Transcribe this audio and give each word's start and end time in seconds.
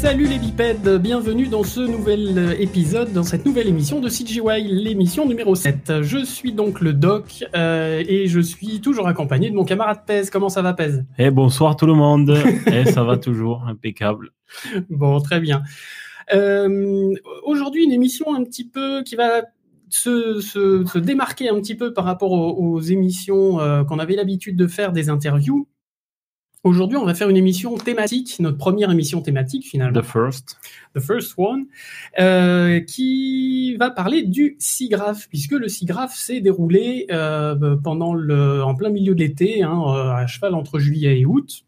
Salut 0.00 0.26
les 0.28 0.38
bipèdes, 0.38 0.96
bienvenue 0.96 1.46
dans 1.46 1.62
ce 1.62 1.80
nouvel 1.80 2.56
épisode, 2.58 3.12
dans 3.12 3.22
cette 3.22 3.44
nouvelle 3.44 3.68
émission 3.68 4.00
de 4.00 4.08
CGY, 4.08 4.66
l'émission 4.66 5.28
numéro 5.28 5.54
7. 5.54 6.00
Je 6.00 6.24
suis 6.24 6.54
donc 6.54 6.80
le 6.80 6.94
doc 6.94 7.44
euh, 7.54 8.02
et 8.08 8.26
je 8.26 8.40
suis 8.40 8.80
toujours 8.80 9.08
accompagné 9.08 9.50
de 9.50 9.54
mon 9.54 9.66
camarade 9.66 10.06
Pez. 10.06 10.22
Comment 10.32 10.48
ça 10.48 10.62
va 10.62 10.72
Pez? 10.72 11.00
Eh 11.18 11.30
bonsoir 11.30 11.76
tout 11.76 11.84
le 11.84 11.92
monde, 11.92 12.34
eh 12.72 12.86
ça 12.86 13.04
va 13.04 13.18
toujours, 13.18 13.64
impeccable. 13.68 14.30
Bon, 14.88 15.20
très 15.20 15.38
bien. 15.38 15.62
Euh, 16.32 17.12
Aujourd'hui 17.44 17.84
une 17.84 17.92
émission 17.92 18.34
un 18.34 18.42
petit 18.44 18.66
peu 18.66 19.02
qui 19.02 19.16
va 19.16 19.42
se, 19.90 20.40
se, 20.40 20.82
se, 20.86 20.98
démarquer 20.98 21.50
un 21.50 21.60
petit 21.60 21.74
peu 21.74 21.92
par 21.92 22.06
rapport 22.06 22.32
aux, 22.32 22.54
aux 22.54 22.80
émissions 22.80 23.60
euh, 23.60 23.84
qu'on 23.84 23.98
avait 23.98 24.16
l'habitude 24.16 24.56
de 24.56 24.66
faire 24.66 24.92
des 24.92 25.10
interviews. 25.10 25.68
Aujourd'hui, 26.62 26.98
on 26.98 27.06
va 27.06 27.14
faire 27.14 27.30
une 27.30 27.38
émission 27.38 27.78
thématique, 27.78 28.36
notre 28.38 28.58
première 28.58 28.90
émission 28.90 29.22
thématique 29.22 29.66
finalement. 29.66 29.98
The 29.98 30.04
first. 30.04 30.58
The 30.94 31.00
first 31.00 31.34
one, 31.38 31.66
euh, 32.18 32.80
qui 32.80 33.76
va 33.76 33.90
parler 33.90 34.24
du 34.24 34.56
SIGGRAPH, 34.58 35.28
puisque 35.30 35.52
le 35.52 35.68
SIGGRAPH 35.68 36.14
s'est 36.14 36.40
déroulé 36.40 37.06
euh, 37.10 37.76
pendant 37.82 38.12
le, 38.12 38.62
en 38.62 38.74
plein 38.74 38.90
milieu 38.90 39.14
de 39.14 39.20
l'été, 39.20 39.62
hein, 39.62 39.82
à 40.14 40.26
cheval 40.26 40.54
entre 40.54 40.78
juillet 40.78 41.20
et 41.20 41.24
août. 41.24 41.64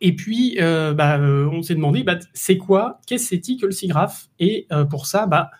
Et 0.00 0.14
puis, 0.14 0.56
euh, 0.60 0.92
bah, 0.92 1.18
on 1.20 1.62
s'est 1.62 1.74
demandé, 1.74 2.02
bah, 2.02 2.18
c'est 2.34 2.58
quoi, 2.58 3.00
qu'est-ce 3.06 3.30
que 3.30 3.40
c'est 3.44 3.56
que 3.56 3.66
le 3.66 3.72
SIGGRAPH? 3.72 4.28
Et 4.38 4.66
euh, 4.72 4.84
pour 4.84 5.06
ça, 5.06 5.26
bah, 5.26 5.50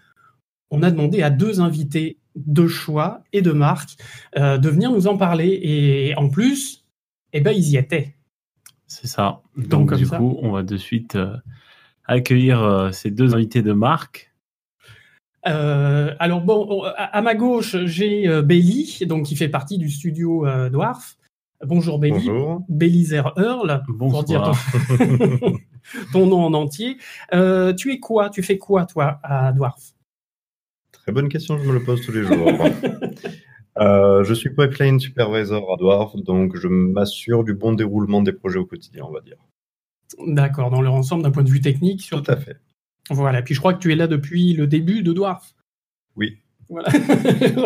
on 0.71 0.83
a 0.83 0.91
demandé 0.91 1.23
à 1.23 1.31
deux 1.31 1.61
invités 1.61 2.19
de 2.35 2.67
choix 2.67 3.23
et 3.33 3.41
de 3.41 3.53
marque 3.53 3.91
euh, 4.37 4.59
de 4.59 4.69
venir 4.69 4.91
nous 4.91 5.07
en 5.07 5.17
parler. 5.17 5.59
Et 5.63 6.15
en 6.17 6.29
plus, 6.29 6.85
eh 7.33 7.41
ben, 7.41 7.53
ils 7.53 7.71
y 7.71 7.77
étaient. 7.77 8.16
C'est 8.87 9.07
ça. 9.09 9.41
Donc, 9.57 9.91
Donc 9.91 9.95
du 9.95 10.07
ça. 10.07 10.17
coup, 10.19 10.39
on 10.43 10.51
va 10.53 10.63
de 10.63 10.77
suite 10.77 11.17
euh, 11.17 11.37
accueillir 12.07 12.63
euh, 12.63 12.93
ces 12.93 13.11
deux 13.11 13.35
invités 13.35 13.63
de 13.63 13.73
marque. 13.73 14.33
Euh, 15.47 16.15
alors 16.19 16.41
bon, 16.41 16.83
à, 16.85 16.91
à 17.05 17.23
ma 17.23 17.35
gauche, 17.35 17.77
j'ai 17.85 18.27
euh, 18.29 18.43
Belly, 18.43 18.99
donc 19.07 19.27
qui 19.27 19.37
fait 19.37 19.49
partie 19.49 19.79
du 19.79 19.89
studio 19.91 20.47
euh, 20.47 20.69
Dwarf. 20.71 21.17
Bonjour 21.65 21.99
Belly. 21.99 22.15
Bonjour. 22.29 22.65
Belizer 22.69 23.33
Earl, 23.37 23.83
Bonsoir. 23.89 24.25
pour 24.25 24.25
dire 24.25 24.53
ton, 25.41 25.59
ton 26.13 26.27
nom 26.27 26.45
en 26.45 26.53
entier. 26.55 26.99
Euh, 27.33 27.73
tu 27.73 27.93
es 27.93 27.99
quoi 28.01 28.29
Tu 28.29 28.43
fais 28.43 28.59
quoi 28.59 28.87
toi 28.87 29.21
à 29.23 29.53
Dwarf? 29.53 29.95
Très 30.93 31.13
bonne 31.13 31.29
question, 31.29 31.57
je 31.59 31.65
me 31.69 31.73
le 31.73 31.83
pose 31.83 32.05
tous 32.05 32.13
les 32.13 32.25
jours. 32.25 32.51
Euh, 33.79 34.25
je 34.25 34.33
suis 34.33 34.51
pipeline 34.51 34.99
supervisor 34.99 35.73
à 35.73 35.77
Dwarf, 35.77 36.17
donc 36.17 36.57
je 36.57 36.69
m'assure 36.69 37.45
du 37.45 37.55
bon 37.55 37.75
déroulement 37.75 38.23
des 38.23 38.33
projets 38.33 38.59
au 38.59 38.65
quotidien, 38.65 39.05
on 39.07 39.13
va 39.13 39.21
dire. 39.21 39.37
D'accord, 40.27 40.71
dans 40.71 40.81
leur 40.81 40.95
ensemble, 40.95 41.23
d'un 41.23 41.31
point 41.31 41.43
de 41.43 41.51
vue 41.51 41.61
technique. 41.61 42.01
Surtout. 42.01 42.25
Tout 42.25 42.33
à 42.33 42.37
fait. 42.37 42.57
Voilà, 43.11 43.43
puis 43.43 43.55
je 43.55 43.61
crois 43.61 43.75
que 43.75 43.81
tu 43.81 43.93
es 43.93 43.97
là 43.97 44.07
depuis 44.07 44.55
le 44.55 44.67
début 44.67 45.03
de 45.03 45.13
Dwarf. 45.13 45.55
Oui. 46.17 46.39
Voilà. 46.69 46.89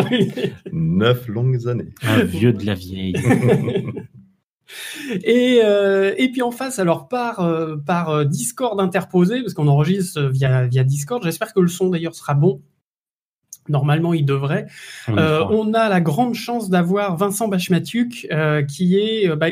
Neuf 0.73 1.29
longues 1.29 1.69
années. 1.69 1.95
Un 2.03 2.25
vieux 2.25 2.53
de 2.53 2.67
la 2.67 2.75
vieille. 2.75 3.15
et, 5.25 5.61
euh, 5.65 6.15
et 6.19 6.31
puis 6.31 6.43
en 6.43 6.51
face, 6.51 6.79
alors 6.79 7.09
par, 7.09 7.41
euh, 7.41 7.77
par 7.77 8.27
Discord 8.27 8.79
interposé, 8.81 9.41
parce 9.41 9.55
qu'on 9.55 9.69
enregistre 9.69 10.23
via, 10.23 10.67
via 10.67 10.85
Discord, 10.85 11.23
j'espère 11.23 11.55
que 11.55 11.61
le 11.61 11.69
son 11.69 11.89
d'ailleurs 11.89 12.15
sera 12.15 12.35
bon. 12.35 12.61
Normalement, 13.71 14.13
il 14.13 14.27
devrait. 14.27 14.67
On, 15.09 15.17
euh, 15.17 15.45
on 15.49 15.73
a 15.75 15.89
la 15.89 16.01
grande 16.01 16.35
chance 16.35 16.69
d'avoir 16.69 17.17
Vincent 17.17 17.49
Bachmatiuk, 17.49 18.27
euh, 18.33 18.63
qui 18.63 18.99
est. 18.99 19.35
Bah, 19.37 19.47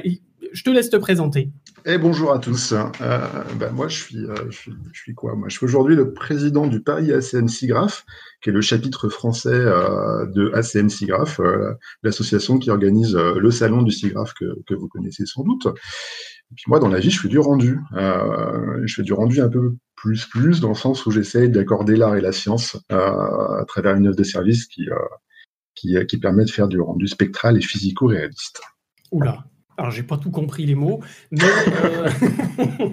je 0.52 0.62
te 0.62 0.70
laisse 0.70 0.90
te 0.90 0.96
présenter. 0.96 1.50
Et 1.86 1.92
eh, 1.92 1.98
bonjour 1.98 2.32
à 2.32 2.40
tous. 2.40 2.72
Euh, 2.72 3.20
bah, 3.58 3.70
moi, 3.70 3.86
je 3.86 3.96
suis, 3.96 4.26
je 4.50 4.56
suis, 4.56 4.72
je 4.92 5.00
suis 5.00 5.14
quoi 5.14 5.36
Moi, 5.36 5.48
je 5.48 5.56
suis 5.56 5.64
aujourd'hui 5.64 5.94
le 5.94 6.12
président 6.12 6.66
du 6.66 6.80
Paris 6.80 7.12
ACN 7.12 7.46
SIGGRAPH, 7.46 8.04
qui 8.42 8.50
est 8.50 8.52
le 8.52 8.60
chapitre 8.60 9.08
français 9.08 9.50
de 9.50 10.50
ACN 10.52 10.88
SIGGRAPH, 10.88 11.40
l'association 12.02 12.58
qui 12.58 12.70
organise 12.70 13.14
le 13.14 13.50
salon 13.52 13.82
du 13.82 13.92
SIGGRAPH 13.92 14.34
que, 14.38 14.44
que, 14.66 14.74
vous 14.74 14.88
connaissez 14.88 15.24
sans 15.26 15.44
doute. 15.44 15.66
Et 15.66 16.54
puis 16.56 16.64
moi, 16.66 16.80
dans 16.80 16.88
la 16.88 16.98
vie, 16.98 17.10
je 17.10 17.20
fais 17.20 17.28
du 17.28 17.38
rendu. 17.38 17.78
je 17.94 18.94
fais 18.94 19.04
du 19.04 19.12
rendu 19.12 19.40
un 19.40 19.48
peu 19.48 19.76
plus 20.00 20.26
plus 20.26 20.60
dans 20.60 20.68
le 20.68 20.74
sens 20.74 21.06
où 21.06 21.10
j'essaye 21.10 21.50
d'accorder 21.50 21.96
l'art 21.96 22.16
et 22.16 22.20
la 22.20 22.32
science 22.32 22.76
euh, 22.92 22.96
à 22.96 23.64
travers 23.66 23.96
une 23.96 24.06
œuvre 24.06 24.16
de 24.16 24.22
service 24.22 24.66
qui, 24.66 24.88
euh, 24.88 24.94
qui, 25.74 25.96
qui, 26.06 26.18
permet 26.18 26.44
de 26.44 26.50
faire 26.50 26.68
du 26.68 26.80
rendu 26.80 27.08
spectral 27.08 27.56
et 27.56 27.60
physico-réaliste. 27.60 28.60
Oula, 29.10 29.44
alors 29.76 29.90
j'ai 29.90 30.04
pas 30.04 30.16
tout 30.16 30.30
compris 30.30 30.66
les 30.66 30.76
mots, 30.76 31.00
mais 31.32 31.40
euh, 31.42 32.08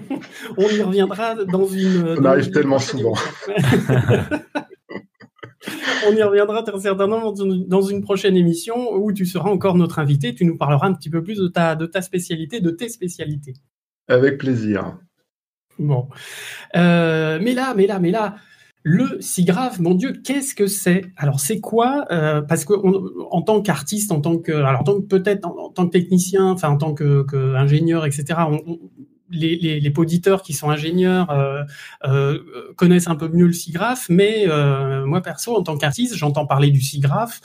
on 0.58 0.68
y 0.68 0.82
reviendra 0.82 1.36
dans 1.46 1.68
une. 1.68 2.16
On 2.20 2.26
arrive 2.26 2.50
tellement 2.52 2.80
souvent. 2.80 3.14
on 6.08 6.16
y 6.16 6.24
reviendra 6.24 6.64
certainement 6.80 7.32
dans 7.32 7.82
une 7.82 8.02
prochaine 8.02 8.36
émission 8.36 8.94
où 8.94 9.12
tu 9.12 9.26
seras 9.26 9.50
encore 9.50 9.76
notre 9.76 10.00
invité. 10.00 10.34
Tu 10.34 10.46
nous 10.46 10.58
parleras 10.58 10.88
un 10.88 10.94
petit 10.94 11.10
peu 11.10 11.22
plus 11.24 11.38
de 11.38 11.48
ta, 11.48 11.76
de 11.76 11.86
ta 11.86 12.02
spécialité, 12.02 12.62
de 12.62 12.72
tes 12.72 12.90
spécialités. 12.90 13.54
Avec 14.08 14.40
plaisir. 14.40 14.98
Bon. 15.80 16.08
Euh, 16.76 17.40
mais 17.42 17.54
là, 17.54 17.74
mais 17.76 17.88
là, 17.88 18.00
mais 18.00 18.12
là, 18.12 18.36
le 18.88 19.20
SIGGRAPH, 19.20 19.80
mon 19.80 19.96
Dieu, 19.96 20.14
qu'est-ce 20.14 20.54
que 20.54 20.68
c'est? 20.68 21.06
Alors, 21.18 21.40
c'est 21.40 21.60
quoi 21.60 22.06
euh, 22.12 22.44
Parce 22.44 22.66
que 22.66 22.74
en 23.32 23.42
tant 23.42 23.62
qu'artiste, 23.64 24.12
en 24.12 24.22
tant 24.22 24.38
que, 24.38 24.52
alors, 24.52 24.84
peut-être 25.10 25.46
en, 25.46 25.72
tant 25.72 25.88
que 25.88 25.92
technicien, 25.92 26.52
enfin, 26.52 26.70
en 26.70 26.78
tant 26.78 26.94
que, 26.94 27.26
ingénieur, 27.56 28.06
etc. 28.06 28.42
Les, 29.32 29.56
les, 29.56 29.80
les 29.80 29.94
auditeurs 29.98 30.44
qui 30.44 30.54
sont 30.54 30.70
ingénieurs 30.70 31.32
euh, 31.32 31.64
euh, 32.06 32.40
connaissent 32.76 33.08
un 33.08 33.16
peu 33.16 33.28
mieux 33.28 33.48
le 33.48 33.54
SIGGRAPH, 33.54 34.10
mais 34.10 34.46
euh, 34.48 35.04
moi 35.04 35.22
perso, 35.22 35.56
en 35.56 35.64
tant 35.64 35.78
qu'artiste, 35.78 36.16
j'entends 36.16 36.46
parler 36.46 36.70
du 36.70 36.80
SIGGRAPH. 36.80 37.42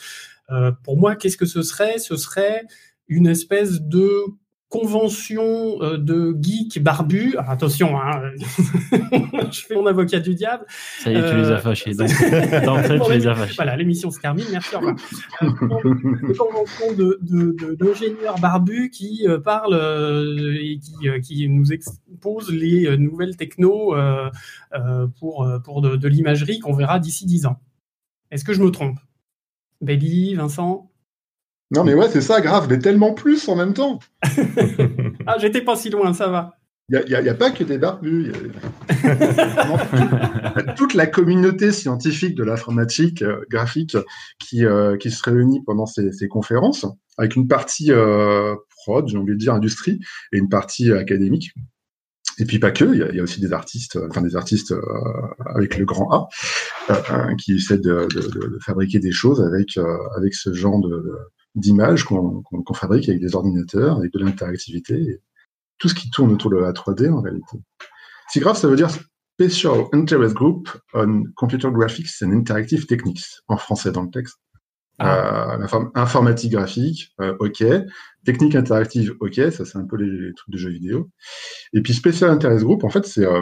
Pour 0.83 0.99
moi, 0.99 1.15
qu'est-ce 1.15 1.37
que 1.37 1.47
ce 1.47 1.63
serait? 1.63 1.99
Ce 1.99 2.17
serait 2.17 2.65
une 3.09 3.29
espèce 3.29 3.81
de 3.81 4.25
convention 4.71 5.83
euh, 5.83 5.99
de 5.99 6.35
geeks 6.41 6.81
barbus. 6.81 7.35
Alors, 7.37 7.51
attention, 7.51 8.01
hein, 8.01 8.23
je 9.51 9.61
fais 9.67 9.75
mon 9.75 9.85
avocat 9.85 10.21
du 10.21 10.35
diable. 10.35 10.65
Ça 11.01 11.11
y 11.11 11.17
est, 11.17 11.31
tu 11.31 11.37
les 11.37 11.51
as 11.51 11.59
fâchés. 11.59 11.93
Donc, 11.93 12.09
fait, 12.09 13.01
tu 13.01 13.13
les 13.13 13.27
as 13.27 13.35
fâchés. 13.35 13.55
Voilà, 13.57 13.77
l'émission 13.77 14.11
se 14.11 14.21
termine. 14.21 14.47
Merci. 14.51 14.77
Au 14.77 14.79
revoir. 14.79 14.97
Une 15.43 16.37
convention 16.37 16.95
de, 16.97 17.19
de, 17.21 17.75
d'ingénieurs 17.75 18.39
barbus 18.39 18.91
qui 18.91 19.27
euh, 19.27 19.41
parlent 19.41 19.75
euh, 19.75 20.57
et 20.61 20.79
qui, 20.79 21.09
euh, 21.09 21.19
qui 21.19 21.49
nous 21.49 21.73
exposent 21.73 22.53
les 22.53 22.97
nouvelles 22.97 23.37
technos 23.37 23.97
euh, 23.97 24.31
pour, 25.19 25.49
pour 25.65 25.83
de, 25.83 25.97
de 25.97 26.09
l'imagerie 26.09 26.61
qu'on 26.61 26.75
verra 26.75 27.01
d'ici 27.01 27.27
dix 27.27 27.45
ans. 27.45 27.59
Est-ce 28.31 28.45
que 28.45 28.53
je 28.53 28.63
me 28.63 28.71
trompe? 28.71 28.99
Belly, 29.81 30.35
Vincent? 30.35 30.90
Non, 31.71 31.85
mais 31.85 31.95
ouais, 31.95 32.09
c'est 32.09 32.21
ça, 32.21 32.41
grave, 32.41 32.67
mais 32.69 32.79
tellement 32.79 33.13
plus 33.15 33.49
en 33.49 33.57
même 33.57 33.75
temps. 33.75 34.01
ah, 35.27 35.37
j'étais 35.39 35.63
pas 35.63 35.77
si 35.77 35.91
loin, 35.91 36.13
ça 36.13 36.29
va. 36.29 36.57
Il 36.89 37.05
n'y 37.07 37.15
a, 37.15 37.19
a, 37.19 37.31
a, 37.31 37.35
pas 37.35 37.53
que 37.53 37.63
des 37.63 37.79
barbus. 37.79 38.33
Il 38.33 39.07
y 39.07 39.09
a 39.09 40.75
toute 40.75 40.95
la 40.95 41.07
communauté 41.07 41.71
scientifique 41.71 42.35
de 42.35 42.43
l'informatique 42.43 43.23
euh, 43.23 43.45
graphique 43.49 43.97
qui, 44.41 44.65
euh, 44.65 44.97
qui 44.97 45.13
se 45.13 45.23
réunit 45.23 45.63
pendant 45.65 45.87
ces, 45.87 46.11
ces, 46.11 46.27
conférences, 46.27 46.87
avec 47.17 47.37
une 47.37 47.47
partie 47.47 47.93
euh, 47.93 48.57
prod, 48.85 49.07
j'ai 49.07 49.19
envie 49.19 49.35
de 49.35 49.39
dire 49.39 49.55
industrie, 49.55 50.01
et 50.33 50.39
une 50.39 50.49
partie 50.49 50.91
académique. 50.91 51.53
Et 52.41 52.45
puis 52.47 52.59
pas 52.59 52.71
que, 52.71 52.85
il 52.85 53.13
y, 53.13 53.17
y, 53.17 53.21
a 53.21 53.23
aussi 53.23 53.41
des 53.41 53.53
artistes, 53.53 53.99
enfin 54.09 54.23
des 54.23 54.35
artistes 54.35 54.73
euh, 54.73 54.81
avec 55.55 55.77
le 55.77 55.85
grand 55.85 56.11
A, 56.11 56.29
euh, 56.91 57.35
qui 57.37 57.55
essaient 57.55 57.79
de, 57.79 58.09
de, 58.15 58.21
de, 58.21 58.59
fabriquer 58.65 58.99
des 58.99 59.13
choses 59.13 59.43
avec, 59.43 59.77
euh, 59.77 59.99
avec 60.17 60.35
ce 60.35 60.53
genre 60.55 60.81
de, 60.81 61.19
d'images 61.55 62.05
qu'on 62.05 62.43
qu 62.43 62.57
qu 62.65 62.75
fabrique 62.75 63.09
avec 63.09 63.21
des 63.21 63.35
ordinateurs, 63.35 63.97
avec 63.97 64.13
de 64.13 64.19
l'interactivité, 64.19 65.21
tout 65.79 65.89
ce 65.89 65.95
qui 65.95 66.11
tourne 66.11 66.33
autour 66.33 66.51
de 66.51 66.57
la 66.57 66.73
3D 66.73 67.11
en 67.11 67.21
réalité. 67.21 67.59
SIGGRAPH, 68.29 68.59
ça 68.59 68.69
veut 68.69 68.77
dire 68.77 68.91
Special 69.41 69.87
Interest 69.93 70.35
Group 70.35 70.69
on 70.95 71.25
Computer 71.35 71.69
Graphics 71.73 72.23
and 72.23 72.33
Interactive 72.33 72.87
Techniques, 72.87 73.25
en 73.49 73.57
français 73.57 73.91
dans 73.91 74.03
le 74.03 74.11
texte. 74.11 74.39
Ah. 75.03 75.57
Euh, 75.59 75.89
informatique 75.95 76.53
graphique, 76.53 77.15
euh, 77.21 77.35
ok. 77.41 77.65
Technique 78.25 78.55
interactive, 78.55 79.15
ok. 79.21 79.35
Ça, 79.51 79.65
c'est 79.65 79.79
un 79.79 79.87
peu 79.87 79.97
les, 79.97 80.35
trucs 80.35 80.53
de 80.53 80.59
jeux 80.59 80.71
vidéo. 80.71 81.09
Et 81.73 81.81
puis 81.81 81.95
Special 81.95 82.31
Interest 82.31 82.63
Group, 82.65 82.85
en 82.85 82.91
fait, 82.91 83.07
c'est 83.07 83.25
euh, 83.25 83.41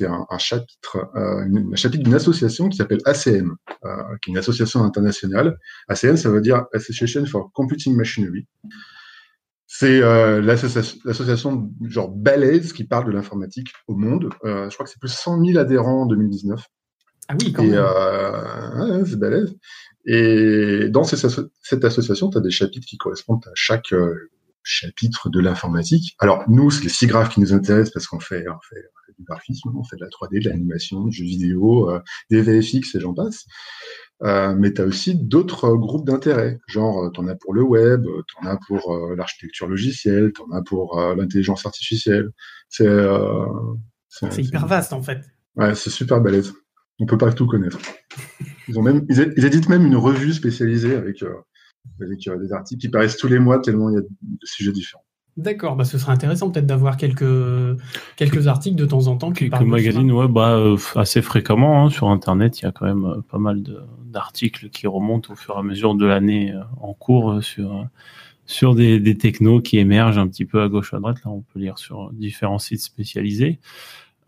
un, 0.00 0.38
chapitre, 0.38 1.08
un 1.14 1.74
chapitre 1.74 2.04
d'une 2.04 2.14
association 2.14 2.68
qui 2.68 2.76
s'appelle 2.76 3.00
ACM, 3.06 3.56
qui 4.20 4.30
est 4.30 4.32
une 4.32 4.38
association 4.38 4.82
internationale. 4.82 5.58
ACM, 5.88 6.16
ça 6.16 6.28
veut 6.28 6.42
dire 6.42 6.66
Association 6.74 7.24
for 7.24 7.50
Computing 7.52 7.96
Machinery. 7.96 8.46
C'est 9.78 10.00
euh, 10.00 10.40
l'association 10.40 11.70
genre 11.82 12.08
balèze 12.08 12.72
qui 12.72 12.84
parle 12.84 13.06
de 13.06 13.10
l'informatique 13.10 13.68
au 13.88 13.96
monde. 13.96 14.30
Euh, 14.44 14.70
je 14.70 14.74
crois 14.74 14.84
que 14.84 14.90
c'est 14.90 15.00
plus 15.00 15.10
de 15.10 15.16
100 15.16 15.44
000 15.44 15.58
adhérents 15.58 16.02
en 16.02 16.06
2019. 16.06 16.64
Ah 17.28 17.34
oui, 17.40 17.52
quand 17.52 17.64
et, 17.64 17.70
même. 17.70 17.80
Euh, 17.80 19.04
c'est 19.04 19.18
balèze. 19.18 19.54
Et 20.06 20.88
dans 20.88 21.04
ces, 21.04 21.16
cette 21.62 21.84
association, 21.84 22.30
tu 22.30 22.38
as 22.38 22.40
des 22.40 22.50
chapitres 22.50 22.86
qui 22.86 22.96
correspondent 22.96 23.44
à 23.46 23.52
chaque, 23.54 23.92
euh, 23.92 24.30
chapitre 24.62 25.28
de 25.28 25.40
l'informatique. 25.40 26.16
Alors 26.18 26.44
nous, 26.48 26.70
c'est 26.70 26.82
les 26.82 26.88
SIGRAPH 26.88 27.34
qui 27.34 27.40
nous 27.40 27.52
intéressent 27.52 27.92
parce 27.92 28.06
qu'on 28.06 28.20
fait, 28.20 28.44
on 28.48 28.58
fait, 28.68 28.82
du 29.16 29.24
graphisme, 29.24 29.70
on 29.74 29.84
fait 29.84 29.96
de 29.96 30.02
la 30.02 30.08
3D, 30.08 30.42
de 30.42 30.50
l'animation, 30.50 31.04
du 31.04 31.16
jeu 31.16 31.24
vidéo, 31.24 31.90
des 32.30 32.42
VFX 32.42 32.94
et 32.94 33.00
j'en 33.00 33.14
passe. 33.14 33.46
Euh, 34.22 34.54
mais 34.56 34.72
tu 34.72 34.82
as 34.82 34.84
aussi 34.84 35.14
d'autres 35.14 35.72
groupes 35.74 36.06
d'intérêt, 36.06 36.58
genre 36.66 37.10
tu 37.12 37.20
en 37.20 37.28
as 37.28 37.36
pour 37.36 37.54
le 37.54 37.62
web, 37.62 38.04
tu 38.26 38.34
en 38.44 38.50
as 38.50 38.58
pour 38.66 39.14
l'architecture 39.16 39.68
logicielle, 39.68 40.32
tu 40.34 40.42
en 40.42 40.50
as 40.50 40.62
pour 40.62 41.00
l'intelligence 41.16 41.64
artificielle. 41.64 42.30
C'est 42.68 42.88
c'est 44.08 44.42
hyper 44.42 44.66
vaste 44.66 44.92
en 44.92 45.02
fait. 45.02 45.20
Ouais, 45.54 45.74
c'est 45.74 45.90
super 45.90 46.20
balèze. 46.20 46.52
On 46.98 47.06
peut 47.06 47.18
pas 47.18 47.32
tout 47.32 47.46
connaître. 47.46 47.78
Ils 48.68 48.78
ont 48.78 48.82
même, 48.82 49.04
ils, 49.08 49.44
éditent 49.44 49.68
même 49.68 49.84
une 49.84 49.96
revue 49.96 50.32
spécialisée 50.32 50.94
avec, 50.94 51.22
euh, 51.22 51.34
avec 52.00 52.26
euh, 52.26 52.38
des 52.38 52.52
articles 52.52 52.80
qui 52.80 52.88
paraissent 52.88 53.16
tous 53.16 53.28
les 53.28 53.38
mois 53.38 53.58
tellement 53.58 53.90
il 53.90 53.94
y 53.94 53.98
a 53.98 54.00
de 54.00 54.06
sujets 54.44 54.72
différents. 54.72 55.04
D'accord, 55.36 55.76
bah 55.76 55.84
ce 55.84 55.98
serait 55.98 56.12
intéressant 56.12 56.50
peut-être 56.50 56.64
d'avoir 56.64 56.96
quelques, 56.96 57.78
quelques 58.16 58.46
articles 58.46 58.76
de 58.76 58.86
temps 58.86 59.06
en 59.06 59.18
temps. 59.18 59.32
Quelques 59.32 59.60
magazines, 59.60 60.10
ouais, 60.10 60.28
bah, 60.28 60.56
euh, 60.56 60.78
assez 60.94 61.20
fréquemment. 61.20 61.84
Hein, 61.84 61.90
sur 61.90 62.08
Internet, 62.08 62.58
il 62.60 62.64
y 62.64 62.68
a 62.68 62.72
quand 62.72 62.86
même 62.86 63.22
pas 63.30 63.36
mal 63.36 63.62
d'articles 64.06 64.70
qui 64.70 64.86
remontent 64.86 65.30
au 65.30 65.36
fur 65.36 65.56
et 65.56 65.58
à 65.58 65.62
mesure 65.62 65.94
de 65.94 66.06
l'année 66.06 66.54
en 66.80 66.94
cours 66.94 67.44
sur, 67.44 67.86
sur 68.46 68.74
des, 68.74 68.98
des 68.98 69.18
technos 69.18 69.60
qui 69.60 69.76
émergent 69.76 70.16
un 70.16 70.26
petit 70.26 70.46
peu 70.46 70.62
à 70.62 70.68
gauche 70.68 70.94
à 70.94 71.00
droite. 71.00 71.18
Là, 71.22 71.30
on 71.30 71.42
peut 71.42 71.58
lire 71.58 71.76
sur 71.76 72.10
différents 72.14 72.58
sites 72.58 72.80
spécialisés. 72.80 73.58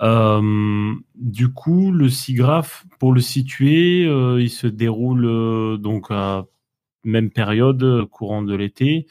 Euh, 0.00 0.94
du 1.14 1.48
coup, 1.52 1.90
le 1.90 2.08
SIGRAPH, 2.08 2.84
pour 2.98 3.12
le 3.12 3.20
situer, 3.20 4.06
euh, 4.06 4.40
il 4.40 4.50
se 4.50 4.66
déroule 4.66 5.24
euh, 5.24 5.76
donc 5.76 6.06
à 6.10 6.46
même 7.04 7.30
période, 7.30 8.04
courant 8.10 8.42
de 8.42 8.54
l'été. 8.54 9.06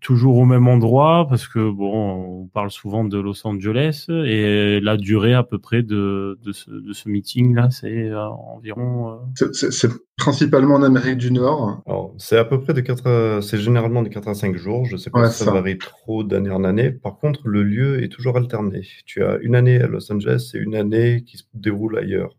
Toujours 0.00 0.38
au 0.38 0.44
même 0.44 0.66
endroit 0.66 1.26
parce 1.28 1.46
que 1.46 1.70
bon, 1.70 2.42
on 2.42 2.46
parle 2.46 2.70
souvent 2.70 3.04
de 3.04 3.18
Los 3.18 3.46
Angeles 3.46 4.06
et 4.08 4.80
la 4.80 4.96
durée 4.96 5.34
à 5.34 5.42
peu 5.42 5.58
près 5.58 5.82
de, 5.82 6.38
de 6.42 6.52
ce, 6.52 6.70
de 6.70 6.92
ce 6.92 7.08
meeting 7.08 7.54
là, 7.54 7.68
c'est 7.70 8.10
euh, 8.10 8.26
environ. 8.28 9.20
Euh, 9.40 9.52
c'est 9.52 9.90
principalement 10.16 10.74
en 10.74 10.82
Amérique 10.82 11.18
du 11.18 11.32
Nord. 11.32 11.82
C'est 12.18 12.38
à 12.38 12.44
peu 12.44 12.60
près 12.60 12.74
de 12.74 12.80
4 12.80 13.40
c'est 13.42 13.58
généralement 13.58 14.02
de 14.02 14.08
4 14.08 14.28
à 14.28 14.34
5 14.34 14.56
jours. 14.56 14.84
Je 14.84 14.96
sais 14.96 15.10
pas 15.10 15.30
si 15.30 15.44
ça, 15.44 15.50
varie 15.50 15.78
trop 15.78 16.24
d'année 16.24 16.50
en 16.50 16.64
année. 16.64 16.90
Par 16.90 17.18
contre, 17.18 17.46
le 17.46 17.62
lieu 17.62 18.02
est 18.02 18.08
toujours 18.08 18.36
alterné. 18.36 18.82
Tu 19.06 19.22
as 19.24 19.38
une 19.42 19.54
année 19.54 19.80
à 19.80 19.86
Los 19.86 20.10
Angeles 20.12 20.52
et 20.54 20.58
une 20.58 20.74
année 20.74 21.22
qui 21.24 21.36
se 21.36 21.44
déroule 21.54 21.98
ailleurs. 21.98 22.36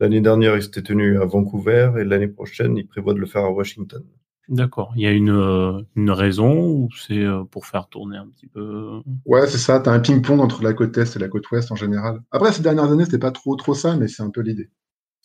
L'année 0.00 0.20
dernière, 0.20 0.54
il 0.56 0.62
s'était 0.62 0.82
tenu 0.82 1.20
à 1.20 1.24
Vancouver 1.24 1.92
et 1.98 2.04
l'année 2.04 2.28
prochaine, 2.28 2.76
il 2.76 2.86
prévoit 2.86 3.14
de 3.14 3.18
le 3.18 3.26
faire 3.26 3.44
à 3.44 3.50
Washington. 3.50 4.02
D'accord. 4.48 4.92
Il 4.96 5.02
y 5.02 5.06
a 5.06 5.12
une, 5.12 5.30
euh, 5.30 5.80
une 5.94 6.10
raison 6.10 6.70
ou 6.70 6.88
c'est 6.96 7.18
euh, 7.18 7.44
pour 7.44 7.66
faire 7.66 7.88
tourner 7.88 8.16
un 8.16 8.26
petit 8.26 8.46
peu? 8.46 8.60
Euh? 8.60 9.00
Ouais, 9.26 9.46
c'est 9.46 9.58
ça. 9.58 9.78
Tu 9.80 9.90
as 9.90 9.92
un 9.92 10.00
ping-pong 10.00 10.40
entre 10.40 10.62
la 10.62 10.72
côte 10.72 10.96
est 10.96 11.16
et 11.16 11.18
la 11.18 11.28
côte 11.28 11.50
ouest 11.50 11.70
en 11.70 11.76
général. 11.76 12.20
Après, 12.30 12.52
ces 12.52 12.62
dernières 12.62 12.90
années, 12.90 13.04
c'était 13.04 13.18
pas 13.18 13.30
trop, 13.30 13.56
trop 13.56 13.74
ça, 13.74 13.96
mais 13.96 14.08
c'est 14.08 14.22
un 14.22 14.30
peu 14.30 14.40
l'idée. 14.40 14.70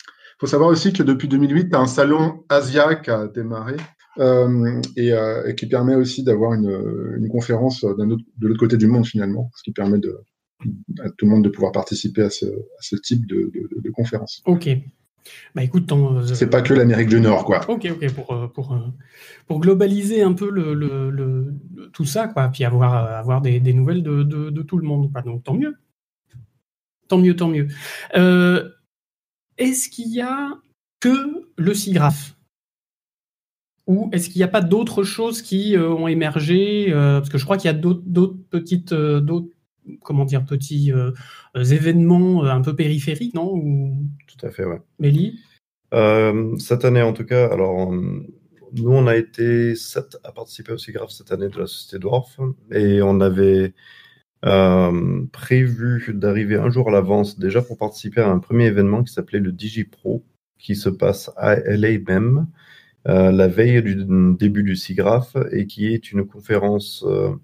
Il 0.08 0.40
faut 0.40 0.48
savoir 0.48 0.70
aussi 0.70 0.92
que 0.92 1.04
depuis 1.04 1.28
2008, 1.30 1.70
tu 1.70 1.76
as 1.76 1.80
un 1.80 1.88
salon 1.88 2.44
Asia 2.50 2.96
qui 2.96 3.12
a 3.12 3.28
démarré 3.28 3.78
et, 4.98 5.56
qui 5.56 5.68
permet 5.68 5.96
aussi 5.96 6.24
d'avoir 6.24 6.54
une, 6.54 7.16
une 7.18 7.30
conférence 7.30 7.84
autre, 7.84 7.98
de 8.06 8.48
l'autre 8.48 8.60
côté 8.60 8.78
du 8.78 8.88
monde 8.88 9.06
finalement, 9.06 9.52
ce 9.56 9.64
qui 9.64 9.72
permet 9.72 10.00
de, 10.00 10.20
à 11.00 11.10
tout 11.12 11.26
le 11.26 11.32
monde 11.32 11.44
de 11.44 11.50
pouvoir 11.50 11.72
participer 11.72 12.24
à 12.24 12.30
ce, 12.30 12.46
à 12.46 12.82
ce 12.82 12.96
type 12.98 13.26
de, 13.26 13.52
de, 13.54 13.82
de 13.82 13.90
conférence. 13.92 14.42
Ok. 14.46 14.70
Bah 15.56 15.64
écoute, 15.64 15.92
euh, 15.92 16.26
c'est 16.34 16.50
pas 16.50 16.62
que 16.62 16.74
l'Amérique 16.74 17.10
du 17.10 17.22
Nord, 17.22 17.46
quoi. 17.46 17.62
Ok, 17.70 17.88
ok, 17.92 18.12
pour, 18.14 18.34
euh, 18.34 18.48
pour, 18.48 18.74
euh, 18.74 18.80
pour 19.48 19.60
globaliser 19.60 20.22
un 20.22 20.34
peu 20.34 20.50
le, 20.50 20.74
le, 20.74 21.54
tout 21.94 22.06
ça, 22.06 22.28
quoi, 22.28 22.50
puis 22.50 22.64
avoir, 22.64 22.94
avoir 22.94 23.42
des, 23.42 23.60
des 23.60 23.74
nouvelles 23.74 24.04
de, 24.04 24.24
de, 24.24 24.50
de, 24.50 24.62
tout 24.62 24.78
le 24.78 24.88
monde. 24.88 25.12
Quoi. 25.12 25.22
Donc 25.22 25.44
tant 25.44 25.54
mieux. 25.54 25.76
Tant 27.08 27.18
mieux, 27.18 27.36
tant 27.36 27.50
mieux. 27.50 27.68
est-ce 29.58 29.90
qu'il 29.90 30.14
y 30.14 30.22
a 30.22 30.50
que 31.00 31.48
le 31.58 31.74
SIGRAPH 31.74 32.36
ou 33.86 34.10
est-ce 34.14 34.30
qu'il 34.30 34.40
n'y 34.40 34.44
a 34.44 34.48
pas 34.48 34.62
d'autres 34.62 35.04
choses 35.04 35.42
qui 35.42 35.76
ont 35.78 36.08
émergé 36.08 36.88
Parce 36.92 37.30
que 37.30 37.38
je 37.38 37.44
crois 37.44 37.58
qu'il 37.58 37.68
y 37.68 37.74
a 37.74 37.78
d'autres 37.78 38.38
petites, 38.50 38.94
d'autres 38.94 39.53
comment 40.02 40.26
dire, 40.26 40.46
petits 40.46 40.92
euh, 40.92 41.12
euh, 41.56 41.64
événements 41.64 42.46
euh, 42.46 42.50
un 42.50 42.62
peu 42.62 42.76
périphériques, 42.76 43.34
non 43.34 43.54
Tout 44.28 44.46
à 44.46 44.52
fait, 44.52 44.66
ouais. 44.66 44.82
Mélie? 45.00 45.40
Cette 46.58 46.86
année, 46.86 47.04
en 47.04 47.14
tout 47.14 47.26
cas, 47.26 47.48
alors, 47.54 47.92
nous, 47.92 48.90
on 48.90 49.06
a 49.06 49.16
été 49.16 49.76
sept 49.76 50.18
à 50.24 50.32
participer 50.32 50.72
aussi 50.72 50.92
grave 50.92 51.10
cette 51.10 51.32
année 51.32 51.50
de 51.50 51.60
la 51.60 51.68
Société 51.68 52.00
Dwarf, 52.00 52.40
et 52.72 53.04
on 53.04 53.22
avait 53.22 53.74
prévu 55.32 56.14
d'arriver 56.16 56.56
un 56.56 56.72
jour 56.72 56.90
à 56.90 56.92
l'avance 56.92 57.38
déjà 57.38 57.62
pour 57.62 57.78
participer 57.78 58.22
à 58.22 58.30
un 58.30 58.40
premier 58.40 58.66
événement 58.66 59.04
qui 59.04 59.14
s'appelait 59.14 59.40
le 59.40 59.52
DigiPro, 59.52 60.26
qui 60.58 60.76
se 60.76 60.90
passe 60.90 61.30
à 61.38 61.58
LA 61.58 62.00
même, 62.00 62.48
la 63.06 63.48
veille 63.48 63.84
du 63.84 64.04
début 64.36 64.64
du 64.64 64.76
SIGRAPH, 64.76 65.38
et 65.52 65.68
qui 65.68 65.94
est 65.94 66.12
une 66.12 66.26
conférence 66.26 67.04
euh, 67.06 67.36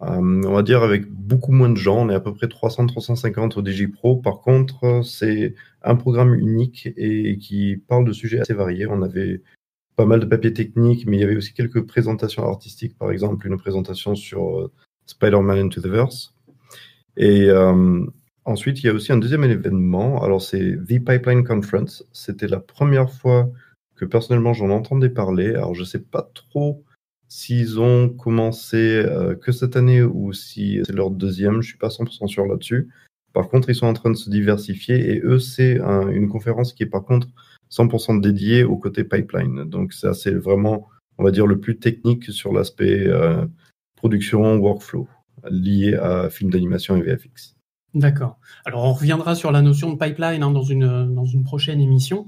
on 0.00 0.52
va 0.52 0.62
dire 0.62 0.82
avec 0.82 1.10
beaucoup 1.10 1.52
moins 1.52 1.70
de 1.70 1.76
gens, 1.76 2.06
on 2.06 2.10
est 2.10 2.14
à 2.14 2.20
peu 2.20 2.34
près 2.34 2.46
300-350 2.46 3.58
au 3.58 3.62
DigiPro. 3.62 4.16
Par 4.16 4.40
contre, 4.40 5.02
c'est 5.04 5.54
un 5.82 5.96
programme 5.96 6.34
unique 6.34 6.88
et 6.96 7.38
qui 7.38 7.76
parle 7.88 8.04
de 8.04 8.12
sujets 8.12 8.40
assez 8.40 8.54
variés. 8.54 8.86
On 8.86 9.02
avait 9.02 9.42
pas 9.96 10.04
mal 10.04 10.20
de 10.20 10.26
papiers 10.26 10.52
techniques, 10.52 11.06
mais 11.06 11.16
il 11.16 11.20
y 11.20 11.24
avait 11.24 11.36
aussi 11.36 11.54
quelques 11.54 11.86
présentations 11.86 12.44
artistiques, 12.44 12.98
par 12.98 13.10
exemple 13.10 13.46
une 13.46 13.56
présentation 13.56 14.14
sur 14.14 14.60
euh, 14.60 14.72
Spider-Man 15.06 15.58
Into 15.58 15.80
the 15.80 15.86
Verse. 15.86 16.34
Et 17.16 17.48
euh, 17.48 18.04
ensuite, 18.44 18.82
il 18.82 18.86
y 18.86 18.90
a 18.90 18.92
aussi 18.92 19.12
un 19.12 19.16
deuxième 19.16 19.44
événement. 19.44 20.22
Alors, 20.22 20.42
c'est 20.42 20.76
The 20.76 21.02
Pipeline 21.02 21.44
Conference. 21.44 22.04
C'était 22.12 22.48
la 22.48 22.60
première 22.60 23.10
fois 23.10 23.50
que 23.94 24.04
personnellement 24.04 24.52
j'en 24.52 24.68
entendais 24.68 25.08
parler. 25.08 25.54
Alors, 25.54 25.74
je 25.74 25.84
sais 25.84 26.02
pas 26.02 26.30
trop 26.34 26.84
S'ils 27.28 27.80
ont 27.80 28.08
commencé 28.08 28.76
euh, 28.76 29.34
que 29.34 29.50
cette 29.50 29.76
année 29.76 30.02
ou 30.02 30.32
si 30.32 30.80
c'est 30.86 30.92
leur 30.92 31.10
deuxième, 31.10 31.60
je 31.60 31.68
suis 31.68 31.78
pas 31.78 31.88
100% 31.88 32.28
sûr 32.28 32.46
là-dessus. 32.46 32.88
Par 33.32 33.48
contre, 33.48 33.68
ils 33.68 33.74
sont 33.74 33.86
en 33.86 33.92
train 33.92 34.10
de 34.10 34.16
se 34.16 34.30
diversifier 34.30 35.10
et 35.10 35.20
eux, 35.20 35.38
c'est 35.38 35.78
une 35.78 36.28
conférence 36.28 36.72
qui 36.72 36.84
est 36.84 36.86
par 36.86 37.04
contre 37.04 37.28
100% 37.70 38.20
dédiée 38.20 38.64
au 38.64 38.76
côté 38.76 39.04
pipeline. 39.04 39.64
Donc 39.64 39.92
ça, 39.92 40.14
c'est 40.14 40.32
vraiment, 40.32 40.88
on 41.18 41.24
va 41.24 41.30
dire, 41.30 41.46
le 41.46 41.60
plus 41.60 41.78
technique 41.78 42.32
sur 42.32 42.52
l'aspect 42.52 43.06
euh, 43.06 43.44
production, 43.96 44.56
workflow, 44.56 45.08
lié 45.50 45.94
à 45.94 46.30
film 46.30 46.50
d'animation 46.50 46.96
et 46.96 47.02
VFX. 47.02 47.56
D'accord. 47.94 48.38
Alors 48.64 48.84
on 48.84 48.92
reviendra 48.92 49.34
sur 49.34 49.50
la 49.52 49.62
notion 49.62 49.90
de 49.90 49.98
pipeline 49.98 50.42
hein, 50.42 50.50
dans, 50.50 50.62
une, 50.62 51.14
dans 51.14 51.24
une 51.24 51.44
prochaine 51.44 51.80
émission, 51.80 52.26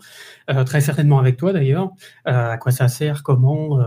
euh, 0.51 0.65
très 0.65 0.81
certainement 0.81 1.19
avec 1.19 1.37
toi 1.37 1.53
d'ailleurs. 1.53 1.91
à 2.25 2.57
quoi 2.59 2.73
ça 2.73 2.89
sert, 2.89 3.23
comment, 3.23 3.79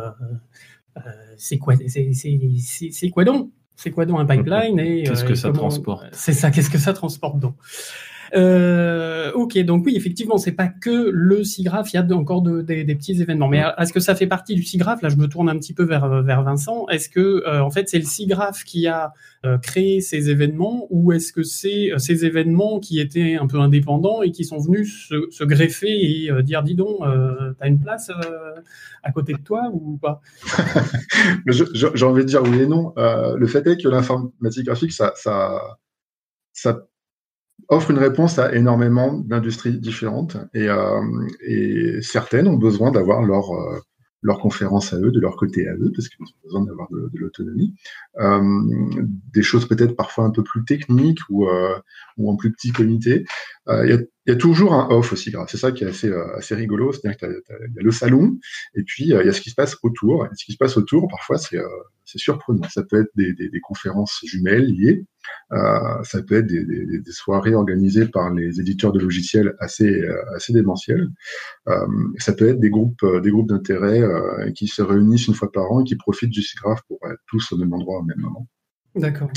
c'est 1.38 1.58
quoi, 1.58 1.76
c'est 1.88 3.10
quoi 3.12 3.24
donc? 3.24 3.52
C'est 3.76 3.92
quoi 3.92 4.06
donc 4.06 4.20
un 4.20 4.26
pipeline 4.26 4.80
et 4.80 5.04
Qu'est-ce 5.04 5.24
que 5.24 5.32
euh, 5.32 5.36
ça 5.36 5.52
transporte? 5.52 6.06
C'est 6.12 6.34
ça. 6.34 6.52
Qu'est-ce 6.52 6.70
que 6.70 6.78
ça 6.78 6.94
transporte 6.94 7.40
donc? 7.40 7.56
Euh, 8.34 9.32
ok, 9.34 9.58
donc 9.60 9.86
oui, 9.86 9.96
effectivement, 9.96 10.38
c'est 10.38 10.54
pas 10.54 10.68
que 10.68 11.10
le 11.12 11.44
SIGRAPH, 11.44 11.94
il 11.94 11.96
y 11.96 12.00
a 12.00 12.16
encore 12.16 12.42
des, 12.42 12.86
petits 12.96 13.22
événements. 13.22 13.48
Mais 13.48 13.64
est-ce 13.78 13.92
que 13.92 14.00
ça 14.00 14.16
fait 14.16 14.28
partie 14.28 14.56
du 14.56 14.64
SIGRAPH 14.64 15.02
Là, 15.02 15.10
je 15.10 15.18
me 15.18 15.28
tourne 15.28 15.50
un 15.50 15.58
petit 15.58 15.74
peu 15.74 15.84
vers, 15.84 16.24
vers 16.24 16.44
Vincent. 16.44 16.88
Est-ce 16.90 17.10
que, 17.10 17.44
euh, 17.48 17.62
en 17.62 17.70
fait, 17.70 17.90
c'est 17.90 18.00
le 18.00 18.06
SIGRAPH 18.06 18.64
qui 18.66 18.88
a 18.88 19.14
euh, 19.46 19.58
créé 19.58 20.02
ces 20.02 20.30
événements 20.30 20.88
ou 20.90 21.12
est-ce 21.12 21.34
que 21.34 21.44
c'est 21.44 21.90
ces 21.98 22.26
événements 22.26 22.80
qui 22.80 23.00
étaient 23.00 23.36
un 23.36 23.48
peu 23.48 23.60
indépendants 23.60 24.22
et 24.22 24.32
qui 24.32 24.46
sont 24.46 24.60
venus 24.60 25.10
se, 25.10 25.44
greffer 25.44 25.90
et 25.90 26.44
dire, 26.44 26.64
dis 26.64 26.76
donc, 26.76 27.00
t'as 27.60 27.68
une 27.68 27.80
place 27.80 28.12
à 29.04 29.12
côté 29.12 29.34
de 29.34 29.40
toi 29.40 29.70
ou 29.74 29.98
pas? 29.98 30.22
J'ai 31.48 32.06
envie 32.06 32.22
de 32.22 32.28
dire 32.28 32.44
oui 32.44 32.62
et 32.62 32.68
non. 32.68 32.94
le 32.96 33.48
fait 33.48 33.66
est 33.68 33.82
que 33.82 33.90
l'informatique 33.90 34.66
graphique, 34.66 34.94
ça, 34.94 35.12
ça, 35.16 35.60
ça 36.54 36.88
offre 37.70 37.92
une 37.92 37.98
réponse 37.98 38.40
à 38.40 38.54
énormément 38.54 39.14
d'industries 39.14 39.78
différentes 39.78 40.38
et, 40.54 40.68
euh, 40.70 42.02
certaines 42.02 42.48
ont 42.48 42.58
besoin 42.58 42.92
d'avoir 42.92 43.24
leur 43.24 43.52
euh, 43.52 43.80
leur 44.24 44.38
conférence 44.38 44.94
à 44.94 45.00
eux, 45.00 45.12
de 45.12 45.20
leur 45.20 45.36
côté 45.36 45.68
à 45.68 45.74
eux, 45.74 45.92
parce 45.96 46.08
qu'ils 46.08 46.24
ont 46.24 46.30
besoin 46.44 46.64
d'avoir 46.64 46.88
de, 46.92 47.10
l'autonomie. 47.16 47.74
Euh, 48.20 48.40
des 49.34 49.42
choses 49.42 49.68
peut-être 49.68 49.96
parfois 49.96 50.26
un 50.26 50.30
peu 50.30 50.44
plus 50.44 50.64
techniques 50.64 51.22
ou, 51.32 51.48
ou 52.18 52.30
en 52.30 52.36
plus 52.36 52.52
petit 52.52 52.72
comité. 52.72 53.26
Il 53.68 53.90
y, 54.28 54.30
y, 54.30 54.32
a 54.32 54.36
toujours 54.36 54.76
un 54.76 54.90
off 54.92 55.12
aussi, 55.12 55.34
c'est 55.48 55.58
ça 55.58 55.72
qui 55.72 55.86
est 55.86 55.88
assez, 55.88 56.14
assez 56.38 56.54
rigolo, 56.54 56.92
c'est-à-dire 56.92 57.18
qu'il 57.18 57.30
y, 57.30 57.80
a 57.80 57.82
le 57.82 57.92
salon, 57.92 58.38
et 58.76 58.84
puis 58.84 59.06
il 59.06 59.10
y 59.10 59.16
a 59.16 59.34
ce 59.34 59.42
qui 59.42 59.50
se 59.50 59.56
passe 59.56 59.76
autour. 59.82 60.28
Et 60.28 60.30
ce 60.36 60.46
qui 60.46 60.52
se 60.52 60.58
passe 60.58 60.78
autour, 60.78 61.08
parfois, 61.08 61.40
c'est 61.40 61.58
c'est 62.12 62.20
surprenant. 62.20 62.68
Ça 62.70 62.84
peut 62.84 63.02
être 63.02 63.12
des, 63.16 63.34
des, 63.34 63.50
des 63.50 63.60
conférences 63.62 64.20
jumelles 64.24 64.66
liées, 64.66 65.06
euh, 65.54 66.04
ça 66.04 66.22
peut 66.22 66.36
être 66.36 66.48
des, 66.48 66.66
des, 66.66 67.12
soirées 67.12 67.56
organisées 67.56 68.08
par 68.08 68.34
les 68.34 68.60
éditeurs 68.60 68.92
de 68.92 69.00
logiciels 69.00 69.56
assez, 69.60 70.04
assez 70.36 70.54
démentiels. 70.54 71.10
Euh, 71.68 71.88
ça 72.18 72.34
peut 72.34 72.50
être 72.50 72.60
des 72.60 72.70
groupes, 72.70 73.06
des 73.22 73.32
groupes 73.32 73.50
d'intérêt 73.50 74.02
qui 74.56 74.68
se 74.68 74.82
réunissent 74.82 75.28
une 75.28 75.34
fois 75.34 75.52
par 75.52 75.72
an 75.72 75.82
et 75.82 75.84
qui 75.84 75.96
profitent 75.96 76.32
du 76.32 76.42
SIGGRAPH 76.42 76.82
pour 76.88 76.98
être 77.10 77.22
tous 77.28 77.52
au 77.52 77.58
même 77.58 77.74
endroit 77.74 78.00
au 78.00 78.04
même 78.04 78.20
moment. 78.20 78.48
D'accord. 78.96 79.32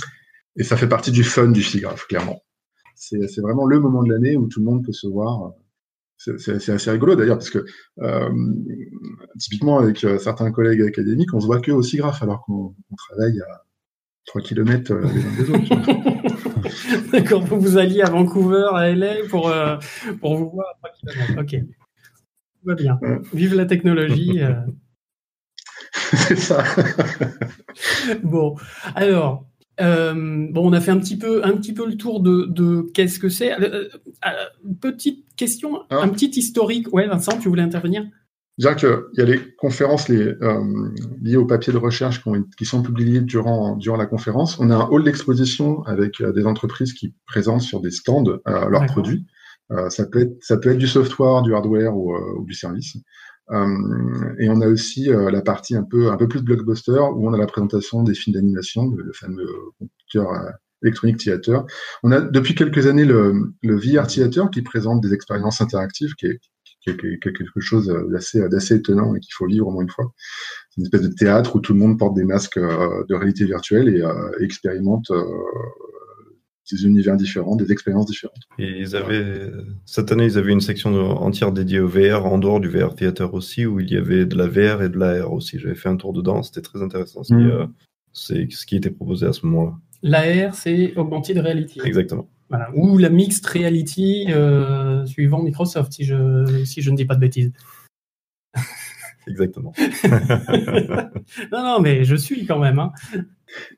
Et 0.57 0.64
ça 0.64 0.76
fait 0.76 0.88
partie 0.88 1.11
du 1.11 1.25
fun 1.25 1.49
du 1.49 1.62
SIGGRAPH, 1.62 2.07
clairement. 2.09 2.43
C'est 2.97 3.40
vraiment 3.40 3.66
le 3.66 3.81
moment 3.81 4.02
de 4.02 4.12
l'année 4.12 4.37
où 4.37 4.47
tout 4.49 4.61
le 4.61 4.66
monde 4.66 4.85
peut 4.85 4.93
se 4.93 5.07
voir 5.07 5.52
c'est 6.16 6.71
assez 6.71 6.90
rigolo 6.90 7.16
d'ailleurs 7.16 7.38
parce 7.38 7.50
que 7.50 7.64
euh, 7.99 8.30
typiquement 9.38 9.78
avec 9.78 10.04
euh, 10.04 10.18
certains 10.18 10.50
collègues 10.50 10.83
académiques, 10.83 11.35
on 11.35 11.40
se 11.40 11.47
voit 11.47 11.61
que 11.61 11.73
aussi 11.73 11.97
grave 11.97 12.18
alors 12.23 12.44
qu'on 12.44 12.75
travaille 12.97 13.40
à 13.40 13.64
3 14.26 14.40
km 14.42 14.92
euh, 14.92 15.02
les 15.02 15.25
uns 15.25 15.37
des 15.37 15.50
autres. 15.50 17.11
D'accord, 17.12 17.42
vous 17.47 17.61
vous 17.61 17.76
alliez 17.76 18.02
à 18.02 18.11
Vancouver, 18.11 18.68
à 18.75 18.90
LA 18.94 19.26
pour, 19.28 19.52
pour 20.21 20.37
vous 20.37 20.50
voir 20.50 20.66
à 20.83 20.88
3 20.88 21.14
km. 21.14 21.40
Ok. 21.40 21.61
Tout 21.61 22.68
va 22.68 22.75
bien. 22.75 22.99
Vive 23.33 23.54
la 23.54 23.66
technologie. 23.66 24.40
c'est 26.28 26.37
ça. 26.37 26.64
bon, 28.23 28.56
alors, 28.94 29.47
euh, 29.81 30.47
bon, 30.50 30.71
on 30.71 30.73
a 30.73 30.81
fait 30.81 30.90
un 30.90 30.99
petit 30.99 31.19
peu, 31.19 31.45
un 31.45 31.57
petit 31.57 31.73
peu 31.73 31.87
le 31.87 31.97
tour 31.97 32.21
de, 32.21 32.47
de 32.47 32.87
qu'est-ce 32.95 33.19
que 33.19 33.28
c'est. 33.28 33.52
Euh, 33.52 33.88
euh, 34.26 34.31
petite 34.81 35.25
question, 35.37 35.81
ah. 35.90 36.02
un 36.02 36.09
petit 36.09 36.31
historique. 36.31 36.93
Ouais, 36.93 37.07
Vincent, 37.07 37.38
tu 37.38 37.49
voulais 37.49 37.62
intervenir? 37.62 38.04
Dire 38.57 38.76
qu'il 38.76 38.97
y 39.14 39.21
a 39.21 39.25
les 39.25 39.40
conférences 39.57 40.09
les, 40.09 40.33
liées 41.21 41.37
au 41.37 41.45
papier 41.45 41.73
de 41.73 41.78
recherche 41.78 42.23
qui, 42.23 42.31
qui, 42.57 42.64
sont 42.64 42.83
publiées 42.83 43.21
durant, 43.21 43.75
durant 43.75 43.97
la 43.97 44.07
conférence. 44.07 44.61
On 44.61 44.71
a 44.71 44.76
un 44.76 44.88
hall 44.90 45.02
d'exposition 45.02 45.83
avec 45.83 46.23
des 46.23 46.47
entreprises 46.47 46.93
qui 46.93 47.14
présentent 47.26 47.62
sur 47.62 47.81
des 47.81 47.90
stands 47.90 48.38
leurs 48.47 48.87
produits. 48.87 49.26
ça, 49.88 50.07
peut 50.07 50.21
être, 50.21 50.37
ça 50.40 50.57
peut 50.57 50.71
être 50.71 50.78
du 50.78 50.87
software, 50.87 51.43
du 51.43 51.52
hardware 51.52 51.97
ou, 51.97 52.14
ou 52.14 52.45
du 52.45 52.54
service. 52.54 52.97
Euh, 53.51 54.35
et 54.39 54.49
on 54.49 54.61
a 54.61 54.69
aussi 54.69 55.11
euh, 55.11 55.31
la 55.31 55.43
partie 55.43 55.77
un 55.77 55.83
peu, 55.83 56.11
un 56.11 56.17
peu 56.17 56.29
plus 56.29 56.43
blockbuster 56.43 56.99
où 57.15 57.29
on 57.29 57.33
a 57.35 57.39
la 57.39 57.47
présentation 57.47 58.03
des 58.03 58.15
films 58.15 58.35
d'animation, 58.35 58.91
le, 58.91 59.13
fameux 59.13 59.47
computer 59.79 60.19
euh, 60.19 60.51
Electronic 60.83 61.19
Theater. 61.19 61.65
On 62.03 62.13
a 62.13 62.21
depuis 62.21 62.55
quelques 62.55 62.87
années 62.87 63.05
le, 63.05 63.53
le 63.63 63.77
VR 63.77 64.07
Theater 64.07 64.51
qui 64.51 64.63
présente 64.63 65.03
des 65.03 65.13
expériences 65.13 65.61
interactives, 65.61 66.15
qui 66.15 66.27
est, 66.27 66.41
qui 66.83 66.91
est, 66.91 67.19
quelque 67.23 67.61
chose 67.61 67.87
d'assez, 68.11 68.47
d'assez 68.49 68.77
étonnant 68.77 69.15
et 69.15 69.21
qu'il 69.21 69.33
faut 69.33 69.47
vivre 69.47 69.69
au 69.69 69.71
moins 69.71 69.83
une 69.83 69.91
fois. 69.91 70.13
C'est 70.71 70.81
une 70.81 70.85
espèce 70.85 71.03
de 71.03 71.15
théâtre 71.15 71.57
où 71.57 71.61
tout 71.61 71.73
le 71.73 71.79
monde 71.79 71.99
porte 71.99 72.15
des 72.15 72.25
masques 72.25 72.59
de 72.59 73.15
réalité 73.15 73.47
virtuelle 73.47 73.89
et, 73.89 74.01
et 74.41 74.45
expérimente 74.45 75.11
des 76.71 76.85
univers 76.85 77.16
différents, 77.16 77.56
des 77.56 77.71
expériences 77.73 78.06
différentes. 78.06 78.42
Et 78.59 78.78
ils 78.78 78.97
avaient, 78.97 79.50
cette 79.85 80.12
année, 80.12 80.25
ils 80.25 80.38
avaient 80.38 80.52
une 80.52 80.61
section 80.61 80.94
entière 81.11 81.52
dédiée 81.52 81.80
au 81.80 81.88
VR, 81.88 82.25
en 82.26 82.38
dehors 82.38 82.61
du 82.61 82.68
VR 82.68 82.94
Theater 82.94 83.35
aussi, 83.35 83.66
où 83.66 83.80
il 83.80 83.90
y 83.90 83.97
avait 83.97 84.26
de 84.26 84.37
la 84.37 84.47
VR 84.47 84.83
et 84.83 84.88
de 84.88 84.99
l'AR 84.99 85.33
aussi. 85.33 85.59
J'avais 85.59 85.75
fait 85.75 85.88
un 85.88 85.97
tour 85.97 86.12
dedans, 86.12 86.42
c'était 86.42 86.62
très 86.62 86.83
intéressant. 86.83 87.23
C'est 87.23 87.35
mm. 87.35 88.50
ce 88.50 88.66
qui 88.66 88.76
était 88.76 88.90
proposé 88.90 89.26
à 89.26 89.33
ce 89.33 89.44
moment-là. 89.47 89.75
L'AR, 90.02 90.54
c'est 90.54 90.97
Augmented 90.97 91.38
Reality. 91.38 91.80
Exactement. 91.85 92.28
Voilà. 92.49 92.71
Ou 92.75 92.99
la 92.99 93.09
Mixed 93.09 93.44
Reality, 93.47 94.26
euh, 94.28 95.04
suivant 95.06 95.42
Microsoft, 95.42 95.92
si 95.92 96.04
je, 96.04 96.64
si 96.64 96.83
je 96.83 96.90
ne 96.90 96.97
dis 96.97 97.04
pas 97.04 97.14
de 97.14 97.21
bêtises. 97.21 97.52
Exactement. 99.26 99.73
non, 101.52 101.62
non, 101.62 101.80
mais 101.80 102.04
je 102.04 102.14
suis 102.14 102.44
quand 102.47 102.59
même. 102.59 102.78
Hein. 102.78 102.92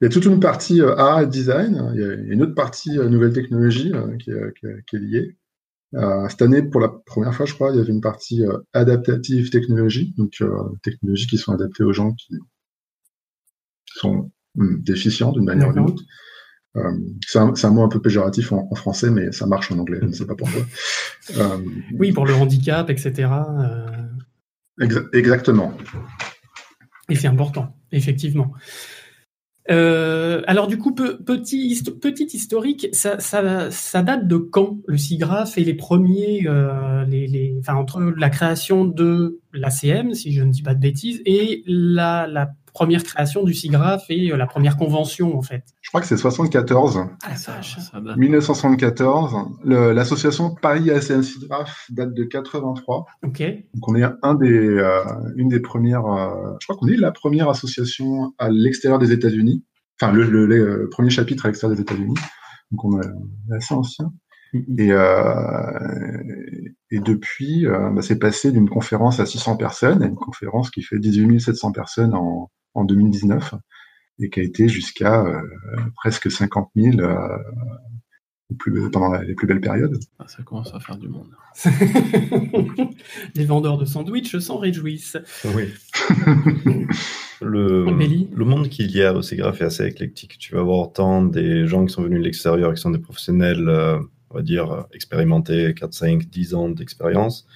Il 0.01 0.05
y 0.05 0.07
a 0.07 0.09
toute 0.09 0.25
une 0.25 0.41
partie 0.41 0.81
euh, 0.81 0.97
art 0.97 1.21
et 1.21 1.27
design, 1.27 1.91
il 1.95 2.01
y 2.01 2.05
a 2.05 2.15
une 2.15 2.43
autre 2.43 2.55
partie 2.55 2.99
euh, 2.99 3.09
nouvelle 3.09 3.33
technologie 3.33 3.93
euh, 3.95 4.17
qui, 4.17 4.31
est, 4.31 4.99
liée. 4.99 5.37
cette 6.29 6.43
année, 6.43 6.63
pour 6.63 6.81
la 6.81 6.89
première 6.89 7.35
fois, 7.35 7.47
je 7.47 7.55
crois, 7.55 7.71
il 7.73 7.79
y 7.79 7.81
avait 7.81 7.93
une 7.93 8.01
partie 8.01 8.45
adaptative 8.73 9.51
technologie, 9.51 10.15
donc 10.17 10.43
technologies 10.83 11.27
qui 11.27 11.39
sont 11.39 11.53
adaptées 11.53 11.85
aux 11.85 11.93
gens 11.93 12.13
qui 12.13 12.35
sont 13.87 14.31
hmm, 14.55 14.83
déficients 14.83 15.33
d'une 15.33 15.45
manière 15.45 15.69
ou 15.69 15.73
d'une 15.73 15.85
autre. 15.85 16.03
c'est 17.27 17.39
un, 17.39 17.71
mot 17.71 17.83
un 17.83 17.89
peu 17.89 18.01
péjoratif 18.01 18.53
en, 18.53 18.75
français, 18.75 19.11
mais 19.11 19.33
ça 19.33 19.47
marche 19.47 19.73
en 19.73 19.79
anglais, 19.79 19.99
je 20.03 20.07
ne 20.07 20.13
sais 20.13 20.27
pas 20.27 20.37
pourquoi. 20.37 20.63
oui, 21.99 22.13
pour 22.13 22.27
le 22.27 22.35
handicap, 22.35 22.91
etc. 22.91 23.29
exactement. 25.13 25.77
Et 27.09 27.15
c'est 27.15 27.29
important, 27.29 27.77
effectivement. 27.93 28.53
Euh, 29.71 30.43
alors 30.47 30.67
du 30.67 30.79
coup, 30.79 30.95
petit, 30.95 31.83
petit 32.01 32.25
historique, 32.25 32.89
ça, 32.93 33.19
ça, 33.19 33.71
ça, 33.71 34.03
date 34.03 34.29
de 34.29 34.37
quand 34.37 34.79
le 34.87 34.97
SIGGRAPH 34.97 35.59
et 35.59 35.65
les 35.65 35.75
premiers, 35.75 36.47
euh, 36.47 37.05
les, 37.07 37.27
les, 37.27 37.57
enfin, 37.59 37.75
entre 37.75 38.01
la 38.01 38.31
création 38.31 38.85
de 38.85 39.41
l'ACM, 39.53 40.15
si 40.15 40.33
je 40.33 40.43
ne 40.43 40.51
dis 40.51 40.63
pas 40.63 40.75
de 40.75 40.81
bêtises, 40.81 41.21
et 41.27 41.65
la, 41.67 42.27
la 42.29 42.51
première 42.76 43.02
création 43.02 43.42
du 43.42 43.54
SIGGRAPH 43.54 44.04
et 44.11 44.30
euh, 44.30 44.37
la 44.37 44.47
première 44.47 44.76
convention 44.76 45.37
en 45.38 45.40
fait. 45.40 45.64
Je 45.80 45.88
crois 45.88 46.02
que 46.02 46.06
c'est 46.06 46.18
74. 46.18 47.06
Ah, 47.25 47.35
ça, 47.35 47.62
ça 47.62 48.00
1974. 48.00 49.35
L'association 49.64 50.54
Paris 50.54 50.90
ACM 50.90 51.23
SIGGRAPH 51.23 51.90
date 51.90 52.12
de 52.12 52.25
83. 52.25 53.06
Ok. 53.25 53.40
Donc 53.40 53.88
on 53.88 53.95
est 53.95 54.04
un 54.23 54.35
des, 54.35 54.52
euh, 54.52 55.04
une 55.37 55.49
des 55.49 55.61
premières. 55.61 56.04
Euh, 56.04 56.52
je 56.61 56.66
crois 56.66 56.76
qu'on 56.76 56.88
est 56.88 56.97
la 56.97 57.12
première 57.12 57.49
association 57.49 58.35
à 58.38 58.50
l'extérieur 58.50 58.99
des 58.99 59.11
États-Unis. 59.11 59.64
Enfin 59.99 60.12
le, 60.12 60.45
le, 60.45 60.88
premier 60.90 61.09
chapitre 61.09 61.47
à 61.47 61.49
l'extérieur 61.49 61.75
des 61.75 61.80
États-Unis. 61.80 62.16
Donc 62.73 62.85
on 62.85 63.00
est 63.00 63.56
assez 63.56 63.73
ancien. 63.73 64.12
Mm-hmm. 64.52 64.80
Et, 64.80 64.92
euh, 64.92 66.66
et 66.90 67.00
depuis, 67.00 67.66
euh, 67.66 67.90
bah, 67.90 68.02
c'est 68.02 68.18
passé 68.18 68.52
d'une 68.52 68.68
conférence 68.68 69.18
à 69.21 69.26
600 69.26 69.56
personnes 69.56 70.02
à 70.02 70.06
une 70.06 70.14
conférence 70.14 70.71
qui 70.71 70.83
fait 70.83 70.99
18 70.99 71.40
700 71.40 71.73
personnes 71.73 72.14
en, 72.14 72.50
en 72.76 72.85
2019 72.85 73.54
et 74.18 74.30
qui 74.30 74.40
a 74.40 74.42
été 74.42 74.68
jusqu'à 74.68 75.25
euh, 75.25 75.40
presque 75.97 76.30
50 76.30 76.71
000 76.75 77.00
euh, 77.00 77.38
plus, 78.59 78.90
pendant 78.90 79.14
les 79.21 79.35
plus 79.35 79.47
belles 79.47 79.61
périodes. 79.61 79.99
Ah, 80.18 80.26
ça 80.28 80.42
commence 80.42 80.73
à 80.73 80.80
faire 80.80 80.97
du 80.97 81.09
monde. 81.09 81.28
les 83.35 83.45
vendeurs 83.45 83.76
de 83.76 83.85
sandwichs 83.85 84.38
s'en 84.38 84.59
réjouissent. 84.59 85.18
Oui. 85.45 85.64
le, 87.42 87.85
le 87.85 88.45
monde 88.45 88.68
qu'il 88.68 88.90
y 88.90 89.02
a 89.02 89.12
au 89.12 89.23
SIGGRAPH 89.23 89.61
est 89.61 89.64
assez 89.64 89.87
éclectique. 89.87 90.38
Tu 90.38 90.54
vas 90.54 90.61
avoir 90.61 90.92
tant 90.92 91.23
des 91.23 91.66
gens 91.66 91.85
qui 91.85 91.92
sont 91.92 92.02
venus 92.02 92.21
de 92.21 92.25
l'extérieur, 92.25 92.73
qui 92.73 92.80
sont 92.80 92.90
des 92.90 93.00
professionnels, 93.00 93.68
euh, 93.68 93.99
on 94.30 94.37
va 94.37 94.42
dire, 94.42 94.87
expérimentés, 94.92 95.75
4, 95.75 95.92
5, 95.92 96.25
10 96.26 96.54
ans 96.54 96.68
d'expérience, 96.68 97.47